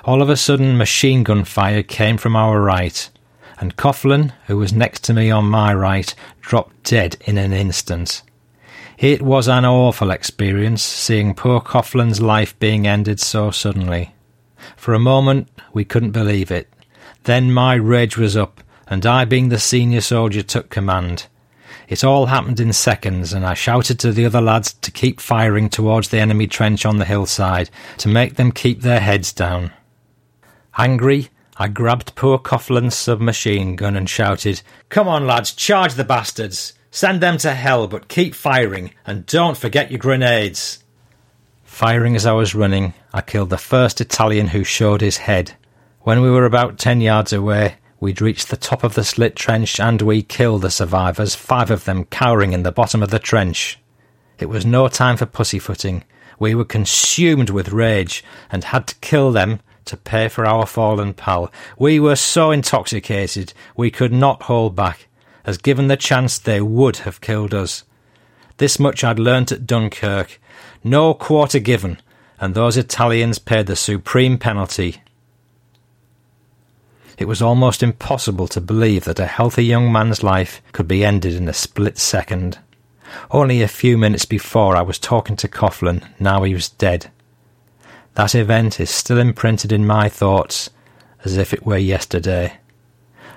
All 0.04 0.22
of 0.22 0.30
a 0.30 0.36
sudden, 0.36 0.78
machine 0.78 1.22
gun 1.22 1.44
fire 1.44 1.82
came 1.82 2.16
from 2.16 2.36
our 2.36 2.60
right, 2.60 3.10
and 3.62 3.76
Coughlin, 3.76 4.32
who 4.48 4.56
was 4.56 4.72
next 4.72 5.04
to 5.04 5.14
me 5.14 5.30
on 5.30 5.44
my 5.44 5.72
right, 5.72 6.12
dropped 6.40 6.82
dead 6.82 7.16
in 7.26 7.38
an 7.38 7.52
instant. 7.52 8.22
It 8.98 9.22
was 9.22 9.46
an 9.46 9.64
awful 9.64 10.10
experience 10.10 10.82
seeing 10.82 11.32
poor 11.32 11.60
Coughlin's 11.60 12.20
life 12.20 12.58
being 12.58 12.88
ended 12.88 13.20
so 13.20 13.52
suddenly. 13.52 14.16
For 14.76 14.94
a 14.94 14.98
moment 14.98 15.48
we 15.72 15.84
couldn't 15.84 16.10
believe 16.10 16.50
it. 16.50 16.72
Then 17.22 17.52
my 17.52 17.74
rage 17.74 18.16
was 18.16 18.36
up, 18.36 18.64
and 18.88 19.06
I, 19.06 19.24
being 19.24 19.48
the 19.48 19.60
senior 19.60 20.00
soldier, 20.00 20.42
took 20.42 20.68
command. 20.68 21.28
It 21.86 22.02
all 22.02 22.26
happened 22.26 22.58
in 22.58 22.72
seconds, 22.72 23.32
and 23.32 23.46
I 23.46 23.54
shouted 23.54 24.00
to 24.00 24.10
the 24.10 24.26
other 24.26 24.40
lads 24.40 24.72
to 24.72 24.90
keep 24.90 25.20
firing 25.20 25.68
towards 25.68 26.08
the 26.08 26.18
enemy 26.18 26.48
trench 26.48 26.84
on 26.84 26.96
the 26.96 27.04
hillside, 27.04 27.70
to 27.98 28.08
make 28.08 28.34
them 28.34 28.50
keep 28.50 28.80
their 28.80 28.98
heads 28.98 29.32
down. 29.32 29.70
Angry, 30.76 31.28
I 31.56 31.68
grabbed 31.68 32.14
poor 32.14 32.38
Coughlin's 32.38 32.94
submachine 32.94 33.76
gun 33.76 33.94
and 33.94 34.08
shouted, 34.08 34.62
Come 34.88 35.06
on, 35.06 35.26
lads, 35.26 35.52
charge 35.52 35.94
the 35.94 36.04
bastards! 36.04 36.72
Send 36.90 37.20
them 37.20 37.38
to 37.38 37.54
hell, 37.54 37.88
but 37.88 38.08
keep 38.08 38.34
firing, 38.34 38.92
and 39.06 39.26
don't 39.26 39.56
forget 39.56 39.90
your 39.90 39.98
grenades! 39.98 40.82
Firing 41.62 42.16
as 42.16 42.26
I 42.26 42.32
was 42.32 42.54
running, 42.54 42.94
I 43.12 43.20
killed 43.20 43.50
the 43.50 43.58
first 43.58 44.00
Italian 44.00 44.48
who 44.48 44.64
showed 44.64 45.00
his 45.00 45.18
head. 45.18 45.56
When 46.02 46.20
we 46.20 46.30
were 46.30 46.44
about 46.46 46.78
ten 46.78 47.00
yards 47.00 47.32
away, 47.32 47.76
we'd 48.00 48.20
reached 48.20 48.48
the 48.48 48.56
top 48.56 48.82
of 48.82 48.94
the 48.94 49.04
slit 49.04 49.36
trench 49.36 49.78
and 49.78 50.02
we 50.02 50.22
killed 50.22 50.62
the 50.62 50.70
survivors, 50.70 51.34
five 51.34 51.70
of 51.70 51.84
them 51.84 52.04
cowering 52.06 52.52
in 52.52 52.62
the 52.62 52.72
bottom 52.72 53.02
of 53.02 53.10
the 53.10 53.18
trench. 53.18 53.78
It 54.38 54.46
was 54.46 54.66
no 54.66 54.88
time 54.88 55.16
for 55.16 55.26
pussyfooting. 55.26 56.04
We 56.38 56.54
were 56.54 56.64
consumed 56.64 57.50
with 57.50 57.72
rage 57.72 58.24
and 58.50 58.64
had 58.64 58.86
to 58.88 58.94
kill 58.96 59.32
them 59.32 59.60
to 59.86 59.96
pay 59.96 60.28
for 60.28 60.46
our 60.46 60.66
fallen 60.66 61.14
pal. 61.14 61.52
We 61.78 62.00
were 62.00 62.16
so 62.16 62.50
intoxicated 62.50 63.52
we 63.76 63.90
could 63.90 64.12
not 64.12 64.42
hold 64.42 64.76
back, 64.76 65.08
as 65.44 65.58
given 65.58 65.88
the 65.88 65.96
chance 65.96 66.38
they 66.38 66.60
would 66.60 66.98
have 66.98 67.20
killed 67.20 67.54
us. 67.54 67.84
This 68.58 68.78
much 68.78 69.02
I'd 69.02 69.18
learnt 69.18 69.52
at 69.52 69.66
Dunkirk. 69.66 70.40
No 70.84 71.14
quarter 71.14 71.58
given, 71.58 71.98
and 72.40 72.54
those 72.54 72.76
Italians 72.76 73.38
paid 73.38 73.66
the 73.66 73.76
supreme 73.76 74.38
penalty. 74.38 75.02
It 77.18 77.28
was 77.28 77.42
almost 77.42 77.82
impossible 77.82 78.48
to 78.48 78.60
believe 78.60 79.04
that 79.04 79.20
a 79.20 79.26
healthy 79.26 79.64
young 79.64 79.92
man's 79.92 80.22
life 80.22 80.62
could 80.72 80.88
be 80.88 81.04
ended 81.04 81.34
in 81.34 81.48
a 81.48 81.52
split 81.52 81.98
second. 81.98 82.58
Only 83.30 83.62
a 83.62 83.68
few 83.68 83.98
minutes 83.98 84.24
before 84.24 84.74
I 84.74 84.82
was 84.82 84.98
talking 84.98 85.36
to 85.36 85.48
Coughlin, 85.48 86.02
now 86.18 86.42
he 86.42 86.54
was 86.54 86.70
dead. 86.70 87.10
That 88.14 88.34
event 88.34 88.78
is 88.78 88.90
still 88.90 89.18
imprinted 89.18 89.72
in 89.72 89.86
my 89.86 90.08
thoughts 90.08 90.70
as 91.24 91.36
if 91.36 91.54
it 91.54 91.64
were 91.64 91.78
yesterday. 91.78 92.58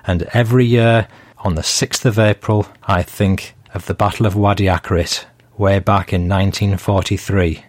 And 0.06 0.24
every 0.32 0.66
year, 0.66 1.08
on 1.38 1.54
the 1.54 1.62
6th 1.62 2.04
of 2.04 2.18
April, 2.18 2.66
I 2.84 3.02
think 3.02 3.54
of 3.74 3.86
the 3.86 3.94
Battle 3.94 4.26
of 4.26 4.36
Wadi 4.36 4.64
Akarit, 4.64 5.24
way 5.56 5.78
back 5.78 6.12
in 6.12 6.28
1943. 6.28 7.64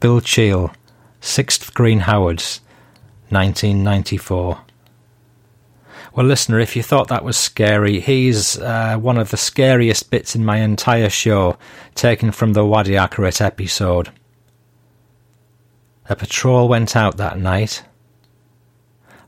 Bill 0.00 0.20
Cheall, 0.20 0.72
6th 1.20 1.72
Green 1.74 2.00
Howards, 2.00 2.60
1994. 3.30 4.60
Well, 6.14 6.26
listener, 6.26 6.60
if 6.60 6.76
you 6.76 6.82
thought 6.82 7.08
that 7.08 7.24
was 7.24 7.36
scary, 7.36 8.00
he's 8.00 8.58
uh, 8.58 8.96
one 8.98 9.18
of 9.18 9.30
the 9.30 9.36
scariest 9.36 10.10
bits 10.10 10.36
in 10.36 10.44
my 10.44 10.58
entire 10.58 11.10
show, 11.10 11.58
taken 11.94 12.30
from 12.30 12.52
the 12.52 12.64
Wadi 12.64 12.92
Akarit 12.92 13.40
episode. 13.40 14.10
A 16.08 16.16
patrol 16.16 16.68
went 16.68 16.94
out 16.94 17.16
that 17.16 17.38
night. 17.38 17.82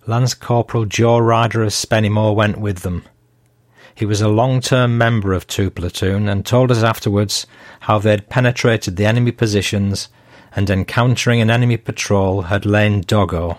Lance 0.06 0.34
Corporal 0.34 0.84
Joe 0.84 1.18
Ryder 1.18 1.62
of 1.62 1.70
Spennymoor 1.70 2.34
went 2.34 2.58
with 2.58 2.80
them. 2.80 3.04
He 3.94 4.04
was 4.04 4.20
a 4.20 4.28
long 4.28 4.60
term 4.60 4.98
member 4.98 5.32
of 5.32 5.46
2 5.46 5.70
Platoon 5.70 6.28
and 6.28 6.44
told 6.44 6.70
us 6.70 6.82
afterwards 6.82 7.46
how 7.80 7.98
they'd 7.98 8.28
penetrated 8.28 8.96
the 8.96 9.06
enemy 9.06 9.32
positions 9.32 10.08
and 10.54 10.68
encountering 10.68 11.40
an 11.40 11.50
enemy 11.50 11.78
patrol 11.78 12.42
had 12.42 12.66
lain 12.66 13.00
doggo. 13.00 13.56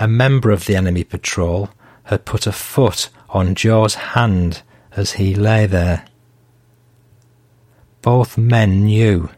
A 0.00 0.08
member 0.08 0.50
of 0.50 0.64
the 0.64 0.74
enemy 0.74 1.04
patrol 1.04 1.68
had 2.04 2.24
put 2.24 2.46
a 2.46 2.52
foot 2.52 3.10
on 3.28 3.54
Joe's 3.54 3.94
hand 3.94 4.62
as 4.96 5.12
he 5.12 5.34
lay 5.34 5.66
there. 5.66 6.06
Both 8.00 8.38
men 8.38 8.84
knew 8.84 9.28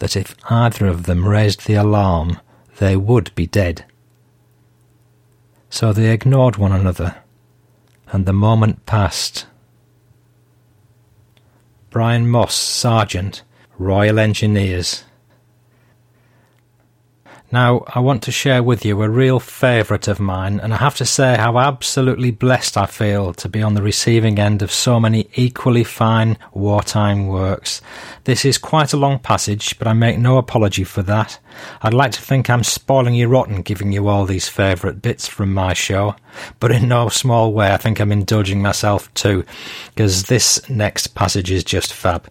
that 0.00 0.16
if 0.16 0.34
either 0.50 0.86
of 0.86 1.04
them 1.04 1.26
raised 1.26 1.66
the 1.66 1.74
alarm, 1.74 2.40
they 2.78 2.96
would 2.96 3.34
be 3.34 3.46
dead. 3.46 3.84
So 5.68 5.92
they 5.92 6.10
ignored 6.10 6.56
one 6.56 6.72
another, 6.72 7.22
and 8.10 8.26
the 8.26 8.32
moment 8.32 8.84
passed. 8.86 9.46
Brian 11.90 12.28
Moss, 12.28 12.54
Sergeant, 12.54 13.42
Royal 13.78 14.18
Engineers. 14.18 15.04
Now, 17.52 17.84
I 17.88 17.98
want 17.98 18.22
to 18.22 18.30
share 18.30 18.62
with 18.62 18.84
you 18.84 19.02
a 19.02 19.08
real 19.08 19.40
favourite 19.40 20.06
of 20.06 20.20
mine, 20.20 20.60
and 20.60 20.72
I 20.72 20.76
have 20.76 20.94
to 20.96 21.04
say 21.04 21.36
how 21.36 21.58
absolutely 21.58 22.30
blessed 22.30 22.76
I 22.76 22.86
feel 22.86 23.34
to 23.34 23.48
be 23.48 23.60
on 23.60 23.74
the 23.74 23.82
receiving 23.82 24.38
end 24.38 24.62
of 24.62 24.70
so 24.70 25.00
many 25.00 25.28
equally 25.34 25.82
fine 25.82 26.38
wartime 26.52 27.26
works. 27.26 27.82
This 28.22 28.44
is 28.44 28.56
quite 28.56 28.92
a 28.92 28.96
long 28.96 29.18
passage, 29.18 29.76
but 29.80 29.88
I 29.88 29.94
make 29.94 30.16
no 30.16 30.38
apology 30.38 30.84
for 30.84 31.02
that. 31.02 31.40
I'd 31.82 31.92
like 31.92 32.12
to 32.12 32.22
think 32.22 32.48
I'm 32.48 32.62
spoiling 32.62 33.16
you 33.16 33.26
rotten 33.26 33.62
giving 33.62 33.90
you 33.90 34.06
all 34.06 34.26
these 34.26 34.48
favourite 34.48 35.02
bits 35.02 35.26
from 35.26 35.52
my 35.52 35.72
show, 35.72 36.14
but 36.60 36.70
in 36.70 36.88
no 36.88 37.08
small 37.08 37.52
way 37.52 37.72
I 37.72 37.78
think 37.78 37.98
I'm 37.98 38.12
indulging 38.12 38.62
myself 38.62 39.12
too, 39.14 39.44
because 39.92 40.24
this 40.24 40.68
next 40.70 41.08
passage 41.16 41.50
is 41.50 41.64
just 41.64 41.92
fab. 41.92 42.30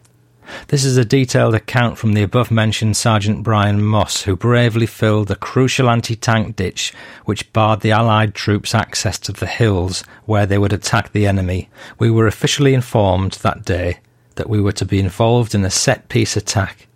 This 0.67 0.85
is 0.85 0.97
a 0.97 1.05
detailed 1.05 1.55
account 1.55 1.97
from 1.97 2.13
the 2.13 2.23
above 2.23 2.51
mentioned 2.51 2.97
Sergeant 2.97 3.43
Brian 3.43 3.83
Moss, 3.83 4.23
who 4.23 4.35
bravely 4.35 4.85
filled 4.85 5.27
the 5.27 5.35
crucial 5.35 5.89
anti 5.89 6.15
tank 6.15 6.55
ditch 6.55 6.93
which 7.25 7.51
barred 7.53 7.81
the 7.81 7.91
Allied 7.91 8.33
troops' 8.35 8.75
access 8.75 9.17
to 9.19 9.31
the 9.31 9.47
hills 9.47 10.03
where 10.25 10.45
they 10.45 10.57
would 10.57 10.73
attack 10.73 11.11
the 11.11 11.27
enemy. 11.27 11.69
We 11.97 12.11
were 12.11 12.27
officially 12.27 12.73
informed 12.73 13.33
that 13.33 13.65
day 13.65 13.99
that 14.35 14.49
we 14.49 14.61
were 14.61 14.71
to 14.73 14.85
be 14.85 14.99
involved 14.99 15.53
in 15.53 15.65
a 15.65 15.69
set 15.69 16.07
piece 16.09 16.37
attack, 16.37 16.87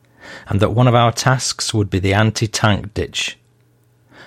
and 0.48 0.60
that 0.60 0.74
one 0.74 0.88
of 0.88 0.96
our 0.96 1.12
tasks 1.12 1.74
would 1.74 1.90
be 1.90 2.00
the 2.00 2.14
anti 2.14 2.48
tank 2.48 2.94
ditch. 2.94 3.38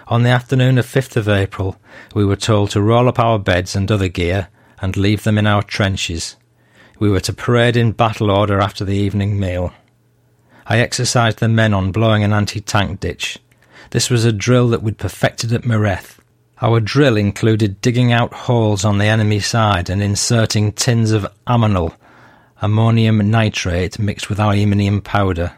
On 0.08 0.22
the 0.22 0.30
afternoon 0.30 0.78
of 0.78 0.86
5th 0.86 1.16
of 1.16 1.28
April, 1.28 1.76
we 2.14 2.24
were 2.24 2.36
told 2.36 2.70
to 2.70 2.82
roll 2.82 3.08
up 3.08 3.18
our 3.18 3.38
beds 3.38 3.74
and 3.74 3.90
other 3.90 4.08
gear 4.08 4.48
and 4.80 4.96
leave 4.96 5.24
them 5.24 5.38
in 5.38 5.46
our 5.46 5.62
trenches. 5.62 6.36
We 6.98 7.10
were 7.10 7.20
to 7.20 7.32
parade 7.32 7.76
in 7.76 7.92
battle 7.92 8.30
order 8.30 8.60
after 8.60 8.84
the 8.84 8.96
evening 8.96 9.38
meal. 9.38 9.72
I 10.66 10.78
exercised 10.78 11.38
the 11.38 11.48
men 11.48 11.74
on 11.74 11.92
blowing 11.92 12.24
an 12.24 12.32
anti 12.32 12.60
tank 12.60 13.00
ditch. 13.00 13.38
This 13.90 14.08
was 14.08 14.24
a 14.24 14.32
drill 14.32 14.68
that 14.70 14.82
we'd 14.82 14.98
perfected 14.98 15.52
at 15.52 15.62
Mareth. 15.62 16.18
Our 16.62 16.80
drill 16.80 17.18
included 17.18 17.82
digging 17.82 18.12
out 18.12 18.32
holes 18.32 18.82
on 18.82 18.96
the 18.96 19.04
enemy 19.04 19.40
side 19.40 19.90
and 19.90 20.02
inserting 20.02 20.72
tins 20.72 21.12
of 21.12 21.26
ammonal, 21.46 21.94
ammonium 22.62 23.30
nitrate 23.30 23.98
mixed 23.98 24.30
with 24.30 24.40
aluminium 24.40 25.02
powder. 25.02 25.52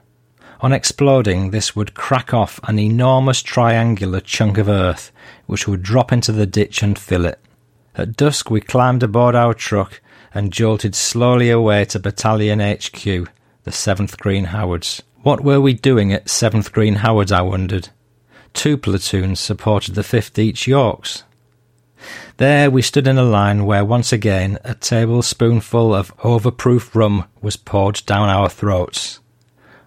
On 0.61 0.73
exploding, 0.73 1.53
this 1.53 1.77
would 1.77 1.95
crack 1.95 2.35
off 2.35 2.59
an 2.65 2.81
enormous 2.81 3.43
triangular 3.43 4.21
chunk 4.21 4.59
of 4.59 4.69
earth, 4.69 5.13
which 5.47 5.69
would 5.69 5.85
drop 5.85 6.11
into 6.11 6.33
the 6.33 6.47
ditch 6.47 6.83
and 6.83 6.99
fill 6.99 7.27
it. 7.27 7.39
At 7.95 8.17
dusk, 8.17 8.51
we 8.51 8.61
climbed 8.61 9.05
aboard 9.05 9.37
our 9.37 9.55
truck 9.55 10.01
and 10.35 10.53
jolted 10.53 10.95
slowly 10.95 11.51
away 11.51 11.85
to 11.87 11.99
Battalion 11.99 12.61
HQ, 12.61 13.03
the 13.03 13.71
7th 13.71 14.19
Green 14.19 14.45
Howards. 14.45 15.03
What 15.23 15.43
were 15.43 15.61
we 15.61 15.75
doing 15.75 16.13
at 16.13 16.27
7th 16.27 16.73
Green 16.73 16.97
Howards, 16.97 17.33
I 17.33 17.43
wondered. 17.43 17.89
Two 18.55 18.77
platoons 18.77 19.41
supported 19.41 19.95
the 19.95 20.03
5th 20.03 20.39
East 20.39 20.67
Yorks. 20.67 21.25
There 22.37 22.71
we 22.71 22.83
stood 22.83 23.09
in 23.09 23.19
a 23.19 23.25
line 23.25 23.67
where 23.67 23.85
once 23.85 24.13
again 24.13 24.59
a 24.63 24.75
tablespoonful 24.75 25.95
of 25.95 26.17
overproof 26.19 26.95
rum 26.95 27.25
was 27.43 27.57
poured 27.57 28.03
down 28.07 28.29
our 28.29 28.49
throats. 28.49 29.19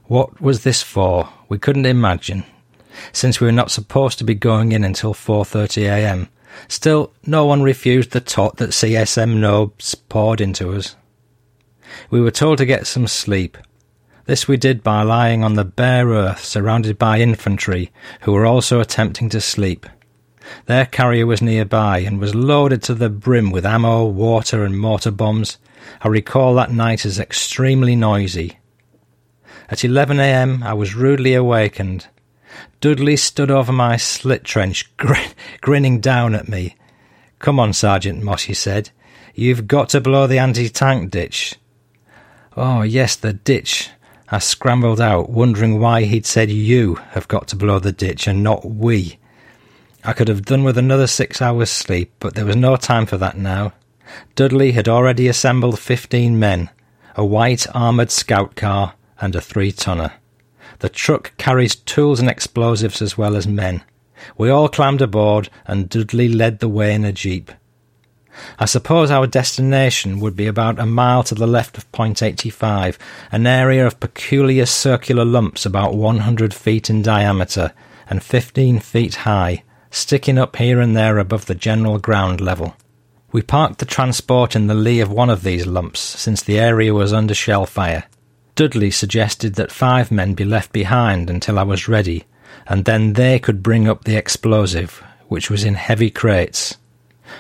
What 0.04 0.42
was 0.42 0.64
this 0.64 0.84
for? 0.84 1.30
We 1.48 1.58
couldn't 1.58 1.86
imagine, 1.86 2.44
since 3.14 3.40
we 3.40 3.48
were 3.48 3.54
not 3.54 3.72
supposed 3.72 4.18
to 4.18 4.26
be 4.26 4.36
going 4.36 4.74
in 4.74 4.84
until 4.84 5.14
4:30 5.14 5.84
a.m. 5.84 6.28
Still, 6.68 7.14
no 7.26 7.46
one 7.46 7.62
refused 7.62 8.12
the 8.12 8.22
tot 8.22 8.58
that 8.58 8.72
CSM 8.72 9.38
Nobes 9.38 9.96
poured 9.96 10.42
into 10.42 10.74
us. 10.74 10.96
We 12.10 12.22
were 12.22 12.32
told 12.32 12.58
to 12.60 12.66
get 12.66 12.88
some 12.88 13.08
sleep. 13.08 13.58
This 14.26 14.48
we 14.48 14.58
did 14.58 14.84
by 14.84 15.02
lying 15.02 15.44
on 15.44 15.56
the 15.56 15.66
bare 15.66 16.08
earth 16.08 16.44
surrounded 16.44 16.98
by 16.98 17.20
infantry 17.20 17.92
who 18.22 18.32
were 18.32 18.46
also 18.46 18.80
attempting 18.80 19.30
to 19.30 19.42
sleep. 19.42 19.86
Their 20.66 20.86
carrier 20.86 21.26
was 21.26 21.42
nearby 21.42 22.00
and 22.00 22.20
was 22.20 22.36
loaded 22.36 22.82
to 22.84 22.94
the 22.94 23.10
brim 23.10 23.52
with 23.52 23.66
ammo, 23.66 24.06
water, 24.06 24.64
and 24.64 24.80
mortar 24.80 25.12
bombs. 25.12 25.58
I 26.02 26.08
recall 26.08 26.56
that 26.56 26.72
night 26.72 27.06
as 27.06 27.20
extremely 27.20 27.96
noisy. 27.96 28.60
At 29.70 29.84
11 29.84 30.20
a.m., 30.20 30.64
I 30.64 30.74
was 30.74 30.96
rudely 30.96 31.34
awakened. 31.34 32.08
Dudley 32.82 33.16
stood 33.16 33.52
over 33.52 33.72
my 33.72 33.96
slit 33.96 34.44
trench, 34.44 34.92
grin- 34.98 35.32
grinning 35.62 36.00
down 36.02 36.34
at 36.34 36.50
me. 36.50 36.76
Come 37.38 37.60
on, 37.60 37.74
Sergeant 37.74 38.24
Moss, 38.24 38.44
he 38.44 38.54
said. 38.54 38.90
You've 39.36 39.68
got 39.68 39.90
to 39.90 40.02
blow 40.02 40.28
the 40.28 40.40
anti 40.40 40.68
tank 40.68 41.12
ditch. 41.12 41.56
Oh, 42.58 42.82
yes, 42.82 43.16
the 43.16 43.34
ditch. 43.34 43.90
I 44.30 44.40
scrambled 44.40 45.00
out, 45.00 45.30
wondering 45.30 45.80
why 45.80 46.04
he'd 46.04 46.26
said 46.26 46.50
you 46.50 46.96
have 47.12 47.28
got 47.28 47.48
to 47.50 47.56
blow 47.56 47.80
the 47.80 47.92
ditch 47.92 48.28
and 48.28 48.44
not 48.44 48.66
we. 48.66 49.20
I 50.04 50.14
could 50.14 50.28
have 50.28 50.46
done 50.46 50.64
with 50.64 50.78
another 50.78 51.08
six 51.08 51.42
hours' 51.42 51.70
sleep, 51.70 52.12
but 52.20 52.34
there 52.34 52.46
was 52.46 52.56
no 52.56 52.76
time 52.76 53.06
for 53.06 53.18
that 53.18 53.38
now. 53.38 53.74
Dudley 54.36 54.72
had 54.72 54.90
already 54.90 55.28
assembled 55.28 55.80
fifteen 55.80 56.40
men, 56.40 56.70
a 57.16 57.24
white 57.24 57.68
armoured 57.76 58.10
scout 58.10 58.56
car, 58.56 58.96
and 59.20 59.36
a 59.36 59.42
three 59.42 59.72
tonner. 59.72 60.14
The 60.82 60.90
truck 60.90 61.38
carries 61.38 61.76
tools 61.76 62.20
and 62.20 62.28
explosives 62.28 63.04
as 63.04 63.16
well 63.16 63.36
as 63.36 63.46
men. 63.46 63.84
We 64.36 64.50
all 64.50 64.68
climbed 64.68 65.02
aboard, 65.04 65.48
and 65.68 65.88
Dudley 65.88 66.28
led 66.28 66.58
the 66.58 66.68
way 66.68 66.96
in 66.96 67.06
a 67.06 67.12
jeep. 67.12 67.52
I 68.58 68.66
suppose 68.66 69.12
our 69.12 69.28
destination 69.28 70.20
would 70.20 70.36
be 70.36 70.48
about 70.48 70.80
a 70.80 70.88
mile 70.88 71.22
to 71.26 71.36
the 71.36 71.46
left 71.46 71.78
of 71.78 71.92
Point 71.92 72.24
85, 72.24 72.98
an 73.32 73.46
area 73.46 73.86
of 73.86 74.00
peculiar 74.00 74.66
circular 74.66 75.24
lumps 75.24 75.68
about 75.68 75.94
100 75.94 76.52
feet 76.52 76.90
in 76.90 77.04
diameter 77.04 77.74
and 78.10 78.24
15 78.24 78.80
feet 78.80 79.16
high, 79.18 79.64
sticking 79.92 80.40
up 80.40 80.56
here 80.56 80.80
and 80.80 80.98
there 80.98 81.20
above 81.20 81.46
the 81.46 81.54
general 81.54 82.00
ground 82.00 82.42
level. 82.42 82.76
We 83.32 83.44
parked 83.44 83.78
the 83.78 83.86
transport 83.86 84.56
in 84.56 84.66
the 84.66 84.74
lee 84.74 85.00
of 85.00 85.12
one 85.12 85.30
of 85.30 85.44
these 85.44 85.68
lumps, 85.68 86.00
since 86.00 86.42
the 86.42 86.60
area 86.60 86.92
was 86.92 87.14
under 87.14 87.36
shell 87.36 87.68
fire. 87.68 88.06
Dudley 88.56 88.92
suggested 88.92 89.56
that 89.56 89.72
five 89.72 90.12
men 90.12 90.34
be 90.34 90.46
left 90.46 90.72
behind 90.74 91.30
until 91.30 91.58
I 91.58 91.64
was 91.64 91.88
ready, 91.88 92.26
and 92.68 92.86
then 92.86 93.14
they 93.14 93.40
could 93.40 93.64
bring 93.64 93.88
up 93.88 94.04
the 94.04 94.18
explosive, 94.18 95.04
which 95.28 95.50
was 95.50 95.64
in 95.64 95.76
heavy 95.76 96.10
crates. 96.10 96.78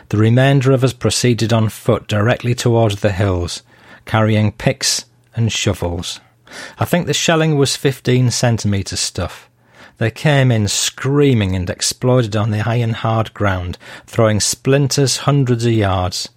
The 0.10 0.17
remainder 0.17 0.71
of 0.71 0.84
us 0.84 0.93
proceeded 0.93 1.52
on 1.52 1.69
foot 1.69 2.08
directly 2.08 2.56
towards 2.56 3.02
the 3.02 3.12
hills, 3.12 3.62
carrying 4.06 4.52
picks 4.54 5.06
and 5.36 5.52
shovels. 5.52 6.21
I 6.80 6.86
think 6.86 7.08
the 7.08 7.13
shelling 7.13 7.58
was 7.58 7.76
15 7.76 8.32
centimetre 8.32 8.97
stuff. 8.97 9.50
They 9.97 10.12
came 10.12 10.52
in 10.52 10.67
screaming 10.67 11.56
and 11.56 11.69
exploded 11.69 12.36
on 12.36 12.52
the 12.52 12.67
iron 12.67 12.93
hard 12.93 13.34
ground, 13.34 13.78
throwing 14.08 14.39
splinters 14.39 15.17
hundreds 15.17 15.65
of 15.65 15.74
yards. 15.74 16.30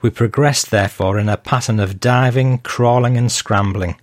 We 0.00 0.10
progressed, 0.10 0.70
therefore, 0.70 1.18
in 1.18 1.28
a 1.28 1.36
pattern 1.36 1.78
of 1.78 2.00
diving, 2.00 2.58
crawling, 2.58 3.16
and 3.16 3.30
scrambling. 3.30 3.96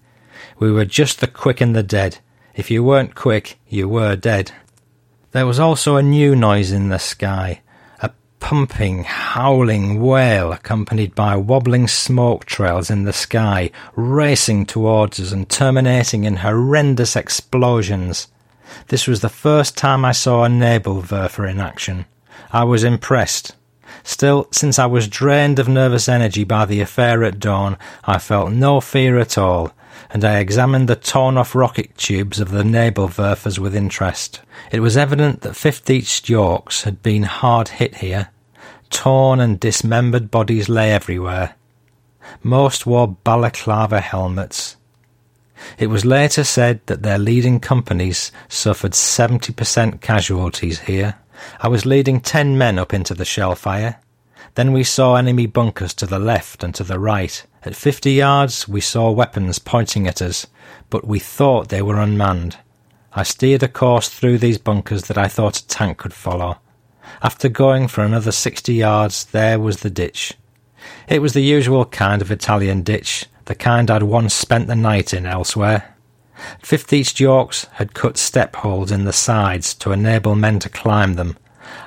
We 0.62 0.71
were 0.71 0.86
just 0.86 1.21
the 1.21 1.28
quick 1.28 1.60
and 1.60 1.76
the 1.76 1.82
dead. 1.82 2.19
If 2.54 2.69
you 2.69 2.84
weren't 2.84 3.15
quick, 3.15 3.58
you 3.67 3.89
were 3.89 4.15
dead. 4.15 4.52
There 5.32 5.47
was 5.47 5.60
also 5.60 5.95
a 5.95 6.04
new 6.04 6.36
noise 6.36 6.71
in 6.71 6.89
the 6.89 7.00
sky 7.00 7.62
a 8.00 8.12
pumping, 8.39 9.06
howling 9.06 10.00
wail 10.00 10.52
accompanied 10.54 11.15
by 11.15 11.36
wobbling 11.36 11.88
smoke 11.88 12.45
trails 12.45 12.91
in 12.91 13.06
the 13.06 13.12
sky, 13.12 13.71
racing 13.95 14.67
towards 14.67 15.19
us 15.19 15.32
and 15.32 15.50
terminating 15.50 16.26
in 16.26 16.36
horrendous 16.36 17.15
explosions. 17.15 18.28
This 18.89 19.08
was 19.08 19.21
the 19.21 19.30
first 19.30 19.76
time 19.76 20.06
I 20.06 20.12
saw 20.12 20.45
a 20.45 20.47
Nebelwerfer 20.47 21.50
in 21.50 21.60
action. 21.60 22.06
I 22.52 22.65
was 22.65 22.84
impressed. 22.84 23.56
Still, 24.04 24.47
since 24.52 24.78
I 24.78 24.86
was 24.86 25.08
drained 25.08 25.58
of 25.58 25.67
nervous 25.67 26.08
energy 26.08 26.43
by 26.43 26.65
the 26.65 26.82
affair 26.82 27.24
at 27.24 27.39
dawn, 27.39 27.80
I 28.06 28.19
felt 28.19 28.52
no 28.52 28.80
fear 28.80 29.17
at 29.17 29.39
all, 29.39 29.74
and 30.13 30.26
I 30.26 30.39
examined 30.39 30.89
the 30.89 30.95
torn 30.95 31.38
off 31.38 31.56
rocket 31.56 31.97
tubes 31.97 32.39
of 32.39 32.52
the 32.52 32.63
Nebelwerfers 32.63 33.60
with 33.60 33.76
interest. 33.76 34.41
It 34.71 34.82
was 34.82 34.97
evident 34.97 35.41
that 35.41 35.54
5th 35.54 35.89
East 35.89 36.30
Yorks 36.30 36.84
had 36.84 37.02
been 37.02 37.24
hard 37.24 37.69
hit 37.69 37.95
here. 37.95 38.30
Torn 38.89 39.39
and 39.39 39.60
dismembered 39.60 40.30
bodies 40.30 40.67
lay 40.67 40.91
everywhere. 40.91 41.56
Most 42.43 42.86
wore 42.86 43.08
balaclava 43.08 44.02
helmets. 44.02 44.76
It 45.78 45.88
was 45.88 46.06
later 46.06 46.43
said 46.43 46.82
that 46.88 47.04
their 47.04 47.19
leading 47.19 47.60
companies 47.60 48.32
suffered 48.50 48.91
70% 48.91 50.02
casualties 50.02 50.82
here. 50.82 51.15
I 51.60 51.67
was 51.67 51.86
leading 51.86 52.19
ten 52.19 52.58
men 52.58 52.78
up 52.78 52.93
into 52.93 53.13
the 53.13 53.26
shell 53.26 53.56
fire. 53.56 54.00
Then 54.55 54.73
we 54.73 54.83
saw 54.83 55.15
enemy 55.15 55.45
bunkers 55.45 55.93
to 55.95 56.05
the 56.05 56.19
left 56.19 56.63
and 56.63 56.75
to 56.75 56.83
the 56.83 56.99
right. 56.99 57.45
At 57.63 57.75
fifty 57.75 58.13
yards 58.13 58.67
we 58.67 58.81
saw 58.81 59.09
weapons 59.09 59.59
pointing 59.59 60.07
at 60.07 60.21
us, 60.21 60.47
but 60.89 61.07
we 61.07 61.19
thought 61.19 61.69
they 61.69 61.81
were 61.81 61.99
unmanned. 61.99 62.57
I 63.13 63.23
steered 63.23 63.63
a 63.63 63.67
course 63.67 64.09
through 64.09 64.39
these 64.39 64.57
bunkers 64.57 65.03
that 65.03 65.17
I 65.17 65.27
thought 65.27 65.57
a 65.57 65.67
tank 65.67 65.97
could 65.99 66.13
follow. 66.13 66.59
After 67.21 67.49
going 67.49 67.87
for 67.87 68.03
another 68.03 68.31
sixty 68.31 68.73
yards, 68.73 69.25
there 69.25 69.59
was 69.59 69.81
the 69.81 69.89
ditch. 69.89 70.33
It 71.07 71.21
was 71.21 71.33
the 71.33 71.43
usual 71.43 71.85
kind 71.85 72.21
of 72.21 72.31
Italian 72.31 72.83
ditch, 72.83 73.27
the 73.45 73.55
kind 73.55 73.91
I'd 73.91 74.03
once 74.03 74.33
spent 74.33 74.67
the 74.67 74.75
night 74.75 75.13
in 75.13 75.25
elsewhere. 75.25 75.95
Fifth 76.59 76.91
East 76.91 77.19
Yorks 77.19 77.65
had 77.73 77.93
cut 77.93 78.17
step 78.17 78.55
holes 78.57 78.91
in 78.91 79.05
the 79.05 79.13
sides 79.13 79.73
to 79.75 79.91
enable 79.91 80.35
men 80.35 80.59
to 80.59 80.69
climb 80.69 81.13
them. 81.13 81.37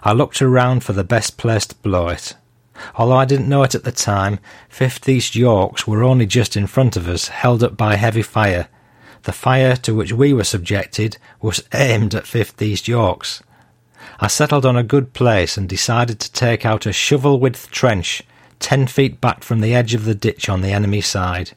I 0.02 0.12
looked 0.12 0.40
around 0.40 0.84
for 0.84 0.92
the 0.92 1.04
best 1.04 1.36
place 1.36 1.66
to 1.66 1.74
blow 1.76 2.08
it. 2.08 2.36
Although 2.96 3.16
I 3.16 3.24
didn't 3.24 3.48
know 3.48 3.62
it 3.62 3.74
at 3.74 3.84
the 3.84 3.92
time, 3.92 4.38
Fifth 4.68 5.08
East 5.08 5.34
Yorks 5.34 5.86
were 5.86 6.02
only 6.02 6.26
just 6.26 6.56
in 6.56 6.66
front 6.66 6.96
of 6.96 7.08
us, 7.08 7.28
held 7.28 7.62
up 7.62 7.76
by 7.76 7.96
heavy 7.96 8.22
fire. 8.22 8.68
The 9.22 9.32
fire 9.32 9.76
to 9.76 9.94
which 9.94 10.12
we 10.12 10.32
were 10.32 10.44
subjected 10.44 11.16
was 11.40 11.62
aimed 11.72 12.14
at 12.14 12.26
Fifth 12.26 12.60
East 12.60 12.88
Yorks. 12.88 13.42
I 14.20 14.26
settled 14.26 14.66
on 14.66 14.76
a 14.76 14.82
good 14.82 15.12
place 15.12 15.56
and 15.56 15.68
decided 15.68 16.20
to 16.20 16.32
take 16.32 16.66
out 16.66 16.86
a 16.86 16.92
shovel 16.92 17.40
width 17.40 17.70
trench, 17.70 18.22
ten 18.60 18.86
feet 18.86 19.20
back 19.20 19.42
from 19.42 19.60
the 19.60 19.74
edge 19.74 19.94
of 19.94 20.04
the 20.04 20.14
ditch 20.14 20.48
on 20.48 20.60
the 20.60 20.72
enemy 20.72 21.00
side. 21.00 21.52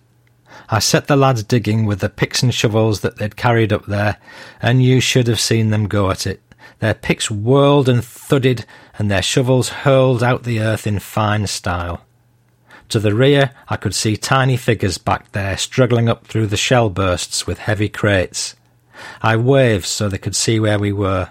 I 0.70 0.80
set 0.80 1.08
the 1.08 1.16
lads 1.16 1.44
digging 1.44 1.86
with 1.86 2.00
the 2.00 2.10
picks 2.10 2.42
and 2.42 2.54
shovels 2.54 3.02
that 3.02 3.18
they'd 3.18 3.36
carried 3.36 3.72
up 3.72 3.86
there, 3.86 4.18
and 4.62 4.82
you 4.82 5.00
should 5.00 5.28
have 5.28 5.40
seen 5.40 5.70
them 5.70 5.88
go 5.88 6.10
at 6.10 6.26
it. 6.26 6.42
Their 6.80 6.94
picks 6.94 7.32
whirled 7.32 7.90
and 7.90 8.04
thudded, 8.04 8.66
and 8.98 9.10
their 9.10 9.22
shovels 9.22 9.70
hurled 9.70 10.24
out 10.24 10.44
the 10.44 10.60
earth 10.60 10.86
in 10.88 11.00
fine 11.00 11.48
style. 11.48 12.06
To 12.90 13.00
the 13.00 13.14
rear, 13.14 13.52
I 13.68 13.76
could 13.76 13.94
see 13.94 14.16
tiny 14.16 14.56
figures 14.56 14.98
back 14.98 15.32
there 15.34 15.58
struggling 15.58 16.08
up 16.08 16.26
through 16.26 16.48
the 16.48 16.58
shell 16.58 16.90
bursts 16.90 17.46
with 17.46 17.60
heavy 17.60 17.90
crates. 17.90 18.56
I 19.22 19.36
waved 19.36 19.86
so 19.86 20.08
they 20.08 20.18
could 20.18 20.36
see 20.36 20.60
where 20.60 20.80
we 20.80 20.94
were. 20.94 21.30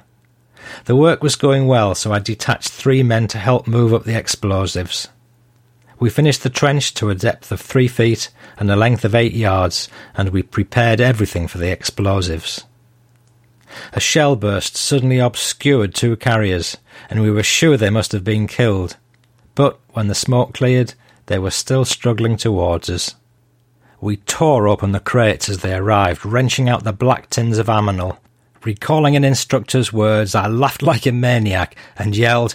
The 0.84 0.96
work 0.96 1.22
was 1.22 1.36
going 1.36 1.66
well, 1.66 1.94
so 1.94 2.12
I 2.12 2.18
detached 2.18 2.68
three 2.68 3.02
men 3.02 3.28
to 3.28 3.38
help 3.38 3.66
move 3.66 3.94
up 3.94 4.04
the 4.04 4.18
explosives. 4.18 5.08
We 5.98 6.10
finished 6.10 6.42
the 6.42 6.50
trench 6.50 6.92
to 6.94 7.08
a 7.08 7.14
depth 7.14 7.50
of 7.50 7.60
three 7.60 7.88
feet 7.88 8.28
and 8.58 8.70
a 8.70 8.76
length 8.76 9.04
of 9.04 9.14
eight 9.14 9.32
yards, 9.32 9.88
and 10.14 10.28
we 10.28 10.42
prepared 10.42 11.00
everything 11.00 11.48
for 11.48 11.58
the 11.58 11.70
explosives. 11.70 12.64
A 13.92 14.00
shell 14.00 14.36
burst 14.36 14.76
suddenly 14.76 15.18
obscured 15.18 15.94
two 15.94 16.16
carriers, 16.16 16.76
and 17.10 17.22
we 17.22 17.30
were 17.30 17.42
sure 17.42 17.76
they 17.76 17.90
must 17.90 18.12
have 18.12 18.24
been 18.24 18.46
killed. 18.46 18.96
But 19.54 19.78
when 19.90 20.08
the 20.08 20.14
smoke 20.14 20.54
cleared, 20.54 20.94
they 21.26 21.38
were 21.38 21.50
still 21.50 21.84
struggling 21.84 22.36
towards 22.36 22.88
us. 22.90 23.14
We 24.00 24.18
tore 24.18 24.68
open 24.68 24.92
the 24.92 25.00
crates 25.00 25.48
as 25.48 25.58
they 25.58 25.74
arrived, 25.74 26.24
wrenching 26.24 26.68
out 26.68 26.84
the 26.84 26.92
black 26.92 27.30
tins 27.30 27.58
of 27.58 27.68
ammonal. 27.68 28.18
Recalling 28.64 29.16
an 29.16 29.24
instructor's 29.24 29.92
words, 29.92 30.34
I 30.34 30.46
laughed 30.48 30.82
like 30.82 31.06
a 31.06 31.12
maniac 31.12 31.76
and 31.96 32.16
yelled, 32.16 32.54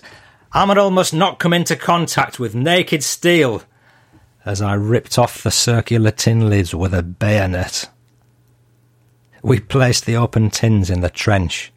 Ammonal 0.53 0.91
must 0.91 1.13
not 1.13 1.39
come 1.39 1.53
into 1.53 1.77
contact 1.77 2.37
with 2.37 2.53
naked 2.53 3.03
steel, 3.03 3.63
as 4.43 4.61
I 4.61 4.73
ripped 4.73 5.17
off 5.17 5.43
the 5.43 5.51
circular 5.51 6.11
tin 6.11 6.49
lids 6.49 6.75
with 6.75 6.93
a 6.93 7.01
bayonet. 7.01 7.89
We 9.41 9.59
placed 9.59 10.05
the 10.05 10.15
open 10.15 10.49
tins 10.51 10.89
in 10.89 11.01
the 11.01 11.09
trench. 11.09 11.71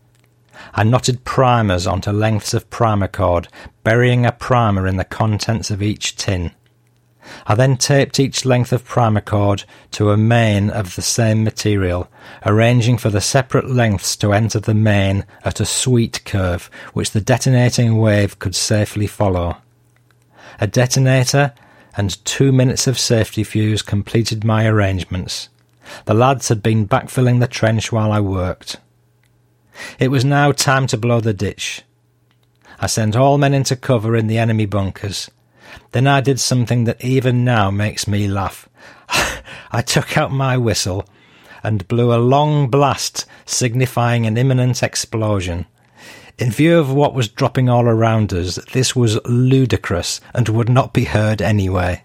I 0.75 0.85
knotted 0.85 1.25
primers 1.25 1.87
onto 1.87 2.11
lengths 2.11 2.53
of 2.53 2.69
primer 2.71 3.09
cord, 3.09 3.49
burying 3.83 4.27
a 4.27 4.33
primer 4.33 4.87
in 4.87 4.97
the 4.97 5.05
contents 5.05 5.71
of 5.71 5.83
each 5.83 6.17
tin. 6.17 6.53
I 7.47 7.55
then 7.55 7.79
taped 7.79 8.21
each 8.21 8.45
length 8.45 8.73
of 8.73 8.85
primer 8.85 9.23
cord 9.23 9.65
to 9.93 10.11
a 10.11 10.17
main 10.17 10.69
of 10.69 10.95
the 10.95 11.03
same 11.03 11.43
material, 11.43 12.09
arranging 12.45 12.99
for 12.99 13.09
the 13.09 13.21
separate 13.21 13.71
lengths 13.71 14.15
to 14.17 14.35
enter 14.35 14.61
the 14.61 14.75
main 14.75 15.25
at 15.43 15.59
a 15.59 15.65
sweet 15.65 16.23
curve 16.27 16.71
which 16.93 17.13
the 17.13 17.21
detonating 17.21 17.97
wave 17.97 18.39
could 18.39 18.55
safely 18.55 19.07
follow. 19.07 19.57
A 20.61 20.67
detonator 20.67 21.55
and 21.97 22.23
two 22.27 22.53
minutes 22.53 22.87
of 22.87 22.99
safety 22.99 23.43
fuse 23.43 23.81
completed 23.81 24.45
my 24.45 24.67
arrangements. 24.67 25.49
The 26.07 26.15
lads 26.15 26.49
had 26.49 26.63
been 26.63 26.89
backfilling 26.89 27.41
the 27.41 27.47
trench 27.47 27.93
while 27.93 28.13
I 28.13 28.21
worked. 28.21 28.77
It 29.99 30.09
was 30.09 30.25
now 30.25 30.53
time 30.53 30.87
to 30.89 30.97
blow 30.97 31.21
the 31.21 31.35
ditch. 31.35 31.83
I 32.81 32.87
sent 32.87 33.17
all 33.17 33.39
men 33.39 33.55
into 33.55 33.77
cover 33.77 34.17
in 34.17 34.27
the 34.27 34.39
enemy 34.39 34.67
bunkers. 34.67 35.31
Then 35.93 36.07
I 36.07 36.21
did 36.21 36.41
something 36.41 36.85
that 36.85 37.05
even 37.05 37.45
now 37.45 37.71
makes 37.71 38.07
me 38.07 38.29
laugh. 38.29 38.69
I 39.73 39.83
took 39.83 40.17
out 40.17 40.33
my 40.33 40.57
whistle 40.57 41.07
and 41.63 41.89
blew 41.89 42.13
a 42.13 42.21
long 42.21 42.69
blast 42.69 43.27
signifying 43.45 44.27
an 44.27 44.37
imminent 44.37 44.83
explosion. 44.83 45.67
In 46.39 46.51
view 46.51 46.79
of 46.79 46.93
what 46.93 47.15
was 47.15 47.29
dropping 47.29 47.69
all 47.69 47.87
around 47.87 48.33
us, 48.33 48.57
this 48.73 48.95
was 48.97 49.25
ludicrous 49.25 50.21
and 50.35 50.49
would 50.49 50.69
not 50.69 50.93
be 50.93 51.05
heard 51.05 51.41
anyway. 51.41 52.03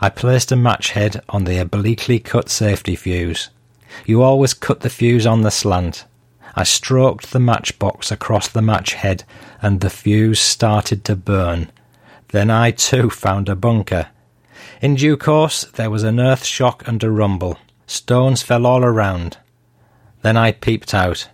I 0.00 0.08
placed 0.08 0.52
a 0.52 0.56
match 0.56 0.90
head 0.90 1.22
on 1.28 1.44
the 1.44 1.58
obliquely 1.58 2.18
cut 2.18 2.48
safety 2.48 2.96
fuse. 2.96 3.50
You 4.06 4.22
always 4.22 4.54
cut 4.54 4.80
the 4.80 4.90
fuse 4.90 5.26
on 5.26 5.42
the 5.42 5.50
slant. 5.50 6.04
I 6.54 6.64
stroked 6.64 7.32
the 7.32 7.40
matchbox 7.40 8.10
across 8.10 8.48
the 8.48 8.62
match 8.62 8.94
head, 8.94 9.24
and 9.60 9.80
the 9.80 9.90
fuse 9.90 10.40
started 10.40 11.04
to 11.04 11.16
burn. 11.16 11.70
Then 12.28 12.50
I 12.50 12.70
too 12.70 13.10
found 13.10 13.48
a 13.48 13.56
bunker. 13.56 14.08
In 14.80 14.96
due 14.96 15.16
course 15.16 15.64
there 15.64 15.90
was 15.90 16.02
an 16.02 16.18
earth 16.18 16.44
shock 16.44 16.86
and 16.86 17.02
a 17.02 17.10
rumble. 17.10 17.58
Stones 17.86 18.42
fell 18.42 18.66
all 18.66 18.84
around. 18.84 19.38
Then 20.22 20.36
I 20.36 20.52
peeped 20.52 20.94
out. 20.94 21.28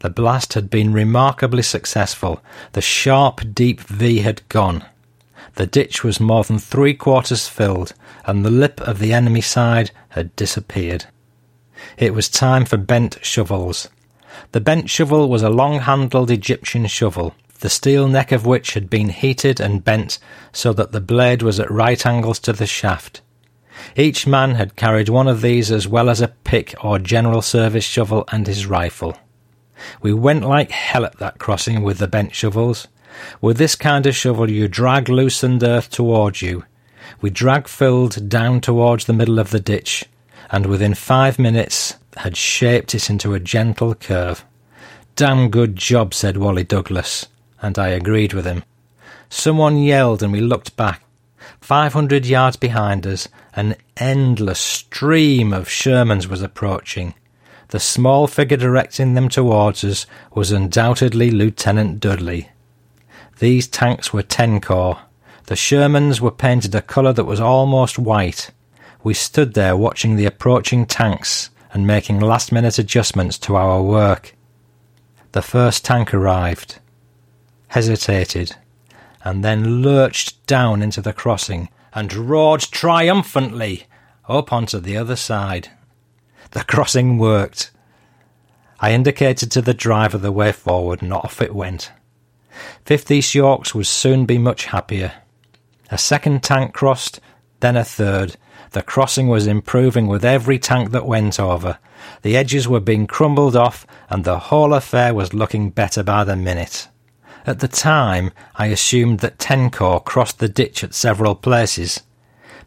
The 0.00 0.10
blast 0.10 0.52
had 0.52 0.70
been 0.70 0.92
remarkably 0.92 1.62
successful. 1.62 2.42
The 2.72 2.82
sharp, 2.82 3.40
deep 3.54 3.80
V 3.80 4.18
had 4.18 4.46
gone. 4.48 4.84
The 5.56 5.66
ditch 5.66 6.02
was 6.02 6.18
more 6.18 6.44
than 6.44 6.58
three 6.58 6.94
quarters 6.94 7.46
filled, 7.48 7.94
and 8.26 8.44
the 8.44 8.50
lip 8.50 8.80
of 8.80 8.98
the 8.98 9.12
enemy 9.12 9.40
side 9.40 9.92
had 10.10 10.34
disappeared. 10.36 11.06
It 11.96 12.14
was 12.14 12.28
time 12.28 12.64
for 12.64 12.76
bent 12.76 13.18
shovels. 13.22 13.88
The 14.52 14.60
bent 14.60 14.90
shovel 14.90 15.28
was 15.28 15.42
a 15.42 15.50
long 15.50 15.80
handled 15.80 16.30
Egyptian 16.30 16.86
shovel, 16.86 17.34
the 17.60 17.70
steel 17.70 18.08
neck 18.08 18.32
of 18.32 18.46
which 18.46 18.74
had 18.74 18.90
been 18.90 19.10
heated 19.10 19.60
and 19.60 19.84
bent 19.84 20.18
so 20.52 20.72
that 20.72 20.92
the 20.92 21.00
blade 21.00 21.42
was 21.42 21.60
at 21.60 21.70
right 21.70 22.04
angles 22.04 22.38
to 22.40 22.52
the 22.52 22.66
shaft. 22.66 23.20
Each 23.96 24.26
man 24.26 24.56
had 24.56 24.76
carried 24.76 25.08
one 25.08 25.28
of 25.28 25.40
these 25.40 25.70
as 25.70 25.86
well 25.86 26.10
as 26.10 26.20
a 26.20 26.28
pick 26.28 26.74
or 26.82 26.98
general 26.98 27.42
service 27.42 27.84
shovel 27.84 28.24
and 28.30 28.46
his 28.46 28.66
rifle. 28.66 29.16
We 30.00 30.12
went 30.12 30.44
like 30.44 30.70
hell 30.70 31.04
at 31.04 31.18
that 31.18 31.38
crossing 31.38 31.82
with 31.82 31.98
the 31.98 32.08
bent 32.08 32.34
shovels. 32.34 32.88
With 33.40 33.58
this 33.58 33.74
kind 33.74 34.06
of 34.06 34.16
shovel 34.16 34.50
you 34.50 34.68
drag 34.68 35.08
loosened 35.08 35.62
earth 35.62 35.90
towards 35.90 36.42
you. 36.42 36.64
We 37.20 37.30
drag 37.30 37.68
filled 37.68 38.28
down 38.28 38.60
towards 38.60 39.04
the 39.04 39.12
middle 39.12 39.38
of 39.38 39.50
the 39.50 39.60
ditch, 39.60 40.04
and 40.50 40.66
within 40.66 40.94
five 40.94 41.38
minutes 41.38 41.94
had 42.16 42.36
shaped 42.36 42.94
it 42.94 43.10
into 43.10 43.34
a 43.34 43.40
gentle 43.40 43.94
curve. 43.94 44.44
damn 45.16 45.48
good 45.48 45.76
job, 45.76 46.12
said 46.12 46.36
Wally 46.36 46.64
Douglas, 46.64 47.26
and 47.62 47.78
I 47.78 47.88
agreed 47.88 48.32
with 48.32 48.44
him. 48.44 48.64
Someone 49.28 49.78
yelled 49.78 50.22
and 50.22 50.32
we 50.32 50.40
looked 50.40 50.76
back. 50.76 51.02
Five 51.60 51.92
hundred 51.92 52.26
yards 52.26 52.56
behind 52.56 53.06
us, 53.06 53.28
an 53.54 53.76
endless 53.96 54.60
stream 54.60 55.52
of 55.52 55.68
Shermans 55.68 56.26
was 56.26 56.42
approaching. 56.42 57.14
The 57.68 57.80
small 57.80 58.26
figure 58.26 58.56
directing 58.56 59.14
them 59.14 59.28
towards 59.28 59.82
us 59.84 60.06
was 60.34 60.52
undoubtedly 60.52 61.30
Lieutenant 61.30 62.00
Dudley. 62.00 62.50
These 63.38 63.68
tanks 63.68 64.12
were 64.12 64.22
10 64.22 64.60
Corps. 64.60 65.00
The 65.46 65.54
Shermans 65.54 66.20
were 66.20 66.30
painted 66.30 66.74
a 66.74 66.82
colour 66.82 67.12
that 67.12 67.24
was 67.24 67.40
almost 67.40 67.98
white. 67.98 68.50
We 69.02 69.14
stood 69.14 69.54
there 69.54 69.76
watching 69.76 70.16
the 70.16 70.26
approaching 70.26 70.86
tanks 70.86 71.50
and 71.72 71.86
making 71.86 72.20
last 72.20 72.52
minute 72.52 72.78
adjustments 72.78 73.36
to 73.38 73.56
our 73.56 73.82
work. 73.82 74.34
The 75.32 75.42
first 75.42 75.84
tank 75.84 76.14
arrived, 76.14 76.78
hesitated, 77.68 78.56
and 79.24 79.44
then 79.44 79.82
lurched 79.82 80.46
down 80.46 80.80
into 80.80 81.00
the 81.00 81.12
crossing 81.12 81.68
and 81.92 82.12
roared 82.12 82.60
triumphantly 82.60 83.86
up 84.28 84.52
onto 84.52 84.78
the 84.78 84.96
other 84.96 85.16
side. 85.16 85.70
The 86.52 86.62
crossing 86.64 87.18
worked. 87.18 87.72
I 88.80 88.92
indicated 88.92 89.50
to 89.52 89.62
the 89.62 89.74
driver 89.74 90.18
the 90.18 90.32
way 90.32 90.52
forward, 90.52 91.02
and 91.02 91.12
off 91.12 91.42
it 91.42 91.54
went. 91.54 91.90
Fifth 92.84 93.10
East 93.10 93.34
Yorks 93.34 93.74
would 93.74 93.86
soon 93.86 94.26
be 94.26 94.38
much 94.38 94.66
happier. 94.66 95.12
A 95.90 95.98
second 95.98 96.42
tank 96.42 96.72
crossed, 96.72 97.20
then 97.60 97.76
a 97.76 97.84
third. 97.84 98.36
The 98.72 98.82
crossing 98.82 99.28
was 99.28 99.46
improving 99.46 100.06
with 100.06 100.24
every 100.24 100.58
tank 100.58 100.90
that 100.90 101.06
went 101.06 101.38
over. 101.38 101.78
The 102.22 102.36
edges 102.36 102.66
were 102.66 102.80
being 102.80 103.06
crumbled 103.06 103.56
off, 103.56 103.86
and 104.10 104.24
the 104.24 104.38
whole 104.38 104.74
affair 104.74 105.14
was 105.14 105.32
looking 105.32 105.70
better 105.70 106.02
by 106.02 106.24
the 106.24 106.36
minute. 106.36 106.88
At 107.46 107.60
the 107.60 107.68
time, 107.68 108.32
I 108.56 108.66
assumed 108.66 109.20
that 109.20 109.38
ten 109.38 109.70
corps 109.70 110.00
crossed 110.00 110.38
the 110.38 110.48
ditch 110.48 110.82
at 110.82 110.94
several 110.94 111.34
places. 111.34 112.02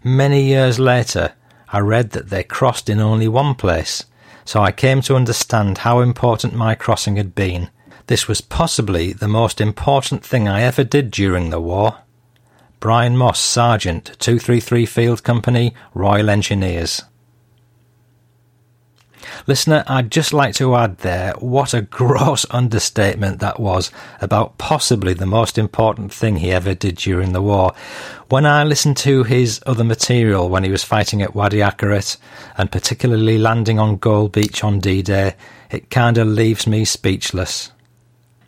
Many 0.03 0.43
years 0.43 0.79
later, 0.79 1.33
I 1.69 1.79
read 1.79 2.11
that 2.11 2.29
they 2.29 2.43
crossed 2.43 2.89
in 2.89 2.99
only 2.99 3.27
one 3.27 3.55
place, 3.55 4.05
so 4.45 4.61
I 4.61 4.71
came 4.71 5.01
to 5.01 5.15
understand 5.15 5.79
how 5.79 5.99
important 5.99 6.53
my 6.53 6.75
crossing 6.75 7.17
had 7.17 7.35
been. 7.35 7.69
This 8.07 8.27
was 8.27 8.39
possibly 8.39 9.11
the 9.11 9.27
most 9.27 9.59
important 9.59 10.23
thing 10.23 10.47
I 10.47 10.61
ever 10.61 10.85
did 10.85 11.11
during 11.11 11.49
the 11.49 11.59
war. 11.59 11.97
Brian 12.79 13.17
Moss, 13.17 13.39
Sergeant, 13.39 14.15
233 14.19 14.85
Field 14.85 15.23
Company, 15.23 15.73
Royal 15.93 16.29
Engineers. 16.29 17.01
Listener, 19.45 19.83
I'd 19.87 20.09
just 20.09 20.31
like 20.31 20.55
to 20.55 20.75
add 20.75 20.99
there 20.99 21.33
what 21.39 21.73
a 21.73 21.81
gross 21.99 22.45
understatement 22.49 23.39
that 23.39 23.59
was 23.59 23.91
about 24.21 24.57
possibly 24.57 25.13
the 25.13 25.25
most 25.25 25.57
important 25.57 26.13
thing 26.13 26.37
he 26.37 26.51
ever 26.51 26.73
did 26.73 26.95
during 26.95 27.33
the 27.33 27.41
war. 27.41 27.73
When 28.29 28.45
I 28.45 28.63
listened 28.63 28.95
to 28.97 29.23
his 29.23 29.61
other 29.65 29.83
material 29.83 30.47
when 30.47 30.63
he 30.63 30.71
was 30.71 30.83
fighting 30.83 31.21
at 31.21 31.35
Wadi 31.35 31.57
Akarit 31.57 32.15
and 32.57 32.71
particularly 32.71 33.37
landing 33.37 33.79
on 33.79 33.97
Gold 33.97 34.31
Beach 34.31 34.63
on 34.63 34.79
D 34.79 35.01
Day, 35.01 35.35
it 35.69 35.89
kinda 35.89 36.23
leaves 36.23 36.65
me 36.67 36.85
speechless. 36.85 37.71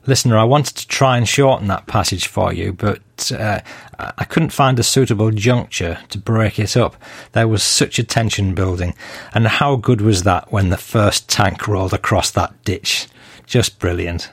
Listener, 0.10 0.40
I 0.40 0.44
wanted 0.44 0.76
to 0.78 0.88
try 0.88 1.18
and 1.18 1.30
shorten 1.30 1.68
that 1.68 1.86
passage 1.86 2.26
for 2.26 2.52
you, 2.52 2.74
but 2.74 3.32
uh, 3.32 3.60
I 4.00 4.24
couldn't 4.24 4.50
find 4.50 4.80
a 4.80 4.84
suitable 4.84 5.30
juncture 5.30 6.00
to 6.10 6.18
break 6.18 6.58
it 6.58 6.76
up. 6.76 6.96
There 7.34 7.48
was 7.48 7.62
such 7.62 8.00
a 8.00 8.04
tension 8.04 8.56
building, 8.56 8.96
and 9.36 9.46
how 9.46 9.76
good 9.76 10.02
was 10.02 10.24
that 10.24 10.52
when 10.52 10.70
the 10.70 10.78
first 10.78 11.30
tank 11.30 11.68
rolled 11.68 11.94
across 11.94 12.32
that 12.32 12.56
ditch? 12.64 13.08
Just 13.46 13.78
brilliant. 13.78 14.32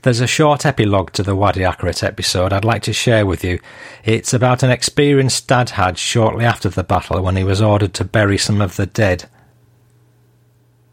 There's 0.00 0.20
a 0.20 0.26
short 0.26 0.64
epilogue 0.64 1.12
to 1.12 1.22
the 1.22 1.36
Wadi 1.36 1.60
Akarit 1.60 2.02
episode 2.02 2.50
I'd 2.54 2.64
like 2.64 2.82
to 2.84 2.94
share 2.94 3.26
with 3.26 3.44
you. 3.44 3.60
It's 4.04 4.32
about 4.32 4.62
an 4.62 4.70
experience 4.70 5.42
Dad 5.42 5.70
had 5.70 5.98
shortly 5.98 6.46
after 6.46 6.70
the 6.70 6.84
battle 6.84 7.20
when 7.20 7.36
he 7.36 7.44
was 7.44 7.60
ordered 7.60 7.92
to 7.94 8.04
bury 8.04 8.38
some 8.38 8.62
of 8.62 8.76
the 8.76 8.86
dead. 8.86 9.28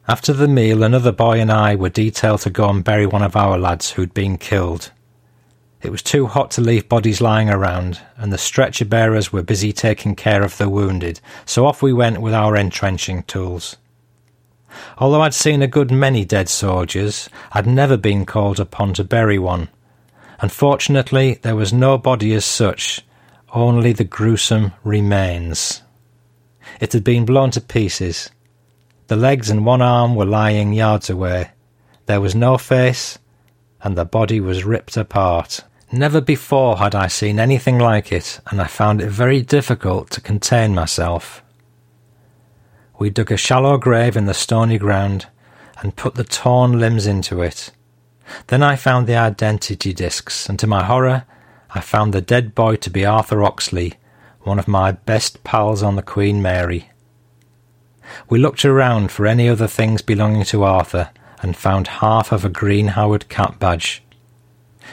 After 0.09 0.33
the 0.33 0.47
meal, 0.47 0.81
another 0.81 1.11
boy 1.11 1.39
and 1.39 1.51
I 1.51 1.75
were 1.75 1.89
detailed 1.89 2.41
to 2.41 2.49
go 2.49 2.67
and 2.67 2.83
bury 2.83 3.05
one 3.05 3.21
of 3.21 3.35
our 3.35 3.59
lads 3.59 3.91
who'd 3.91 4.11
been 4.11 4.39
killed. 4.39 4.89
It 5.83 5.91
was 5.91 6.01
too 6.01 6.25
hot 6.25 6.49
to 6.51 6.61
leave 6.61 6.89
bodies 6.89 7.21
lying 7.21 7.47
around, 7.47 8.01
and 8.17 8.33
the 8.33 8.39
stretcher 8.39 8.85
bearers 8.85 9.31
were 9.31 9.43
busy 9.43 9.71
taking 9.71 10.15
care 10.15 10.41
of 10.41 10.57
the 10.57 10.67
wounded, 10.67 11.21
so 11.45 11.67
off 11.67 11.83
we 11.83 11.93
went 11.93 12.21
with 12.21 12.33
our 12.33 12.57
entrenching 12.57 13.21
tools. 13.21 13.77
Although 14.97 15.21
I'd 15.21 15.35
seen 15.35 15.61
a 15.61 15.67
good 15.67 15.91
many 15.91 16.25
dead 16.25 16.49
soldiers, 16.49 17.29
I'd 17.51 17.67
never 17.67 17.95
been 17.95 18.25
called 18.25 18.59
upon 18.59 18.95
to 18.95 19.03
bury 19.03 19.37
one. 19.37 19.69
Unfortunately, 20.39 21.37
there 21.43 21.55
was 21.55 21.71
no 21.71 21.99
body 21.99 22.33
as 22.33 22.45
such, 22.45 23.05
only 23.53 23.93
the 23.93 24.05
gruesome 24.05 24.73
remains. 24.83 25.83
It 26.81 26.93
had 26.93 27.03
been 27.03 27.25
blown 27.25 27.51
to 27.51 27.61
pieces, 27.61 28.31
the 29.09 29.15
legs 29.15 29.49
and 29.49 29.65
one 29.65 29.81
arm 29.81 30.13
were 30.13 30.23
lying 30.23 30.71
yards 30.71 31.09
away. 31.09 31.49
There 32.05 32.21
was 32.21 32.35
no 32.35 32.59
face, 32.59 33.17
and 33.81 33.97
the 33.97 34.05
body 34.05 34.39
was 34.39 34.63
ripped 34.63 34.95
apart. 34.95 35.63
Never 35.91 36.21
before 36.21 36.77
had 36.77 36.93
I 36.93 37.07
seen 37.07 37.39
anything 37.39 37.79
like 37.79 38.11
it, 38.11 38.39
and 38.51 38.61
I 38.61 38.67
found 38.67 39.01
it 39.01 39.09
very 39.09 39.41
difficult 39.41 40.11
to 40.11 40.21
contain 40.21 40.75
myself. 40.75 41.41
We 42.99 43.09
dug 43.09 43.31
a 43.31 43.37
shallow 43.37 43.79
grave 43.79 44.15
in 44.15 44.27
the 44.27 44.33
stony 44.35 44.77
ground 44.77 45.25
and 45.81 45.95
put 45.95 46.13
the 46.13 46.23
torn 46.23 46.79
limbs 46.79 47.07
into 47.07 47.41
it. 47.41 47.71
Then 48.45 48.61
I 48.61 48.75
found 48.75 49.07
the 49.07 49.15
identity 49.15 49.91
discs, 49.91 50.47
and 50.47 50.59
to 50.59 50.67
my 50.67 50.83
horror, 50.83 51.25
I 51.71 51.79
found 51.79 52.13
the 52.13 52.21
dead 52.21 52.53
boy 52.53 52.75
to 52.75 52.91
be 52.91 53.05
Arthur 53.05 53.41
Oxley, 53.41 53.95
one 54.41 54.59
of 54.59 54.67
my 54.67 54.91
best 54.91 55.43
pals 55.43 55.81
on 55.81 55.95
the 55.95 56.03
Queen 56.03 56.43
Mary. 56.43 56.89
We 58.29 58.39
looked 58.39 58.65
around 58.65 59.11
for 59.11 59.25
any 59.25 59.47
other 59.49 59.67
things 59.67 60.01
belonging 60.01 60.45
to 60.45 60.63
Arthur 60.63 61.09
and 61.41 61.55
found 61.55 61.87
half 61.87 62.31
of 62.31 62.43
a 62.43 62.49
green 62.49 62.89
Howard 62.89 63.29
cap 63.29 63.59
badge. 63.59 64.03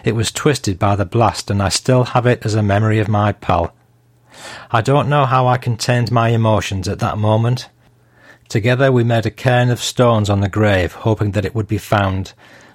It 0.04 0.14
was 0.14 0.30
twisted 0.30 0.78
by 0.78 0.96
the 0.96 1.04
blast, 1.04 1.50
and 1.50 1.62
I 1.62 1.68
still 1.68 2.04
have 2.04 2.26
it 2.26 2.44
as 2.44 2.54
a 2.54 2.62
memory 2.62 2.98
of 2.98 3.08
my 3.08 3.32
pal. 3.32 3.74
I 4.70 4.80
don't 4.80 5.08
know 5.08 5.24
how 5.24 5.46
I 5.46 5.56
contained 5.56 6.12
my 6.12 6.28
emotions 6.28 6.88
at 6.88 6.98
that 6.98 7.18
moment. 7.18 7.68
Together 8.48 8.92
we 8.92 9.02
made 9.02 9.26
a 9.26 9.30
cairn 9.30 9.70
of 9.70 9.80
stones 9.80 10.30
on 10.30 10.40
the 10.40 10.48
grave, 10.48 10.92
hoping 10.92 11.32
that 11.32 11.44
it 11.44 11.54
would 11.54 11.66
be 11.66 11.78
found, 11.78 12.32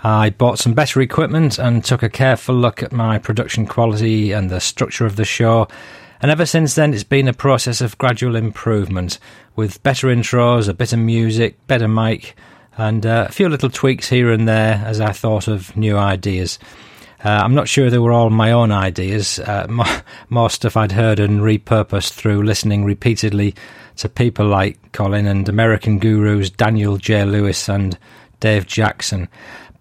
I 0.04 0.30
bought 0.30 0.58
some 0.58 0.74
better 0.74 1.00
equipment 1.00 1.58
and 1.58 1.84
took 1.84 2.02
a 2.02 2.08
careful 2.08 2.56
look 2.56 2.82
at 2.82 2.92
my 2.92 3.18
production 3.18 3.66
quality 3.66 4.32
and 4.32 4.50
the 4.50 4.60
structure 4.60 5.06
of 5.06 5.14
the 5.14 5.24
show. 5.24 5.68
And 6.20 6.30
ever 6.30 6.46
since 6.46 6.74
then, 6.74 6.92
it's 6.92 7.04
been 7.04 7.28
a 7.28 7.32
process 7.32 7.80
of 7.80 7.98
gradual 7.98 8.34
improvement 8.34 9.18
with 9.54 9.82
better 9.82 10.08
intros, 10.08 10.68
a 10.68 10.74
bit 10.74 10.92
of 10.92 10.98
music, 10.98 11.64
better 11.68 11.86
mic, 11.86 12.34
and 12.76 13.04
uh, 13.04 13.26
a 13.28 13.32
few 13.32 13.48
little 13.48 13.70
tweaks 13.70 14.08
here 14.08 14.30
and 14.30 14.48
there 14.48 14.82
as 14.84 15.00
I 15.00 15.12
thought 15.12 15.48
of 15.48 15.76
new 15.76 15.96
ideas. 15.96 16.58
Uh, 17.24 17.28
I'm 17.28 17.54
not 17.54 17.68
sure 17.68 17.88
they 17.88 17.98
were 17.98 18.12
all 18.12 18.30
my 18.30 18.50
own 18.50 18.72
ideas. 18.72 19.38
Uh, 19.38 19.66
more, 19.70 19.86
more, 20.28 20.50
stuff 20.50 20.76
I'd 20.76 20.92
heard 20.92 21.20
and 21.20 21.40
repurposed 21.40 22.12
through 22.12 22.42
listening 22.42 22.84
repeatedly 22.84 23.54
to 23.96 24.08
people 24.08 24.46
like 24.46 24.92
Colin 24.92 25.26
and 25.26 25.48
American 25.48 25.98
gurus 25.98 26.50
Daniel 26.50 26.96
J. 26.96 27.24
Lewis 27.24 27.68
and 27.68 27.96
Dave 28.40 28.66
Jackson. 28.66 29.28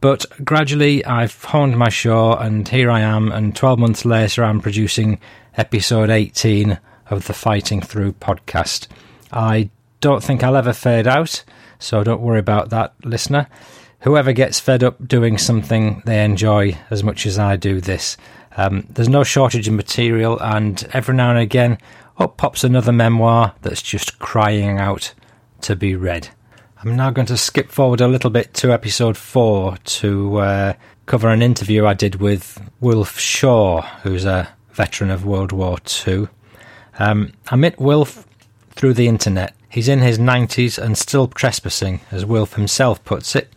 But 0.02 0.26
gradually 0.44 1.04
I've 1.06 1.44
honed 1.44 1.78
my 1.78 1.89
show, 1.89 2.34
and 2.34 2.68
here 2.68 2.92
I 2.92 3.02
am, 3.02 3.32
and 3.32 3.56
12 3.56 3.80
months 3.80 4.06
later 4.06 4.44
I'm 4.44 4.60
producing 4.60 5.20
episode 5.58 6.10
18 6.10 6.80
of 7.10 7.28
the 7.28 7.34
Fighting 7.34 7.82
Through 7.82 8.14
podcast. 8.14 8.88
I 9.32 9.70
don't 10.00 10.24
think 10.24 10.44
I'll 10.44 10.56
ever 10.56 10.74
fade 10.74 11.08
out, 11.08 11.44
so 11.82 12.04
don't 12.04 12.22
worry 12.22 12.40
about 12.40 12.70
that, 12.70 12.94
listener 13.04 13.48
whoever 14.02 14.34
gets 14.34 14.60
fed 14.60 14.84
up 14.84 15.08
doing 15.08 15.38
something 15.38 16.02
they 16.06 16.24
enjoy 16.24 16.78
as 16.90 17.04
much 17.04 17.26
as 17.26 17.40
I 17.40 17.56
do 17.56 17.80
this. 17.80 18.18
Um, 18.58 18.86
there's 18.90 19.10
no 19.10 19.24
shortage 19.24 19.68
of 19.68 19.74
material, 19.74 20.40
and 20.42 20.88
every 20.94 21.16
now 21.16 21.30
and 21.30 21.40
again, 21.40 21.78
up 22.18 22.38
pops 22.38 22.64
another 22.64 22.92
memoir 22.92 23.56
that's 23.62 23.82
just 23.82 24.20
crying 24.20 24.78
out 24.78 25.14
to 25.62 25.76
be 25.76 25.96
read. 25.96 26.30
I'm 26.84 26.96
now 26.96 27.12
going 27.12 27.28
to 27.28 27.38
skip 27.38 27.72
forward 27.72 28.02
a 28.02 28.08
little 28.08 28.32
bit 28.32 28.54
to 28.56 28.74
episode 28.74 29.16
four 29.16 29.78
to 29.78 30.38
uh, 30.38 30.74
cover 31.06 31.30
an 31.30 31.42
interview 31.42 31.86
I 31.86 31.94
did 31.94 32.16
with 32.16 32.60
Wilf 32.82 33.20
Shaw, 33.20 33.82
who's 34.02 34.26
a 34.26 34.50
veteran 34.74 35.12
of 35.12 35.26
World 35.26 35.52
War 35.52 35.78
II. 36.08 36.28
Um, 36.98 37.34
I 37.50 37.56
met 37.56 37.80
Wilf 37.80 38.26
through 38.72 38.96
the 38.96 39.08
internet. 39.08 39.54
He's 39.72 39.88
in 39.88 40.00
his 40.00 40.20
90s 40.20 40.78
and 40.78 40.98
still 40.98 41.28
trespassing, 41.28 42.02
as 42.12 42.26
Wilf 42.26 42.56
himself 42.56 43.04
puts 43.06 43.36
it. 43.38 43.54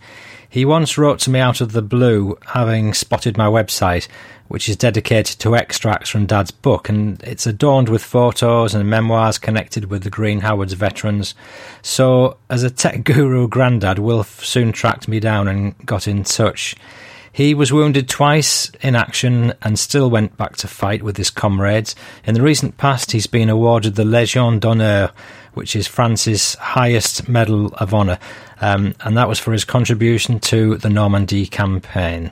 He 0.48 0.64
once 0.64 0.96
wrote 0.96 1.18
to 1.20 1.30
me 1.30 1.40
out 1.40 1.60
of 1.60 1.72
the 1.72 1.82
blue, 1.82 2.38
having 2.46 2.94
spotted 2.94 3.36
my 3.36 3.46
website, 3.46 4.06
which 4.46 4.68
is 4.68 4.76
dedicated 4.76 5.40
to 5.40 5.56
extracts 5.56 6.08
from 6.08 6.26
Dad's 6.26 6.52
book, 6.52 6.88
and 6.88 7.20
it's 7.24 7.48
adorned 7.48 7.88
with 7.88 8.04
photos 8.04 8.72
and 8.72 8.88
memoirs 8.88 9.38
connected 9.38 9.86
with 9.86 10.04
the 10.04 10.10
Green 10.10 10.42
Howards 10.42 10.74
veterans. 10.74 11.34
So, 11.82 12.36
as 12.48 12.62
a 12.62 12.70
tech 12.70 13.02
guru 13.02 13.48
granddad, 13.48 13.98
Wilf 13.98 14.44
soon 14.44 14.70
tracked 14.70 15.08
me 15.08 15.18
down 15.18 15.48
and 15.48 15.74
got 15.84 16.06
in 16.06 16.22
touch. 16.22 16.76
He 17.32 17.52
was 17.52 17.72
wounded 17.72 18.08
twice 18.08 18.70
in 18.80 18.94
action 18.94 19.54
and 19.60 19.76
still 19.76 20.08
went 20.08 20.36
back 20.36 20.54
to 20.58 20.68
fight 20.68 21.02
with 21.02 21.16
his 21.16 21.30
comrades. 21.30 21.96
In 22.24 22.34
the 22.34 22.42
recent 22.42 22.76
past, 22.76 23.10
he's 23.10 23.26
been 23.26 23.50
awarded 23.50 23.96
the 23.96 24.04
Légion 24.04 24.60
d'honneur, 24.60 25.10
which 25.54 25.74
is 25.74 25.86
France's 25.86 26.54
highest 26.54 27.28
medal 27.28 27.72
of 27.74 27.94
honour, 27.94 28.18
um, 28.60 28.94
and 29.00 29.16
that 29.16 29.28
was 29.28 29.38
for 29.38 29.52
his 29.52 29.64
contribution 29.64 30.40
to 30.40 30.76
the 30.76 30.90
Normandy 30.90 31.46
campaign. 31.46 32.30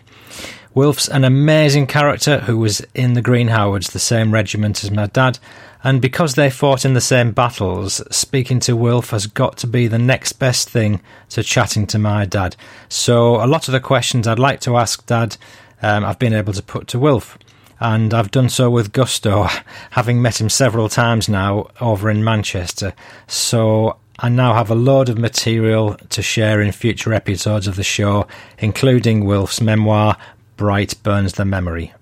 Wilf's 0.74 1.08
an 1.08 1.24
amazing 1.24 1.86
character 1.86 2.40
who 2.40 2.56
was 2.56 2.80
in 2.94 3.12
the 3.12 3.22
Green 3.22 3.48
Howards, 3.48 3.90
the 3.90 3.98
same 3.98 4.32
regiment 4.32 4.82
as 4.82 4.90
my 4.90 5.06
dad, 5.06 5.38
and 5.84 6.00
because 6.00 6.34
they 6.34 6.48
fought 6.48 6.84
in 6.84 6.94
the 6.94 7.00
same 7.00 7.32
battles, 7.32 8.02
speaking 8.14 8.60
to 8.60 8.76
Wilf 8.76 9.10
has 9.10 9.26
got 9.26 9.56
to 9.58 9.66
be 9.66 9.86
the 9.86 9.98
next 9.98 10.34
best 10.34 10.70
thing 10.70 11.00
to 11.30 11.42
chatting 11.42 11.86
to 11.88 11.98
my 11.98 12.24
dad. 12.24 12.56
So, 12.88 13.44
a 13.44 13.46
lot 13.46 13.68
of 13.68 13.72
the 13.72 13.80
questions 13.80 14.26
I'd 14.26 14.38
like 14.38 14.60
to 14.60 14.76
ask 14.76 15.04
Dad, 15.06 15.36
um, 15.82 16.04
I've 16.04 16.18
been 16.18 16.34
able 16.34 16.52
to 16.52 16.62
put 16.62 16.86
to 16.88 16.98
Wilf. 16.98 17.36
And 17.83 18.14
I've 18.14 18.30
done 18.30 18.49
so 18.49 18.70
with 18.70 18.93
gusto, 18.93 19.49
having 19.91 20.22
met 20.22 20.41
him 20.41 20.49
several 20.49 20.89
times 20.89 21.28
now 21.28 21.66
over 21.80 22.09
in 22.09 22.22
Manchester. 22.22 22.95
So, 23.26 23.97
I 24.20 24.28
now 24.28 24.55
have 24.55 24.70
a 24.70 24.76
load 24.76 25.09
of 25.09 25.18
material 25.18 25.97
to 26.11 26.22
share 26.22 26.61
in 26.61 26.70
future 26.70 27.12
episodes 27.12 27.66
of 27.66 27.74
the 27.74 27.83
show, 27.83 28.28
including 28.59 29.24
Wilf's 29.24 29.61
memoir, 29.61 30.16
Bright 30.57 30.95
Burns 31.03 31.33
the 31.33 31.45
Memory. 31.45 31.93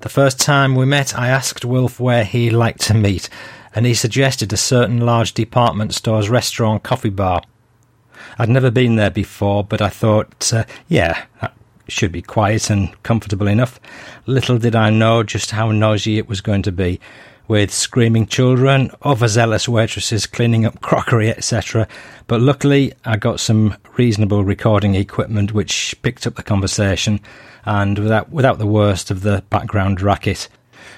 The 0.00 0.08
first 0.08 0.40
time 0.40 0.74
we 0.74 0.84
met, 0.84 1.16
I 1.16 1.28
asked 1.28 1.64
Wilf 1.64 2.00
where 2.00 2.24
he 2.24 2.50
liked 2.50 2.80
to 2.88 2.94
meet, 2.94 3.28
and 3.72 3.86
he 3.86 3.94
suggested 3.94 4.52
a 4.52 4.56
certain 4.56 4.98
large 4.98 5.32
department 5.32 5.94
store's 5.94 6.28
restaurant 6.28 6.82
coffee 6.82 7.08
bar. 7.08 7.40
I'd 8.36 8.48
never 8.48 8.72
been 8.72 8.96
there 8.96 9.10
before, 9.10 9.62
but 9.62 9.80
I 9.80 9.90
thought, 9.90 10.52
uh, 10.52 10.64
yeah, 10.88 11.26
should 11.88 12.12
be 12.12 12.22
quiet 12.22 12.70
and 12.70 12.90
comfortable 13.02 13.48
enough. 13.48 13.80
Little 14.26 14.58
did 14.58 14.74
I 14.74 14.90
know 14.90 15.22
just 15.22 15.50
how 15.50 15.70
noisy 15.72 16.18
it 16.18 16.28
was 16.28 16.40
going 16.40 16.62
to 16.62 16.72
be, 16.72 17.00
with 17.48 17.72
screaming 17.72 18.26
children, 18.26 18.90
overzealous 19.04 19.68
waitresses 19.68 20.26
cleaning 20.26 20.64
up 20.64 20.80
crockery, 20.80 21.30
etc. 21.30 21.86
But 22.26 22.40
luckily, 22.40 22.92
I 23.04 23.16
got 23.16 23.40
some 23.40 23.76
reasonable 23.96 24.44
recording 24.44 24.94
equipment 24.94 25.52
which 25.52 25.94
picked 26.02 26.26
up 26.26 26.34
the 26.34 26.42
conversation, 26.42 27.20
and 27.64 27.98
without 27.98 28.30
without 28.30 28.58
the 28.58 28.66
worst 28.66 29.10
of 29.10 29.22
the 29.22 29.44
background 29.50 30.00
racket. 30.00 30.48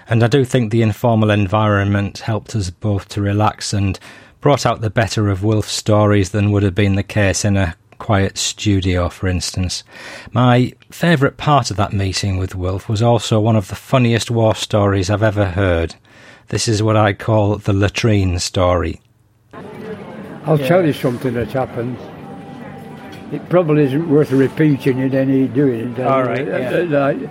And 0.08 0.22
I 0.22 0.26
do 0.26 0.44
think 0.44 0.70
the 0.70 0.82
informal 0.82 1.30
environment 1.30 2.18
helped 2.18 2.56
us 2.56 2.70
both 2.70 3.08
to 3.10 3.20
relax 3.20 3.72
and 3.72 3.98
brought 4.40 4.64
out 4.64 4.80
the 4.80 4.90
better 4.90 5.28
of 5.28 5.44
Wilf's 5.44 5.72
stories 5.72 6.30
than 6.30 6.50
would 6.52 6.62
have 6.62 6.74
been 6.74 6.94
the 6.94 7.02
case 7.02 7.44
in 7.44 7.56
a 7.56 7.74
quiet 7.98 8.38
studio, 8.38 9.08
for 9.08 9.28
instance. 9.28 9.84
My 10.32 10.72
favourite 10.90 11.36
part 11.36 11.70
of 11.70 11.76
that 11.76 11.92
meeting 11.92 12.38
with 12.38 12.54
Wilf 12.54 12.88
was 12.88 13.02
also 13.02 13.40
one 13.40 13.56
of 13.56 13.68
the 13.68 13.74
funniest 13.74 14.30
war 14.30 14.54
stories 14.54 15.10
I've 15.10 15.22
ever 15.22 15.46
heard. 15.46 15.94
This 16.48 16.68
is 16.68 16.82
what 16.82 16.96
I 16.96 17.12
call 17.12 17.56
the 17.56 17.72
latrine 17.72 18.38
story. 18.38 19.00
I'll 20.44 20.58
tell 20.58 20.86
you 20.86 20.92
something 20.94 21.34
that 21.34 21.48
happened. 21.48 21.98
It 23.32 23.46
probably 23.50 23.84
isn't 23.84 24.08
worth 24.08 24.30
repeating 24.30 24.98
it 25.00 25.12
any 25.12 25.46
doing 25.46 25.92
it. 25.92 26.00
All 26.00 26.24
right, 26.24 26.48
uh, 26.48 26.80
yeah. 26.80 26.98
Uh, 26.98 27.28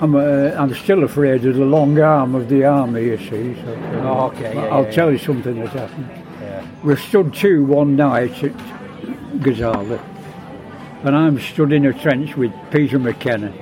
I'm, 0.00 0.14
uh, 0.14 0.50
I'm 0.56 0.74
still 0.74 1.02
afraid 1.02 1.44
of 1.44 1.56
the 1.56 1.64
long 1.64 1.98
arm 1.98 2.34
of 2.34 2.48
the 2.48 2.64
army, 2.64 3.04
you 3.04 3.16
see. 3.18 3.54
So, 3.62 3.72
uh, 3.72 4.02
oh, 4.02 4.26
okay. 4.26 4.54
Yeah, 4.54 4.66
I'll 4.66 4.84
yeah, 4.84 4.90
tell 4.90 5.10
you 5.10 5.18
something 5.18 5.58
that 5.58 5.70
happened. 5.70 6.08
Yeah. 6.40 6.66
We 6.84 6.94
stood 6.96 7.34
to 7.34 7.64
one 7.64 7.96
night 7.96 8.44
at 8.44 8.77
Gazala, 9.38 10.00
and 11.04 11.16
I'm 11.16 11.38
stood 11.40 11.72
in 11.72 11.86
a 11.86 11.92
trench 11.92 12.36
with 12.36 12.52
Peter 12.70 12.98
McKenna. 12.98 13.52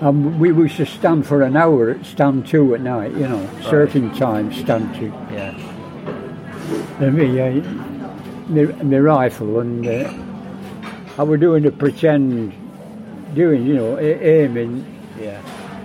And 0.00 0.40
we 0.40 0.48
used 0.48 0.78
to 0.78 0.86
stand 0.86 1.26
for 1.26 1.42
an 1.42 1.56
hour 1.56 1.90
at 1.90 2.06
stand 2.06 2.46
to 2.48 2.74
at 2.74 2.80
night, 2.80 3.12
you 3.12 3.28
know, 3.28 3.42
right. 3.42 3.64
certain 3.64 4.14
times 4.14 4.58
stand 4.58 4.94
to. 4.94 5.06
Yeah. 5.32 5.50
And 7.00 7.14
me, 7.14 7.38
uh, 7.38 7.60
my, 8.48 8.82
my 8.82 8.98
rifle, 8.98 9.60
and 9.60 9.86
uh, 9.86 10.12
I 11.18 11.22
was 11.22 11.38
doing 11.38 11.64
the 11.64 11.72
pretend 11.72 12.54
doing, 13.34 13.66
you 13.66 13.74
know, 13.74 13.98
aiming. 13.98 14.86
Yeah. 15.18 15.40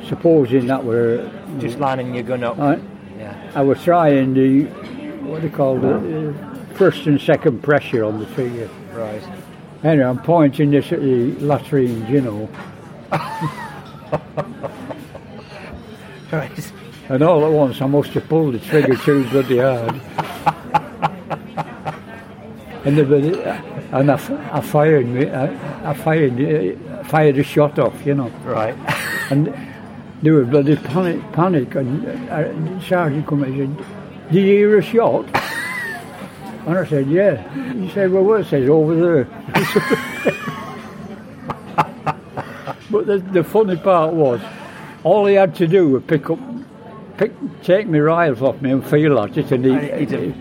Supposing 0.07 0.68
that 0.68 0.84
were 0.84 1.30
just 1.59 1.80
lining 1.80 2.13
your 2.13 2.24
gun 2.24 2.43
up. 2.43 2.59
I, 2.59 2.80
yeah. 3.18 3.51
I 3.55 3.63
was 3.63 3.84
trying 3.84 4.34
the 4.34 4.66
what 5.26 5.41
do 5.41 5.47
you 5.47 5.53
call 5.53 5.84
it, 5.84 6.36
uh, 6.36 6.54
first 6.76 7.05
and 7.07 7.19
second 7.19 7.63
pressure 7.63 8.03
on 8.03 8.19
the 8.19 8.26
trigger. 8.28 8.69
Right. 8.93 9.23
Anyway, 9.84 10.05
I'm 10.05 10.19
pointing 10.19 10.71
this 10.71 10.91
at 10.91 10.99
the 10.99 11.32
latrines, 11.39 12.09
you 12.09 12.21
know. 12.21 12.49
right. 16.32 16.71
And 17.09 17.21
all 17.21 17.45
at 17.45 17.51
once, 17.51 17.82
I 17.82 17.86
must 17.86 18.09
have 18.11 18.28
pulled 18.28 18.55
the 18.55 18.59
trigger 18.59 18.95
too 18.95 19.30
bloody 19.30 19.59
hard. 19.59 20.01
and 22.86 22.97
the, 22.97 23.63
and 23.91 24.11
I, 24.11 24.15
I 24.51 24.61
fired 24.61 25.07
me, 25.07 25.30
I, 25.30 25.91
I 25.91 25.93
fired, 25.93 26.41
uh, 26.41 27.03
fired 27.03 27.38
a 27.38 27.43
shot 27.43 27.78
off, 27.80 28.05
you 28.05 28.15
know. 28.15 28.30
Right. 28.43 28.76
and 29.30 29.53
they 30.23 30.32
were 30.32 30.45
bloody 30.45 30.76
panic, 30.76 31.21
panic, 31.32 31.76
and 31.76 32.30
uh, 32.30 32.82
sergeant 32.82 33.28
come 33.28 33.43
and 33.43 33.78
said, 33.78 33.86
"Did 34.32 34.45
you 34.45 34.57
hear 34.57 34.80
a 34.80 34.82
shot?" 34.82 35.26
And 36.66 36.78
I 36.78 36.86
said, 36.86 37.07
"Yeah." 37.07 37.74
He 37.74 37.89
said, 37.91 38.11
"Well, 38.11 38.24
what?" 38.24 38.41
it 38.41 38.47
says 38.47 38.70
over 38.70 38.95
there. 38.95 39.28
but 42.91 43.07
the, 43.07 43.18
the 43.32 43.43
funny 43.43 43.78
part 43.78 44.13
was, 44.13 44.41
all 45.03 45.26
he 45.26 45.36
had 45.36 45.55
to 45.55 45.68
do 45.68 45.89
was 45.89 46.03
pick 46.03 46.30
up, 46.30 46.39
pick, 47.18 47.34
take 47.63 47.88
my 47.88 47.99
rifle 47.99 48.47
off 48.47 48.61
me 48.61 48.72
and 48.72 48.86
feel 48.86 49.20
at 49.20 49.38
it, 49.38 49.51
and 49.51 49.66
he, 49.66 49.72
he'd, 49.99 50.11
have, 50.11 50.36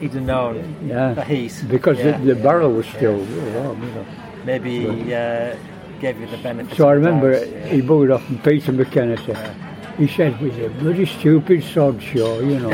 he'd 0.00 0.12
have 0.12 0.22
known 0.22 0.76
Yeah. 0.86 1.14
the 1.14 1.24
heat. 1.24 1.64
Because 1.68 1.98
Yeah, 1.98 2.18
the, 2.18 2.34
the 2.34 2.38
yeah, 2.38 2.42
barrel 2.42 2.72
was 2.72 2.86
still 2.86 3.16
warm, 3.16 3.82
you 3.82 3.90
know. 3.92 4.06
Maybe 4.44 4.80
he 4.80 5.14
uh, 5.14 5.56
gave 6.00 6.18
you 6.20 6.26
the 6.26 6.38
benefit. 6.38 6.76
So 6.76 6.88
I 6.88 6.92
remember 6.92 7.32
yeah. 7.44 7.66
he 7.66 7.80
booed 7.80 8.10
off 8.10 8.26
and 8.28 8.42
Peter 8.42 8.72
McKenna 8.72 9.16
said, 9.24 9.54
he 9.98 10.06
said, 10.06 10.40
with 10.40 10.56
a 10.58 10.68
bloody 10.80 11.06
stupid 11.06 11.62
sod 11.64 12.02
show, 12.02 12.40
you 12.40 12.58
know. 12.60 12.70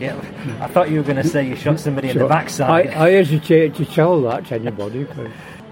Yeah, 0.00 0.16
I 0.60 0.66
thought 0.66 0.90
you 0.90 0.96
were 0.96 1.02
going 1.04 1.22
to 1.22 1.28
say 1.28 1.46
you 1.46 1.56
shot 1.56 1.78
somebody 1.78 2.08
in 2.08 2.18
the 2.18 2.26
backside. 2.26 2.88
I, 2.88 3.06
I 3.06 3.10
hesitate 3.10 3.74
to 3.76 3.84
tell 3.84 4.20
that 4.22 4.46
to 4.46 4.54
anybody. 4.54 5.04
'cause- 5.04 5.28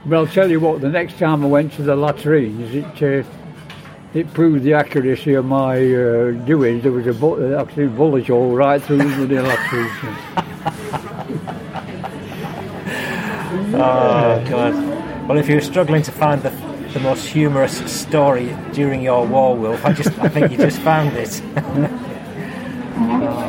but 0.07 0.17
I'll 0.17 0.27
tell 0.27 0.51
you 0.51 0.61
what, 0.61 0.81
the 0.81 0.89
next 0.91 1.19
time 1.19 1.43
I 1.45 1.49
went 1.49 1.73
to 1.75 1.83
the 1.83 1.97
latrines, 1.97 2.75
it 2.75 3.03
uh, 3.03 3.23
it 4.15 4.33
proved 4.33 4.63
the 4.65 4.75
accuracy 4.75 5.35
of 5.35 5.45
my 5.45 5.75
uh, 5.77 6.31
doings. 6.47 6.83
There 6.83 6.93
was 6.93 7.07
a 7.07 7.13
bu- 7.15 7.55
uh, 7.57 7.61
actually 7.61 7.89
bullet 7.89 8.27
hole 8.29 8.55
right 8.55 8.81
through 8.83 8.99
the 8.99 9.05
bloody 9.27 9.39
latrines. 9.41 9.91
oh 13.75 14.45
God! 14.49 15.29
Well, 15.29 15.39
if 15.39 15.49
you're 15.49 15.61
struggling 15.61 16.03
to 16.03 16.13
find 16.13 16.43
the 16.43 16.51
the 16.93 17.01
most 17.01 17.27
humorous 17.27 17.77
story 17.93 18.55
during 18.73 19.03
your 19.03 19.27
war, 19.27 19.57
Wilf, 19.57 19.85
I 19.85 19.93
just 19.93 20.17
I 20.21 20.29
think 20.29 20.51
you 20.53 20.59
just 20.59 20.79
found 20.81 21.13
it. 21.17 21.43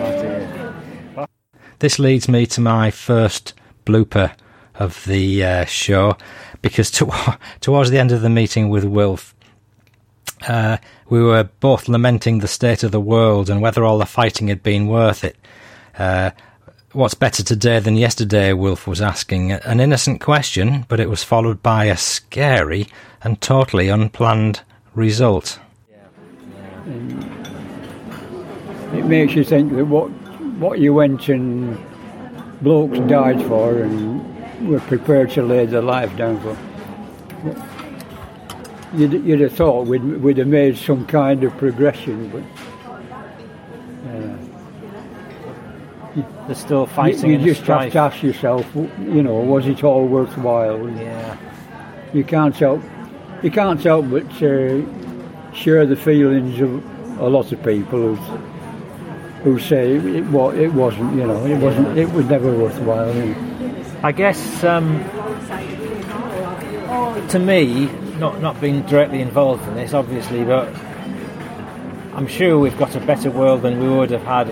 This 1.79 1.97
leads 1.97 2.27
me 2.27 2.45
to 2.47 2.59
my 2.59 2.91
first 2.91 3.53
blooper 3.85 4.33
of 4.75 5.05
the 5.05 5.43
uh, 5.43 5.65
show 5.65 6.17
because 6.61 6.91
to, 6.91 7.09
towards 7.61 7.89
the 7.89 7.97
end 7.97 8.11
of 8.11 8.21
the 8.21 8.29
meeting 8.29 8.67
with 8.69 8.83
Wilf, 8.83 9.33
uh, 10.47 10.77
we 11.09 11.23
were 11.23 11.45
both 11.61 11.87
lamenting 11.87 12.39
the 12.39 12.47
state 12.49 12.83
of 12.83 12.91
the 12.91 12.99
world 12.99 13.49
and 13.49 13.61
whether 13.61 13.85
all 13.85 13.97
the 13.97 14.05
fighting 14.05 14.49
had 14.49 14.61
been 14.61 14.87
worth 14.87 15.23
it. 15.23 15.37
Uh, 15.97 16.31
what's 16.91 17.13
better 17.13 17.43
today 17.43 17.79
than 17.79 17.95
yesterday? 17.95 18.51
Wilf 18.51 18.85
was 18.85 19.01
asking. 19.01 19.53
An 19.53 19.79
innocent 19.79 20.19
question, 20.19 20.85
but 20.89 20.99
it 20.99 21.09
was 21.09 21.23
followed 21.23 21.63
by 21.63 21.85
a 21.85 21.95
scary 21.95 22.87
and 23.23 23.39
totally 23.39 23.87
unplanned 23.87 24.63
result. 24.95 25.59
it 28.93 29.05
makes 29.05 29.33
you 29.33 29.43
think 29.45 29.71
that 29.73 29.85
what 29.85 30.09
what 30.59 30.79
you 30.79 30.93
went 30.93 31.29
and 31.29 31.77
blokes 32.61 32.99
died 33.09 33.41
for 33.43 33.81
and 33.81 34.67
were 34.67 34.79
prepared 34.81 35.31
to 35.31 35.41
lay 35.41 35.65
their 35.65 35.81
life 35.81 36.15
down 36.17 36.39
for. 36.41 36.57
You'd, 38.95 39.13
you'd 39.23 39.39
have 39.41 39.53
thought 39.53 39.87
we'd, 39.87 40.03
we'd 40.03 40.37
have 40.37 40.47
made 40.47 40.77
some 40.77 41.05
kind 41.05 41.43
of 41.43 41.55
progression, 41.57 42.29
but 42.29 42.43
There's 46.49 46.57
still 46.57 46.81
you, 46.81 46.87
fighting 46.87 47.29
you 47.29 47.35
and 47.35 47.45
just 47.45 47.61
have 47.61 47.91
to 47.91 47.97
ask 47.99 48.23
yourself, 48.23 48.65
you 48.75 49.21
know, 49.21 49.35
was 49.35 49.67
it 49.67 49.83
all 49.83 50.07
worthwhile? 50.07 50.89
Yeah. 50.89 51.37
You 52.11 52.23
can't 52.23 52.55
help, 52.55 52.81
you 53.43 53.51
can't 53.51 53.81
help 53.83 54.09
but 54.09 54.25
uh, 54.41 54.81
share 55.53 55.85
the 55.85 55.95
feelings 55.95 56.59
of 56.59 57.19
a 57.19 57.29
lot 57.29 57.51
of 57.51 57.63
people 57.63 58.15
who 58.15 58.48
who 59.43 59.57
say 59.59 59.95
it, 59.95 60.25
wa- 60.25 60.49
it 60.49 60.73
wasn't, 60.73 61.13
you 61.15 61.25
know, 61.25 61.45
it 61.45 61.57
wasn't, 61.57 61.97
it 61.97 62.11
was 62.11 62.25
never 62.25 62.51
worthwhile. 62.55 63.13
You 63.15 63.33
know. 63.33 63.85
I 64.03 64.11
guess 64.11 64.63
um, 64.63 65.03
to 67.29 67.39
me, 67.39 67.85
not 68.17 68.41
not 68.41 68.59
being 68.61 68.81
directly 68.83 69.21
involved 69.21 69.67
in 69.67 69.75
this, 69.75 69.93
obviously, 69.93 70.43
but 70.43 70.67
I'm 72.13 72.27
sure 72.27 72.59
we've 72.59 72.77
got 72.77 72.95
a 72.95 72.99
better 72.99 73.31
world 73.31 73.61
than 73.61 73.79
we 73.79 73.87
would 73.89 74.11
have 74.11 74.23
had 74.23 74.47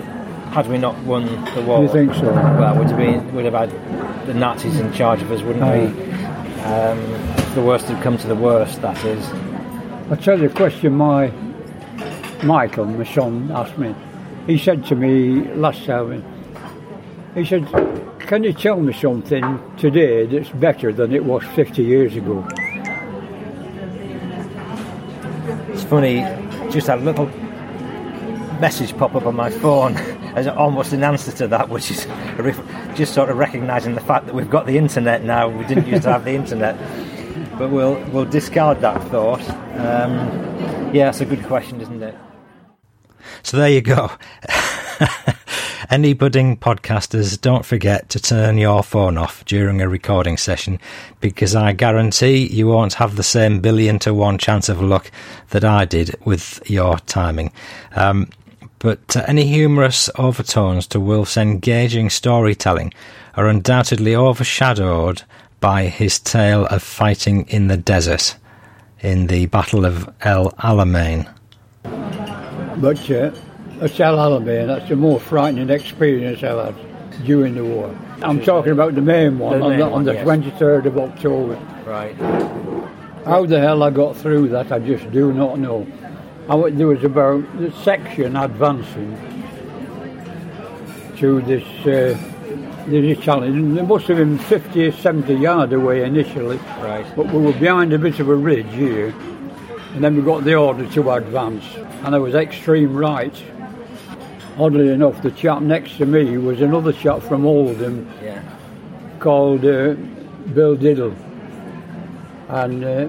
had 0.52 0.66
we 0.68 0.78
not 0.78 0.96
won 1.04 1.26
the 1.54 1.62
war. 1.62 1.82
You 1.82 1.88
think 1.88 2.14
so? 2.14 2.32
Well, 2.32 2.76
would 2.78 2.88
have 2.88 2.96
been 2.96 3.34
would 3.34 3.44
have 3.44 3.54
had 3.54 4.26
the 4.26 4.34
Nazis 4.34 4.78
in 4.80 4.92
charge 4.92 5.20
of 5.22 5.30
us, 5.30 5.42
wouldn't 5.42 5.64
we? 5.64 6.02
Um, 6.62 6.98
the 7.54 7.62
worst 7.62 7.86
had 7.86 8.02
come 8.02 8.16
to 8.18 8.26
the 8.26 8.34
worst, 8.34 8.80
that 8.82 9.02
is. 9.04 9.24
I'll 10.10 10.16
tell 10.16 10.38
you 10.38 10.46
a 10.46 10.50
question 10.50 10.94
my 10.94 11.30
Michael, 12.42 12.86
my 12.86 13.04
son, 13.04 13.50
asked 13.52 13.76
me. 13.78 13.94
He 14.48 14.56
said 14.56 14.86
to 14.86 14.94
me 14.94 15.44
last 15.56 15.84
time, 15.84 16.24
he 17.34 17.44
said, 17.44 17.68
Can 18.18 18.44
you 18.44 18.54
tell 18.54 18.80
me 18.80 18.94
something 18.94 19.60
today 19.76 20.24
that's 20.24 20.48
better 20.48 20.90
than 20.90 21.14
it 21.14 21.22
was 21.22 21.44
50 21.54 21.82
years 21.82 22.16
ago? 22.16 22.48
It's 25.68 25.84
funny, 25.84 26.20
just 26.70 26.86
had 26.86 27.00
a 27.00 27.02
little 27.02 27.26
message 28.58 28.96
pop 28.96 29.14
up 29.14 29.26
on 29.26 29.36
my 29.36 29.50
phone 29.50 29.96
as 30.34 30.46
almost 30.46 30.94
an 30.94 31.04
answer 31.04 31.30
to 31.32 31.48
that, 31.48 31.68
which 31.68 31.90
is 31.90 32.06
just 32.96 33.12
sort 33.12 33.28
of 33.28 33.36
recognising 33.36 33.94
the 33.94 34.00
fact 34.00 34.24
that 34.24 34.34
we've 34.34 34.48
got 34.48 34.64
the 34.64 34.78
internet 34.78 35.24
now. 35.24 35.50
We 35.50 35.66
didn't 35.66 35.88
used 35.88 36.04
to 36.04 36.12
have 36.12 36.24
the 36.24 36.32
internet, 36.32 36.74
but 37.58 37.68
we'll 37.68 38.02
we'll 38.12 38.24
discard 38.24 38.80
that 38.80 38.98
thought. 39.10 39.46
Um, 39.76 40.94
yeah, 40.94 41.10
it's 41.10 41.20
a 41.20 41.26
good 41.26 41.44
question, 41.44 41.82
isn't 41.82 42.02
it? 42.02 42.16
So 43.42 43.56
there 43.56 43.70
you 43.70 43.80
go. 43.80 44.10
Any 45.90 46.12
budding 46.12 46.56
podcasters, 46.56 47.40
don't 47.40 47.64
forget 47.64 48.10
to 48.10 48.20
turn 48.20 48.58
your 48.58 48.82
phone 48.82 49.16
off 49.16 49.44
during 49.46 49.80
a 49.80 49.88
recording 49.88 50.36
session 50.36 50.78
because 51.20 51.54
I 51.54 51.72
guarantee 51.72 52.46
you 52.46 52.66
won't 52.66 52.94
have 52.94 53.16
the 53.16 53.22
same 53.22 53.60
billion 53.60 53.98
to 54.00 54.12
one 54.12 54.36
chance 54.36 54.68
of 54.68 54.82
luck 54.82 55.10
that 55.50 55.64
I 55.64 55.86
did 55.86 56.14
with 56.24 56.62
your 56.68 56.98
timing. 56.98 57.52
Um, 57.96 58.28
but 58.78 59.16
uh, 59.16 59.24
any 59.26 59.46
humorous 59.46 60.10
overtones 60.16 60.86
to 60.88 61.00
Wilf's 61.00 61.36
engaging 61.36 62.10
storytelling 62.10 62.92
are 63.34 63.48
undoubtedly 63.48 64.14
overshadowed 64.14 65.22
by 65.60 65.84
his 65.86 66.18
tale 66.18 66.66
of 66.66 66.82
fighting 66.82 67.46
in 67.48 67.68
the 67.68 67.76
desert 67.76 68.36
in 69.00 69.28
the 69.28 69.46
Battle 69.46 69.84
of 69.84 70.08
El 70.20 70.50
Alamein. 70.52 71.32
But 72.80 73.10
uh, 73.10 73.30
that's 73.78 73.98
El 74.00 74.16
Alamein, 74.16 74.66
that's 74.68 74.88
the 74.88 74.96
more 74.96 75.18
frightening 75.20 75.70
experience 75.70 76.42
I've 76.42 76.74
had 76.74 77.24
during 77.24 77.54
the 77.54 77.64
war. 77.64 77.94
I'm 78.22 78.40
talking 78.42 78.72
about 78.72 78.94
the 78.94 79.00
main 79.00 79.38
one 79.38 79.58
The 79.58 79.64
on 79.64 79.70
main 79.70 79.78
the, 79.80 79.86
on 79.90 80.04
the 80.04 80.14
yes. 80.14 80.26
23rd 80.26 80.86
of 80.86 80.98
October. 80.98 81.54
Right. 81.84 82.14
How 83.24 83.46
the 83.46 83.60
hell 83.60 83.82
I 83.82 83.90
got 83.90 84.16
through 84.16 84.48
that, 84.50 84.70
I 84.72 84.78
just 84.78 85.10
do 85.10 85.32
not 85.32 85.58
know. 85.58 85.86
I 86.48 86.70
there 86.70 86.86
was 86.86 87.04
about 87.04 87.42
the 87.58 87.70
section 87.82 88.36
advancing 88.36 89.16
to 91.18 91.40
this 91.42 91.64
uh, 91.86 92.16
this 92.86 93.18
challenge. 93.18 93.54
And 93.56 93.76
There 93.76 93.84
must 93.84 94.06
have 94.06 94.16
been 94.16 94.38
50 94.38 94.86
or 94.86 94.92
70 94.92 95.34
yards 95.34 95.72
away 95.72 96.04
initially, 96.04 96.56
Right. 96.80 97.04
but 97.16 97.26
we 97.26 97.40
were 97.42 97.52
behind 97.52 97.92
a 97.92 97.98
bit 97.98 98.18
of 98.20 98.28
a 98.28 98.34
ridge 98.34 98.70
here, 98.72 99.14
and 99.94 100.02
then 100.02 100.16
we 100.16 100.22
got 100.22 100.44
the 100.44 100.54
order 100.54 100.86
to 100.88 101.10
advance, 101.12 101.64
and 102.04 102.14
I 102.14 102.18
was 102.18 102.34
extreme 102.34 102.94
right. 102.96 103.34
Oddly 104.58 104.88
enough, 104.90 105.22
the 105.22 105.30
chap 105.30 105.62
next 105.62 105.96
to 105.98 106.06
me 106.06 106.36
was 106.36 106.60
another 106.60 106.92
chap 106.92 107.22
from 107.22 107.46
Oldham 107.46 108.08
Yeah. 108.22 108.42
called 109.20 109.64
uh, 109.64 109.94
Bill 110.54 110.74
Diggle. 110.76 111.14
And 112.48 112.84
uh, 112.84 113.08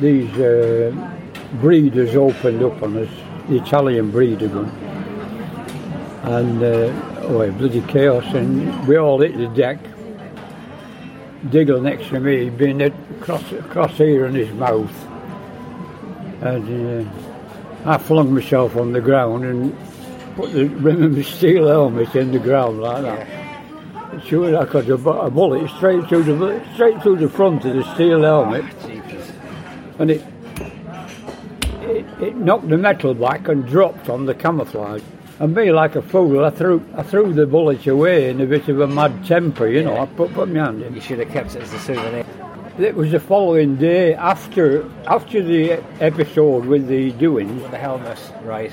these 0.00 0.30
uh, 0.34 0.92
Bredas 1.60 2.14
opened 2.14 2.62
up 2.62 2.82
on 2.82 2.96
us, 2.98 3.08
the 3.48 3.56
Italian 3.56 4.10
Breda 4.10 4.48
gun. 4.48 4.68
And 6.24 6.62
uh, 6.62 7.22
oh, 7.22 7.50
bloody 7.52 7.80
chaos, 7.82 8.24
and 8.34 8.86
we 8.86 8.96
all 8.98 9.20
hit 9.20 9.36
the 9.38 9.48
deck. 9.48 9.78
Diggle 11.50 11.80
next 11.80 12.08
to 12.08 12.20
me, 12.20 12.50
being 12.50 12.82
across, 12.82 13.50
across 13.52 13.96
here 13.96 14.26
in 14.26 14.34
his 14.34 14.50
mouth. 14.52 14.92
And 16.42 17.06
uh, 17.06 17.27
I 17.88 17.96
flung 17.96 18.34
myself 18.34 18.76
on 18.76 18.92
the 18.92 19.00
ground 19.00 19.44
and 19.46 19.74
put 20.36 20.52
the 20.52 20.66
rim 20.66 21.02
of 21.02 21.12
my 21.12 21.22
steel 21.22 21.68
helmet 21.68 22.14
in 22.14 22.32
the 22.32 22.38
ground 22.38 22.82
like 22.82 23.02
that. 23.02 24.24
Sure, 24.26 24.58
I 24.58 24.66
got 24.66 24.86
a, 24.88 24.94
a 24.94 25.30
bullet 25.30 25.70
straight 25.70 26.06
through 26.06 26.24
the 26.24 26.62
straight 26.74 27.02
through 27.02 27.16
the 27.16 27.30
front 27.30 27.64
of 27.64 27.74
the 27.74 27.94
steel 27.94 28.22
helmet, 28.22 28.64
ah, 28.82 30.00
and 30.00 30.10
it, 30.10 30.22
it 31.80 32.04
it 32.20 32.36
knocked 32.36 32.68
the 32.68 32.76
metal 32.76 33.14
back 33.14 33.48
and 33.48 33.66
dropped 33.66 34.10
on 34.10 34.26
the 34.26 34.34
camouflage. 34.34 35.02
And 35.38 35.54
me, 35.54 35.72
like 35.72 35.96
a 35.96 36.02
fool, 36.02 36.44
I 36.44 36.50
threw 36.50 36.84
I 36.94 37.02
threw 37.02 37.32
the 37.32 37.46
bullet 37.46 37.86
away 37.86 38.28
in 38.28 38.42
a 38.42 38.46
bit 38.46 38.68
of 38.68 38.80
a 38.80 38.86
mad 38.86 39.24
temper, 39.24 39.66
you 39.66 39.82
know. 39.82 39.96
I 39.96 40.04
put 40.04 40.34
put 40.34 40.50
my 40.50 40.62
hand 40.62 40.82
in. 40.82 40.94
You 40.94 41.00
should 41.00 41.20
have 41.20 41.30
kept 41.30 41.56
it 41.56 41.62
as 41.62 41.72
a 41.72 41.78
souvenir. 41.78 42.26
It 42.78 42.94
was 42.94 43.10
the 43.10 43.18
following 43.18 43.74
day 43.76 44.14
after 44.14 44.88
after 45.06 45.42
the 45.42 45.82
episode 46.00 46.64
with 46.64 46.86
the 46.86 47.10
doings. 47.12 47.62
The 47.70 47.76
helmet, 47.78 48.18
right. 48.44 48.70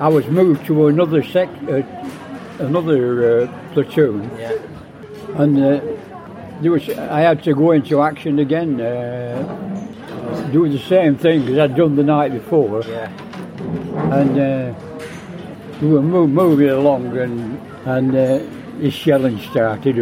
I 0.00 0.08
was 0.08 0.26
moved 0.26 0.66
to 0.66 0.88
another 0.88 1.22
sec, 1.22 1.48
uh, 1.68 1.82
another 2.58 3.42
uh, 3.42 3.72
platoon. 3.74 4.28
Yeah. 4.38 4.52
and 5.36 5.56
uh, 5.56 5.80
there 6.60 6.72
was 6.72 6.88
I 6.90 7.20
had 7.20 7.44
to 7.44 7.54
go 7.54 7.70
into 7.70 8.02
action 8.02 8.40
again, 8.40 8.80
uh, 8.80 10.48
do 10.50 10.68
the 10.68 10.78
same 10.80 11.16
thing 11.16 11.46
as 11.48 11.58
I'd 11.58 11.76
done 11.76 11.94
the 11.94 12.02
night 12.02 12.32
before, 12.32 12.82
Yeah. 12.82 13.08
and 14.18 14.34
uh, 14.38 14.74
we 15.80 15.88
were 15.90 16.02
move, 16.02 16.30
moving 16.30 16.70
along, 16.70 17.16
and 17.16 17.60
and 17.86 18.10
uh, 18.16 18.40
this 18.80 18.94
shelling 18.94 19.38
started, 19.38 19.96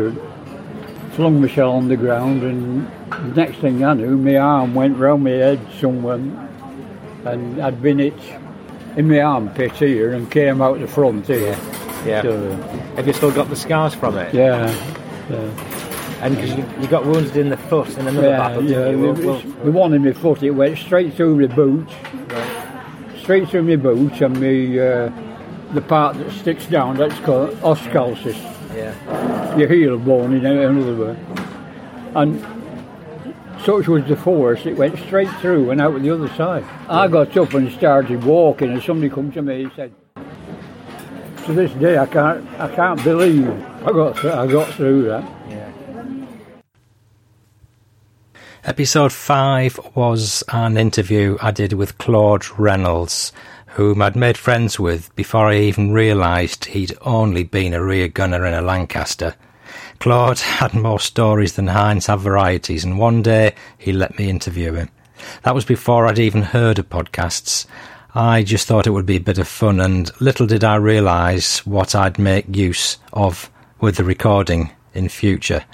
flung 1.17 1.41
myself 1.41 1.75
on 1.75 1.89
the 1.89 1.97
ground, 1.97 2.43
and 2.43 2.87
the 3.11 3.35
next 3.47 3.59
thing 3.59 3.83
I 3.83 3.95
knew, 3.95 4.17
my 4.19 4.37
arm 4.37 4.75
went 4.75 4.99
round 4.99 5.25
my 5.25 5.31
head 5.31 5.61
somewhere, 5.81 6.17
and 7.25 7.61
I'd 7.61 7.81
been 7.83 7.99
hit 7.99 8.15
in 8.97 9.09
my 9.09 9.21
armpit 9.21 9.73
here 9.73 10.13
and 10.13 10.31
came 10.31 10.61
out 10.61 10.79
the 10.79 10.87
front 10.87 11.27
here. 11.27 11.57
Yeah. 12.05 12.23
So, 12.23 12.51
Have 12.97 13.07
you 13.07 13.15
still 13.15 13.33
got 13.33 13.49
the 13.49 13.57
scars 13.57 13.95
from 13.95 14.17
it? 14.19 14.33
yeah. 14.35 14.71
yeah. 15.31 15.73
And 16.23 16.35
because 16.35 16.51
you, 16.55 16.65
you 16.81 16.87
got 16.89 17.05
wounded 17.05 17.37
in 17.37 17.51
the 17.51 17.57
foot 17.59 17.89
in 17.99 18.07
another 18.09 18.29
Yeah, 18.29 18.37
battle, 18.39 18.65
yeah. 18.65 18.89
you? 18.91 19.15
the, 19.15 19.27
Well, 19.27 19.41
the 19.65 19.73
one 19.73 19.93
in 19.93 20.03
my 20.05 20.13
foot, 20.13 20.43
it 20.43 20.51
went 20.51 20.79
straight 20.79 21.13
through 21.15 21.37
my 21.37 21.55
boot, 21.55 21.87
straight 23.21 23.49
through 23.49 23.65
my 23.65 23.77
boot, 23.77 24.21
and 24.23 24.39
me 24.41 24.79
uh, 24.81 25.11
the 25.75 25.83
part 25.83 26.17
that 26.19 26.31
sticks 26.33 26.67
down. 26.67 26.97
That's 26.97 27.19
called 27.21 27.59
os 27.63 27.81
calcis. 27.89 28.37
Yeah. 28.77 29.57
Your 29.57 29.69
heel 29.69 29.99
bone, 29.99 30.35
in 30.35 30.45
another 30.45 30.95
word. 30.95 31.19
And 32.15 32.41
such 33.65 33.89
was 33.89 34.05
the 34.07 34.17
force, 34.17 34.67
it 34.67 34.77
went 34.77 34.99
straight 34.99 35.31
through 35.41 35.71
and 35.71 35.81
out 35.81 35.95
with 35.95 36.03
the 36.03 36.11
other 36.11 36.29
side. 36.35 36.65
I 36.89 37.09
got 37.09 37.37
up 37.37 37.55
and 37.55 37.73
started 37.73 38.23
walking, 38.25 38.71
and 38.73 38.83
somebody 38.83 39.11
come 39.11 39.33
to 39.33 39.43
me 39.43 39.65
and 39.65 39.73
said, 39.75 39.93
"To 41.47 41.53
this 41.53 41.73
day, 41.73 41.99
I 41.99 42.07
can't, 42.07 42.47
I 42.61 42.69
can't 42.75 43.03
believe 43.03 43.49
I 43.83 43.93
got, 43.93 44.17
th- 44.17 44.35
I 44.35 44.47
got 44.47 44.69
through 44.75 45.05
that." 45.05 45.33
Episode 48.67 49.13
5 49.13 49.79
was 49.95 50.43
an 50.53 50.77
interview 50.77 51.39
I 51.41 51.53
did 51.53 51.73
with 51.73 51.99
Claude 51.99 52.45
Reynolds, 52.59 53.33
whom 53.77 54.01
I'd 54.01 54.17
made 54.17 54.39
friends 54.39 54.81
with 54.81 55.15
before 55.17 55.49
I 55.49 55.59
even 55.59 55.93
realised 55.93 56.65
he'd 56.65 56.97
only 57.03 57.45
been 57.45 57.75
a 57.75 57.85
rear 57.85 58.09
gunner 58.09 58.47
in 58.47 58.55
a 58.55 58.63
Lancaster. 58.63 59.35
Claude 60.01 60.39
had 60.39 60.73
more 60.73 60.99
stories 60.99 61.57
than 61.57 61.67
Heinz 61.67 62.07
have 62.07 62.23
varieties, 62.23 62.85
and 62.85 62.99
one 62.99 63.21
day 63.21 63.55
he 63.77 63.93
let 63.93 64.19
me 64.19 64.31
interview 64.31 64.73
him. 64.73 64.89
That 65.43 65.55
was 65.55 65.67
before 65.67 66.07
I'd 66.07 66.19
even 66.19 66.41
heard 66.41 66.79
of 66.79 66.89
podcasts. 66.89 67.67
I 68.15 68.43
just 68.43 68.67
thought 68.67 68.87
it 68.87 68.93
would 68.93 69.05
be 69.05 69.17
a 69.17 69.21
bit 69.21 69.37
of 69.37 69.47
fun, 69.47 69.79
and 69.79 70.11
little 70.23 70.47
did 70.47 70.65
I 70.65 70.77
realise 70.77 71.67
what 71.67 71.95
I'd 71.95 72.19
make 72.19 72.57
use 72.57 72.97
of 73.13 73.51
with 73.79 73.97
the 73.97 74.05
recording 74.05 74.71
in 74.95 75.11
future. 75.11 75.67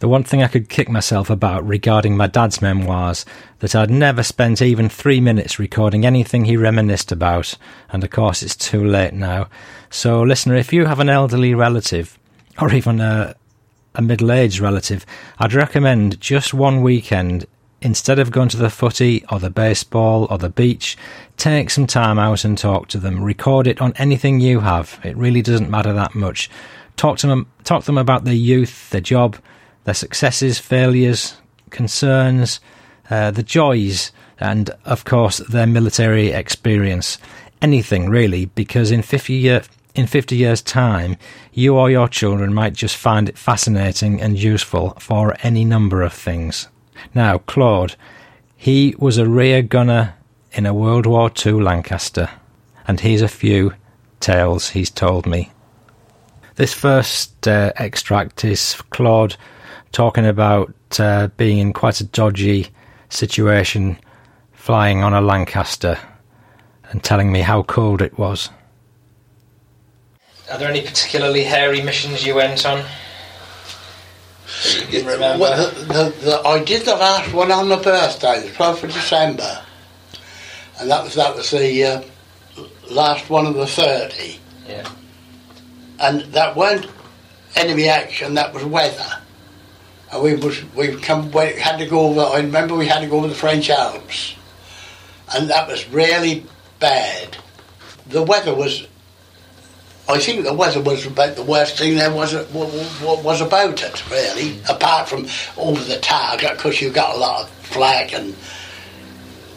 The 0.00 0.08
one 0.08 0.24
thing 0.24 0.42
I 0.42 0.48
could 0.48 0.70
kick 0.70 0.88
myself 0.88 1.28
about 1.28 1.66
regarding 1.66 2.16
my 2.16 2.26
dad's 2.26 2.62
memoirs 2.62 3.26
that 3.58 3.74
I'd 3.74 3.90
never 3.90 4.22
spent 4.22 4.62
even 4.62 4.88
three 4.88 5.20
minutes 5.20 5.58
recording 5.58 6.06
anything 6.06 6.46
he 6.46 6.56
reminisced 6.56 7.12
about, 7.12 7.54
and 7.90 8.02
of 8.02 8.08
course 8.08 8.42
it's 8.42 8.56
too 8.56 8.82
late 8.82 9.12
now. 9.12 9.50
So, 9.90 10.22
listener, 10.22 10.56
if 10.56 10.72
you 10.72 10.86
have 10.86 11.00
an 11.00 11.10
elderly 11.10 11.54
relative, 11.54 12.18
or 12.58 12.72
even 12.72 13.02
a, 13.02 13.34
a 13.94 14.00
middle-aged 14.00 14.58
relative, 14.58 15.04
I'd 15.38 15.52
recommend 15.52 16.18
just 16.18 16.54
one 16.54 16.80
weekend 16.80 17.46
instead 17.82 18.18
of 18.18 18.30
going 18.30 18.48
to 18.48 18.56
the 18.56 18.70
footy 18.70 19.22
or 19.30 19.38
the 19.38 19.50
baseball 19.50 20.26
or 20.30 20.38
the 20.38 20.48
beach, 20.48 20.96
take 21.36 21.68
some 21.68 21.86
time 21.86 22.18
out 22.18 22.42
and 22.42 22.56
talk 22.56 22.88
to 22.88 22.98
them. 22.98 23.22
Record 23.22 23.66
it 23.66 23.82
on 23.82 23.92
anything 23.96 24.40
you 24.40 24.60
have. 24.60 24.98
It 25.04 25.16
really 25.18 25.42
doesn't 25.42 25.70
matter 25.70 25.92
that 25.92 26.14
much. 26.14 26.48
Talk 26.96 27.18
to 27.18 27.26
them. 27.26 27.50
Talk 27.64 27.82
to 27.82 27.86
them 27.86 27.98
about 27.98 28.24
their 28.24 28.32
youth, 28.32 28.88
their 28.88 29.02
job, 29.02 29.36
their 29.90 29.94
successes, 29.94 30.60
failures, 30.60 31.34
concerns, 31.70 32.60
uh, 33.10 33.32
the 33.32 33.42
joys, 33.42 34.12
and 34.38 34.70
of 34.84 35.04
course 35.04 35.38
their 35.38 35.66
military 35.66 36.28
experience. 36.28 37.18
Anything 37.60 38.08
really, 38.08 38.46
because 38.46 38.92
in 38.92 39.02
fifty 39.02 39.34
year 39.34 39.62
in 39.96 40.06
fifty 40.06 40.36
years' 40.36 40.62
time, 40.62 41.16
you 41.52 41.74
or 41.74 41.90
your 41.90 42.06
children 42.06 42.54
might 42.54 42.72
just 42.72 42.96
find 42.96 43.28
it 43.28 43.36
fascinating 43.36 44.20
and 44.20 44.38
useful 44.38 44.90
for 45.00 45.34
any 45.42 45.64
number 45.64 46.02
of 46.02 46.12
things. 46.12 46.68
Now, 47.12 47.38
Claude, 47.38 47.96
he 48.56 48.94
was 48.96 49.18
a 49.18 49.28
rear 49.28 49.60
gunner 49.60 50.14
in 50.52 50.66
a 50.66 50.74
World 50.82 51.06
War 51.06 51.32
II 51.44 51.54
Lancaster, 51.54 52.30
and 52.86 53.00
here's 53.00 53.22
a 53.22 53.28
few 53.42 53.74
tales 54.20 54.68
he's 54.68 54.90
told 54.90 55.26
me. 55.26 55.50
This 56.54 56.72
first 56.72 57.48
uh, 57.48 57.72
extract 57.74 58.44
is 58.44 58.80
Claude 58.90 59.34
talking 59.92 60.26
about 60.26 60.72
uh, 60.98 61.28
being 61.36 61.58
in 61.58 61.72
quite 61.72 62.00
a 62.00 62.04
dodgy 62.04 62.68
situation 63.08 63.98
flying 64.52 65.02
on 65.02 65.14
a 65.14 65.20
Lancaster 65.20 65.98
and 66.90 67.02
telling 67.02 67.32
me 67.32 67.40
how 67.40 67.62
cold 67.62 68.02
it 68.02 68.18
was. 68.18 68.50
Are 70.50 70.58
there 70.58 70.68
any 70.70 70.82
particularly 70.82 71.44
hairy 71.44 71.80
missions 71.82 72.26
you 72.26 72.34
went 72.34 72.66
on? 72.66 72.84
You 74.88 75.00
remember? 75.08 75.38
Well, 75.38 75.70
the, 75.70 75.80
the, 75.84 76.10
the, 76.24 76.40
I 76.44 76.62
did 76.64 76.84
the 76.84 76.96
last 76.96 77.32
one 77.32 77.52
on 77.52 77.68
my 77.68 77.80
birthday, 77.80 78.40
the 78.40 78.48
12th 78.48 78.82
of 78.82 78.92
December, 78.92 79.62
and 80.80 80.90
that 80.90 81.04
was 81.04 81.14
that 81.14 81.36
was 81.36 81.50
the 81.52 81.84
uh, 81.84 82.02
last 82.90 83.30
one 83.30 83.46
of 83.46 83.54
the 83.54 83.66
30, 83.66 84.40
Yeah. 84.68 84.90
and 86.00 86.22
that 86.32 86.56
weren't 86.56 86.88
enemy 87.54 87.88
action, 87.88 88.34
that 88.34 88.52
was 88.52 88.64
weather. 88.64 89.19
And 90.12 90.22
we 90.22 90.34
was 90.34 90.62
we 90.74 90.96
come 90.96 91.30
we 91.30 91.52
had 91.52 91.78
to 91.78 91.86
go 91.86 92.08
over. 92.08 92.20
I 92.20 92.38
remember 92.38 92.74
we 92.74 92.86
had 92.86 93.00
to 93.00 93.06
go 93.06 93.18
over 93.18 93.28
the 93.28 93.34
French 93.34 93.70
Alps, 93.70 94.34
and 95.34 95.48
that 95.50 95.68
was 95.68 95.88
really 95.90 96.44
bad. 96.80 97.36
The 98.08 98.22
weather 98.22 98.54
was. 98.54 98.86
I 100.08 100.18
think 100.18 100.42
the 100.42 100.52
weather 100.52 100.80
was 100.80 101.06
about 101.06 101.36
the 101.36 101.44
worst 101.44 101.78
thing 101.78 101.94
there 101.94 102.12
was 102.12 102.34
was, 102.52 103.02
was 103.02 103.40
about 103.40 103.80
it 103.82 104.10
really. 104.10 104.60
Apart 104.68 105.08
from 105.08 105.26
over 105.56 105.82
the 105.84 106.00
target, 106.00 106.56
because 106.56 106.80
you 106.80 106.90
got 106.90 107.14
a 107.14 107.18
lot 107.18 107.42
of 107.44 107.50
flak 107.50 108.12
and. 108.12 108.34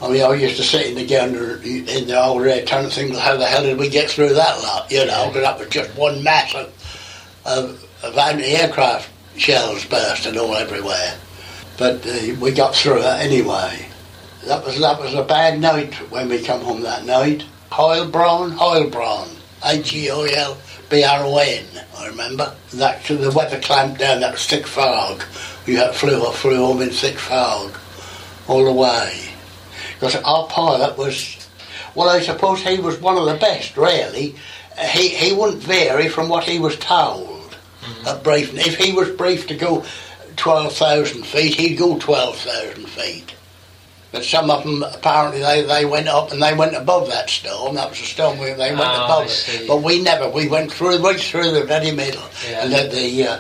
I 0.02 0.10
mean, 0.10 0.22
I 0.22 0.34
used 0.34 0.58
to 0.58 0.64
sit 0.64 0.88
in 0.88 0.96
the 0.96 1.06
gander 1.06 1.62
in 1.64 2.08
the 2.08 2.22
old 2.22 2.42
red 2.42 2.68
trying 2.68 2.84
to 2.84 2.90
think, 2.90 3.16
how 3.16 3.38
the 3.38 3.46
hell 3.46 3.64
did 3.64 3.80
we 3.80 3.88
get 3.88 4.10
through 4.10 4.34
that 4.34 4.62
lot? 4.62 4.92
You 4.92 5.06
know, 5.06 5.28
because 5.28 5.44
that 5.44 5.58
was 5.58 5.70
just 5.70 5.98
one 5.98 6.22
mass 6.22 6.54
of, 6.54 6.68
of, 7.46 8.04
of 8.04 8.18
anti-aircraft 8.18 9.10
shells 9.38 9.86
bursting 9.86 10.38
all 10.38 10.56
everywhere. 10.56 11.16
But 11.78 12.06
uh, 12.06 12.36
we 12.40 12.52
got 12.52 12.76
through 12.76 13.00
it 13.00 13.06
anyway. 13.06 13.88
That 14.46 14.66
was 14.66 14.80
that 14.80 15.00
was 15.00 15.14
a 15.14 15.24
bad 15.24 15.60
night 15.60 15.94
when 16.12 16.30
we 16.30 16.44
come 16.44 16.62
home 16.62 16.82
that 16.82 17.06
night. 17.06 17.46
Heilbronn, 17.72 18.56
Heilbronn, 18.56 19.30
H-E-I-L-B-R-O-N, 19.66 21.66
I 21.98 22.08
remember. 22.08 22.56
That 22.74 23.04
the 23.06 23.32
weather 23.36 23.60
clamped 23.60 24.00
down, 24.00 24.20
that 24.20 24.34
was 24.34 24.46
thick 24.46 24.68
fog. 24.68 25.24
We 25.66 25.74
had 25.76 25.96
flew, 25.96 26.24
flew 26.34 26.58
home 26.58 26.84
in 26.84 26.92
thick 26.92 27.18
fog 27.18 27.76
all 28.48 28.66
the 28.66 28.72
way. 28.72 29.30
Because 29.96 30.16
our 30.18 30.46
pilot 30.48 30.96
was, 30.98 31.48
well, 31.96 32.10
I 32.10 32.20
suppose 32.20 32.62
he 32.62 32.80
was 32.80 33.00
one 33.00 33.18
of 33.18 33.26
the 33.26 33.40
best, 33.40 33.76
really. 33.76 34.36
He, 34.92 35.10
he 35.10 35.34
wouldn't 35.34 35.64
vary 35.64 36.10
from 36.10 36.30
what 36.30 36.44
he 36.44 36.60
was 36.60 36.78
told 36.78 37.33
at 38.06 38.24
briefing. 38.24 38.58
If 38.60 38.78
he 38.78 38.92
was 38.94 39.10
briefed 39.12 39.50
to 39.50 39.56
go 39.56 39.86
12,000 40.38 41.26
feet, 41.26 41.56
he'd 41.56 41.76
go 41.76 41.98
12,000 42.00 42.88
feet. 42.88 43.36
But 44.12 44.24
some 44.24 44.52
of 44.52 44.64
them, 44.64 44.84
apparently, 44.84 45.42
they, 45.42 45.64
they 45.64 45.86
went 45.86 46.08
up 46.08 46.32
and 46.32 46.42
they 46.42 46.54
went 46.54 46.76
above 46.76 47.08
that 47.10 47.30
storm. 47.32 47.76
That 47.76 47.90
was 47.90 48.00
a 48.00 48.04
storm 48.04 48.38
where 48.38 48.56
they 48.56 48.70
went 48.70 48.84
Ah, 48.86 49.06
above 49.06 49.26
it. 49.30 49.68
But 49.68 49.82
we 49.82 50.02
never. 50.04 50.30
We 50.30 50.48
went 50.48 50.72
through, 50.72 51.00
right 51.00 51.20
through 51.20 51.52
the 51.52 51.64
very 51.64 51.92
middle. 51.92 52.22
Yeah. 52.48 52.64
And 52.64 52.72
then 52.72 52.92
the, 52.92 53.24
uh, 53.28 53.40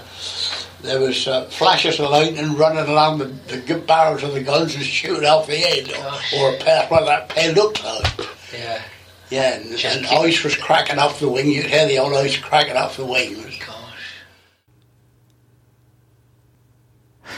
there 0.81 0.99
was 0.99 1.27
uh, 1.27 1.45
flashes 1.45 1.99
of 1.99 2.09
lightning 2.09 2.55
running 2.57 2.87
along 2.89 3.19
the, 3.19 3.25
the 3.55 3.75
barrels 3.85 4.23
of 4.23 4.33
the 4.33 4.41
guns 4.41 4.73
and 4.73 4.83
shooting 4.83 5.25
off 5.25 5.45
the 5.45 5.57
end, 5.57 5.91
or, 5.91 6.39
or 6.39 6.57
past 6.57 6.89
what 6.89 7.05
that 7.05 7.29
pale 7.29 7.53
looked 7.53 7.83
like. 7.83 8.27
Yeah. 8.51 8.81
Yeah, 9.29 9.53
and, 9.55 9.71
and 9.85 10.05
ice 10.07 10.43
was 10.43 10.55
cracking 10.55 10.97
off 10.99 11.19
the 11.19 11.29
wing. 11.29 11.49
You'd 11.51 11.65
hear 11.67 11.87
the 11.87 11.99
old 11.99 12.13
ice 12.13 12.35
cracking 12.37 12.77
off 12.77 12.97
the 12.97 13.05
wings. 13.05 13.59
Gosh. 13.59 13.69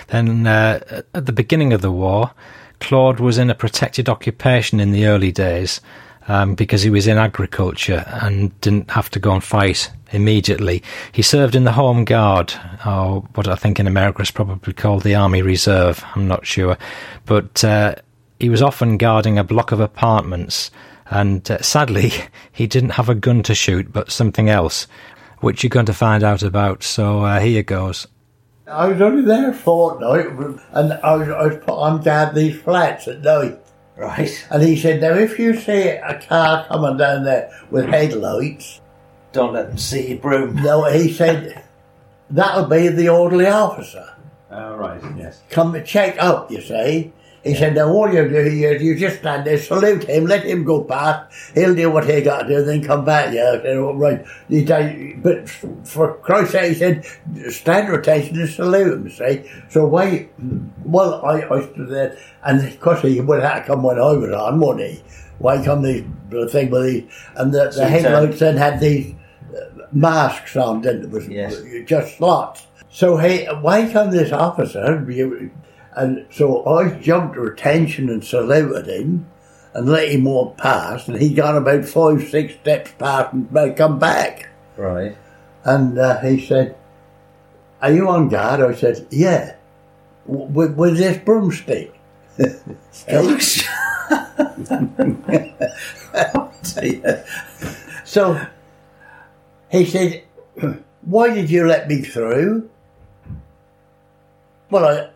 Then, 0.07 0.47
uh, 0.47 1.01
at 1.13 1.25
the 1.25 1.33
beginning 1.33 1.73
of 1.73 1.81
the 1.81 1.91
war, 1.91 2.31
Claude 2.79 3.19
was 3.19 3.37
in 3.37 3.49
a 3.49 3.55
protected 3.55 4.09
occupation 4.09 4.79
in 4.79 4.91
the 4.91 5.07
early 5.07 5.31
days 5.31 5.81
um, 6.27 6.55
because 6.55 6.81
he 6.81 6.89
was 6.89 7.07
in 7.07 7.17
agriculture 7.17 8.05
and 8.21 8.59
didn't 8.61 8.91
have 8.91 9.09
to 9.11 9.19
go 9.19 9.33
and 9.33 9.43
fight 9.43 9.91
immediately. 10.11 10.83
He 11.11 11.21
served 11.21 11.55
in 11.55 11.63
the 11.63 11.71
Home 11.71 12.05
Guard, 12.05 12.53
or 12.85 13.21
what 13.35 13.47
I 13.47 13.55
think 13.55 13.79
in 13.79 13.87
America 13.87 14.21
is 14.21 14.31
probably 14.31 14.73
called 14.73 15.03
the 15.03 15.15
Army 15.15 15.41
Reserve. 15.41 16.03
I'm 16.15 16.27
not 16.27 16.45
sure. 16.45 16.77
But 17.25 17.63
uh, 17.63 17.95
he 18.39 18.49
was 18.49 18.61
often 18.61 18.97
guarding 18.97 19.37
a 19.37 19.43
block 19.43 19.71
of 19.71 19.79
apartments, 19.79 20.71
and 21.07 21.49
uh, 21.49 21.61
sadly, 21.61 22.11
he 22.51 22.67
didn't 22.67 22.91
have 22.91 23.09
a 23.09 23.15
gun 23.15 23.43
to 23.43 23.55
shoot, 23.55 23.91
but 23.91 24.11
something 24.11 24.49
else, 24.49 24.87
which 25.39 25.63
you're 25.63 25.69
going 25.69 25.85
to 25.87 25.93
find 25.93 26.23
out 26.23 26.43
about. 26.43 26.83
So 26.83 27.23
uh, 27.23 27.39
here 27.39 27.63
goes. 27.63 28.07
I 28.67 28.87
was 28.87 28.99
only 28.99 29.21
there 29.21 29.51
a 29.51 29.53
fortnight, 29.53 30.27
and 30.71 30.93
I 30.93 31.15
was, 31.15 31.29
I 31.29 31.47
was 31.47 31.57
put 31.57 31.77
on 31.77 32.01
down 32.01 32.33
these 32.33 32.59
flats 32.59 33.07
at 33.07 33.21
night. 33.21 33.59
Right. 33.95 34.45
And 34.49 34.63
he 34.63 34.75
said, 34.75 35.01
now 35.01 35.13
if 35.13 35.37
you 35.39 35.55
see 35.55 35.87
a 35.87 36.19
car 36.27 36.65
coming 36.67 36.97
down 36.97 37.23
there 37.23 37.51
with 37.69 37.85
headlights, 37.85 38.81
Don't 39.31 39.53
let 39.53 39.67
them 39.67 39.77
see 39.77 40.09
your 40.09 40.19
broom. 40.19 40.55
No, 40.55 40.85
he 40.85 41.11
said, 41.11 41.63
that'll 42.29 42.65
be 42.65 42.87
the 42.87 43.09
orderly 43.09 43.47
officer. 43.47 44.15
Oh, 44.49 44.75
right, 44.75 45.01
yes. 45.17 45.41
Come 45.49 45.73
to 45.73 45.83
check 45.83 46.15
up, 46.19 46.49
you 46.49 46.61
see. 46.61 47.11
He 47.45 47.53
said, 47.53 47.75
now 47.75 47.89
all 47.89 48.11
you 48.11 48.27
do 48.27 48.35
is 48.37 48.81
you 48.81 48.95
just 48.97 49.19
stand 49.19 49.45
there, 49.45 49.59
salute 49.59 50.05
him, 50.05 50.25
let 50.25 50.43
him 50.45 50.63
go 50.63 50.83
past, 50.83 51.31
he'll 51.53 51.75
do 51.75 51.91
what 51.91 52.09
he 52.09 52.19
got 52.21 52.41
to 52.43 52.47
do, 52.47 52.63
then 52.65 52.83
come 52.83 53.05
back. 53.05 53.31
Yeah, 53.35 53.57
I 53.59 53.61
said, 53.61 53.77
all 53.77 53.93
right. 53.95 54.25
He 54.49 54.65
said, 54.65 55.21
but 55.21 55.47
for 55.47 56.15
Christ's 56.15 56.53
sake, 56.53 56.69
he 56.69 56.73
said, 56.73 57.05
stand 57.53 57.87
your 57.87 57.99
attention 57.99 58.39
and 58.41 58.49
salute 58.49 58.93
him, 58.93 59.09
see. 59.11 59.47
So 59.69 59.85
why, 59.85 60.27
well, 60.83 61.23
I, 61.23 61.43
I 61.47 61.61
stood 61.71 61.87
there, 61.89 62.17
and 62.43 62.65
of 62.67 62.79
course 62.79 63.03
he 63.03 63.21
would 63.21 63.43
have 63.43 63.61
to 63.61 63.67
come 63.67 63.83
when 63.83 63.99
I 63.99 64.11
was 64.13 64.31
on, 64.33 64.59
wouldn't 64.59 64.89
he? 64.89 65.03
Why 65.37 65.63
come 65.63 65.83
these 65.83 66.03
the 66.31 66.47
thing 66.49 66.71
with 66.71 66.83
these, 66.85 67.03
and 67.35 67.53
the, 67.53 67.71
the 67.75 67.87
headlights 67.87 68.39
then 68.39 68.57
had 68.57 68.79
these 68.79 69.13
uh, 69.55 69.85
masks 69.91 70.55
on, 70.55 70.81
didn't 70.81 71.03
it? 71.03 71.09
Was 71.11 71.27
Yes. 71.29 71.61
just 71.85 72.17
slots. 72.17 72.65
So 72.89 73.17
he, 73.17 73.45
why 73.45 73.91
come 73.91 74.09
this 74.09 74.31
officer? 74.31 75.05
you- 75.11 75.51
And 75.95 76.25
so 76.29 76.65
I 76.65 76.89
jumped 76.99 77.35
to 77.35 77.43
attention 77.43 78.09
and 78.09 78.23
saluted 78.23 78.87
him 78.87 79.27
and 79.73 79.87
let 79.87 80.09
him 80.09 80.25
walk 80.25 80.57
past. 80.57 81.07
And 81.07 81.21
he 81.21 81.33
got 81.33 81.57
about 81.57 81.85
five, 81.85 82.27
six 82.27 82.55
steps 82.55 82.91
past 82.97 83.33
and 83.33 83.77
come 83.77 83.97
back. 83.97 84.49
Right. 84.75 85.17
And 85.63 85.97
uh, 85.97 86.19
he 86.21 86.45
said, 86.45 86.75
Are 87.81 87.91
you 87.91 88.09
on 88.09 88.29
guard? 88.29 88.61
I 88.61 88.73
said, 88.73 89.07
Yeah. 89.09 89.55
With, 90.25 90.75
with 90.75 90.97
this 90.97 91.17
broomstick. 91.17 91.93
so 98.03 98.45
he 99.69 99.85
said, 99.85 100.23
Why 101.01 101.33
did 101.33 101.49
you 101.49 101.65
let 101.67 101.87
me 101.87 102.01
through? 102.01 102.69
Well, 104.69 104.85
I, 104.85 105.09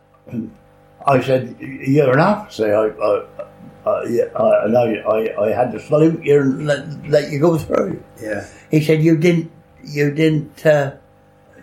I 1.09 1.21
said, 1.21 1.55
You're 1.59 2.13
an 2.13 2.19
officer. 2.19 2.75
I, 2.75 2.87
I, 3.03 3.89
I, 3.89 4.29
I, 4.35 4.65
and 4.65 4.77
I, 4.77 4.93
I, 4.95 5.45
I 5.45 5.51
had 5.51 5.71
to 5.71 5.79
salute 5.79 6.23
you 6.23 6.39
and 6.39 6.67
let, 6.67 7.09
let 7.09 7.31
you 7.31 7.39
go 7.39 7.57
through. 7.57 8.03
Yeah. 8.21 8.45
He 8.69 8.81
said, 8.81 9.01
"You 9.01 9.17
didn't, 9.17 9.51
you 9.83 10.11
didn't 10.11 10.65
uh, 10.65 10.97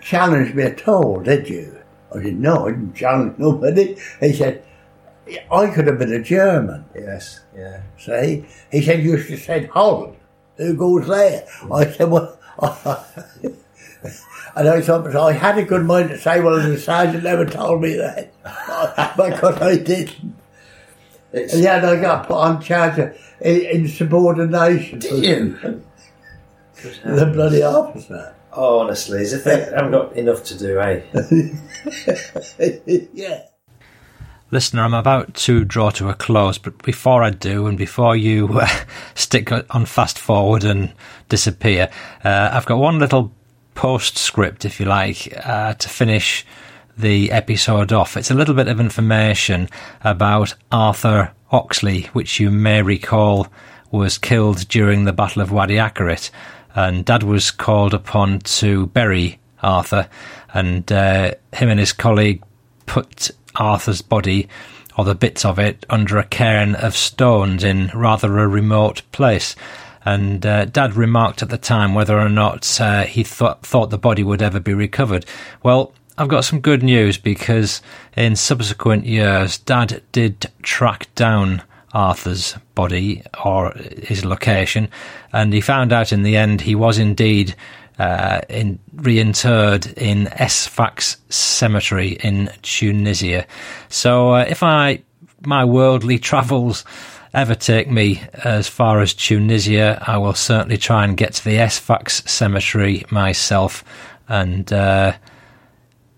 challenge 0.01 0.55
me 0.55 0.64
at 0.64 0.88
all, 0.88 1.20
did 1.20 1.49
you?" 1.49 1.78
I 2.12 2.22
said, 2.22 2.40
"No, 2.40 2.66
I 2.66 2.70
didn't 2.70 2.94
challenge 2.94 3.38
nobody." 3.38 3.97
He 4.20 4.32
said, 4.32 4.64
"I 5.53 5.68
could 5.68 5.86
have 5.86 5.99
been 5.99 6.12
a 6.12 6.22
German." 6.22 6.84
Yes. 6.94 7.40
Yeah. 7.55 7.82
See? 7.99 8.47
He 8.72 8.82
said, 8.82 9.05
"You 9.05 9.18
should 9.18 9.32
have 9.32 9.40
said 9.40 9.68
Holland. 9.68 10.16
Who 10.57 10.74
goes 10.74 11.07
there?" 11.07 11.47
I 11.72 11.90
said, 11.90 12.11
"Well." 12.11 12.38
And 14.57 14.68
I 14.70 14.80
thought, 14.80 15.14
I 15.14 15.32
had 15.32 15.59
a 15.59 15.64
good 15.64 15.84
mind 15.84 16.09
to 16.09 16.18
say, 16.18 16.40
well, 16.40 16.57
the 16.59 16.78
sergeant 16.78 17.24
never 17.24 17.44
told 17.44 17.82
me 17.82 17.96
that. 17.96 18.32
because 19.16 19.61
I 19.61 19.76
didn't. 19.76 20.34
It's, 21.30 21.52
And 21.52 21.62
yet 21.62 21.84
I 21.84 22.00
got 22.00 22.26
put 22.26 22.36
on 22.38 22.62
charge 22.62 22.98
of 22.98 23.14
in- 23.42 23.66
insubordination. 23.66 24.98
Did 24.98 25.24
you? 25.24 25.82
The 27.04 27.30
bloody 27.32 27.62
officer. 27.62 28.34
Oh, 28.52 28.80
honestly, 28.80 29.22
as 29.22 29.32
if 29.32 29.44
they 29.44 29.64
haven't 29.64 29.92
got 29.92 30.14
enough 30.14 30.44
to 30.44 30.59
do, 30.59 30.78
eh? 30.78 31.02
yeah. 33.14 33.42
Listener, 34.50 34.82
I'm 34.82 34.94
about 34.94 35.34
to 35.34 35.64
draw 35.64 35.90
to 35.90 36.11
a 36.11 36.14
close, 36.14 36.59
but 36.59 36.82
before 36.82 37.22
I 37.22 37.30
do, 37.30 37.66
and 37.66 37.76
before 37.78 38.14
you 38.14 38.61
uh, 38.61 38.68
stick 39.14 39.50
on 39.52 39.86
fast 39.86 40.18
forward 40.18 40.64
and 40.64 40.92
disappear, 41.30 41.90
uh, 42.24 42.50
I've 42.52 42.66
got 42.66 42.78
one 42.78 42.98
little 42.98 43.32
postscript, 43.77 44.64
if 44.64 44.81
you 44.81 44.87
like, 44.87 45.33
uh, 45.45 45.74
to 45.74 45.89
finish 45.89 46.45
the 46.99 47.31
episode 47.31 47.93
off. 47.93 48.16
It's 48.16 48.31
a 48.31 48.35
little 48.35 48.55
bit 48.55 48.68
of 48.68 48.81
information 48.81 49.68
about 50.03 50.55
Arthur 50.72 51.33
Oxley, 51.53 52.05
which 52.12 52.41
you 52.41 52.51
may 52.51 52.83
recall 52.83 53.47
was 53.93 54.18
killed 54.18 54.66
during 54.68 55.05
the 55.05 55.12
Battle 55.12 55.43
of 55.43 55.53
Wadi 55.53 55.77
Akarit, 55.77 56.31
and 56.74 57.05
Dad 57.05 57.22
was 57.22 57.51
called 57.51 57.95
upon 57.95 58.41
to 58.41 58.87
bury 58.89 59.39
Arthur, 59.62 60.09
and 60.53 60.91
uh, 60.91 61.35
him 61.53 61.68
and 61.68 61.79
his 61.79 61.93
colleague 61.93 62.43
put 62.87 63.31
Arthur's 63.55 64.03
body, 64.03 64.49
or 64.99 65.05
the 65.05 65.14
bits 65.14 65.45
of 65.45 65.59
it, 65.59 65.85
under 65.91 66.18
a 66.18 66.24
cairn 66.24 66.74
of 66.74 66.97
stones 66.97 67.62
in 67.62 67.91
rather 67.95 68.39
a 68.39 68.49
remote 68.49 69.03
place. 69.12 69.55
And 70.07 70.46
uh, 70.46 70.64
Dad 70.66 70.94
remarked 70.94 71.42
at 71.42 71.50
the 71.50 71.59
time 71.59 71.94
whether 71.94 72.18
or 72.18 72.28
not 72.28 72.80
uh, 72.80 73.02
he 73.04 73.24
thought 73.24 73.66
thought 73.66 73.90
the 73.90 73.98
body 73.98 74.22
would 74.22 74.40
ever 74.40 74.61
be 74.61 74.72
recovered. 74.72 75.26
Well, 75.62 75.92
I've 76.16 76.28
got 76.28 76.44
some 76.44 76.61
good 76.61 76.82
news 76.82 77.18
because 77.18 77.82
in 78.16 78.36
subsequent 78.36 79.04
years, 79.04 79.59
Dad 79.59 80.02
did 80.12 80.50
track 80.62 81.12
down 81.16 81.62
Arthur's 81.92 82.57
body 82.74 83.22
or 83.44 83.72
his 84.02 84.24
location, 84.24 84.88
and 85.32 85.52
he 85.52 85.61
found 85.61 85.92
out 85.92 86.12
in 86.12 86.22
the 86.22 86.36
end 86.36 86.61
he 86.61 86.76
was 86.76 86.98
indeed 86.98 87.57
uh, 87.98 88.42
in, 88.48 88.78
reinterred 88.94 89.92
in 89.94 90.28
Sfax 90.48 91.16
Cemetery 91.30 92.11
in 92.22 92.50
Tunisia. 92.62 93.44
So 93.88 94.34
uh, 94.34 94.46
if 94.48 94.62
I 94.62 95.02
my 95.44 95.64
worldly 95.64 96.18
travels 96.18 96.84
ever 97.37 97.55
take 97.55 97.91
me 97.91 98.22
as 98.32 98.66
far 98.66 99.01
as 99.01 99.12
Tunisia, 99.12 100.03
I 100.07 100.16
will 100.16 100.34
certainly 100.34 100.78
try 100.78 101.05
and 101.05 101.16
get 101.16 101.34
to 101.34 101.45
the 101.45 101.68
Sfax 101.68 102.22
Cemetery 102.24 103.05
myself 103.11 103.84
and 104.26 104.72
uh, 104.72 105.12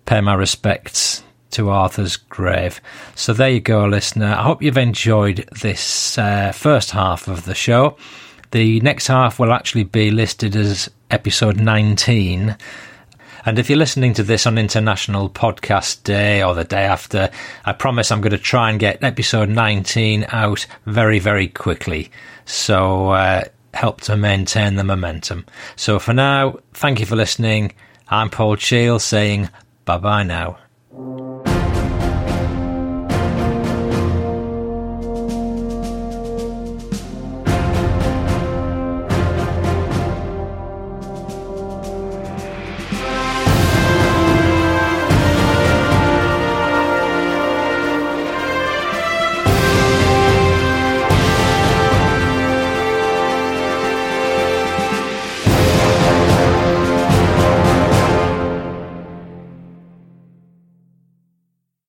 pay 0.07 0.21
my 0.21 0.35
respects 0.35 1.25
to 1.51 1.71
Arthur's 1.71 2.16
grave. 2.16 2.81
So 3.16 3.33
there 3.33 3.51
you 3.51 3.61
go, 3.61 3.85
listener. 3.87 4.27
I 4.27 4.43
hope 4.43 4.62
you've 4.62 4.79
enjoyed 4.79 5.49
this 5.61 6.16
uh, 6.16 6.53
first 6.53 6.93
half 6.93 7.27
of 7.27 7.47
the 7.47 7.55
show. 7.55 7.97
The 8.53 8.81
next 8.81 9.09
half 9.09 9.41
will 9.41 9.53
actually 9.53 9.85
be 9.85 10.12
listed 10.12 10.55
as 10.55 10.89
episode 11.11 11.59
19. 11.59 12.57
And 13.49 13.59
if 13.59 13.70
you're 13.70 13.78
listening 13.78 14.12
to 14.12 14.22
this 14.22 14.46
on 14.46 14.59
International 14.59 15.30
Podcast 15.30 16.03
Day 16.03 16.42
or 16.42 16.55
the 16.55 16.64
day 16.64 16.84
after, 16.84 17.30
I 17.64 17.72
promise 17.72 18.12
I'm 18.12 18.20
going 18.20 18.32
to 18.32 18.38
try 18.38 18.68
and 18.68 18.78
get 18.78 19.03
episode 19.03 19.49
19 19.49 20.26
out 20.28 20.66
very, 20.84 21.18
very 21.18 21.49
quickly. 21.49 22.11
So 22.44 23.09
uh, 23.09 23.44
help 23.72 24.03
to 24.03 24.18
maintain 24.18 24.74
the 24.74 24.84
momentum. 24.84 25.46
So 25.76 25.99
for 25.99 26.12
now, 26.12 26.59
thank 26.74 27.01
you 27.01 27.07
for 27.07 27.16
listening. 27.16 27.72
I'm 28.09 28.28
Paul 28.28 28.57
Cheall 28.57 28.99
saying 28.99 29.49
bye 29.86 29.96
bye 29.96 30.24
now. 30.24 30.59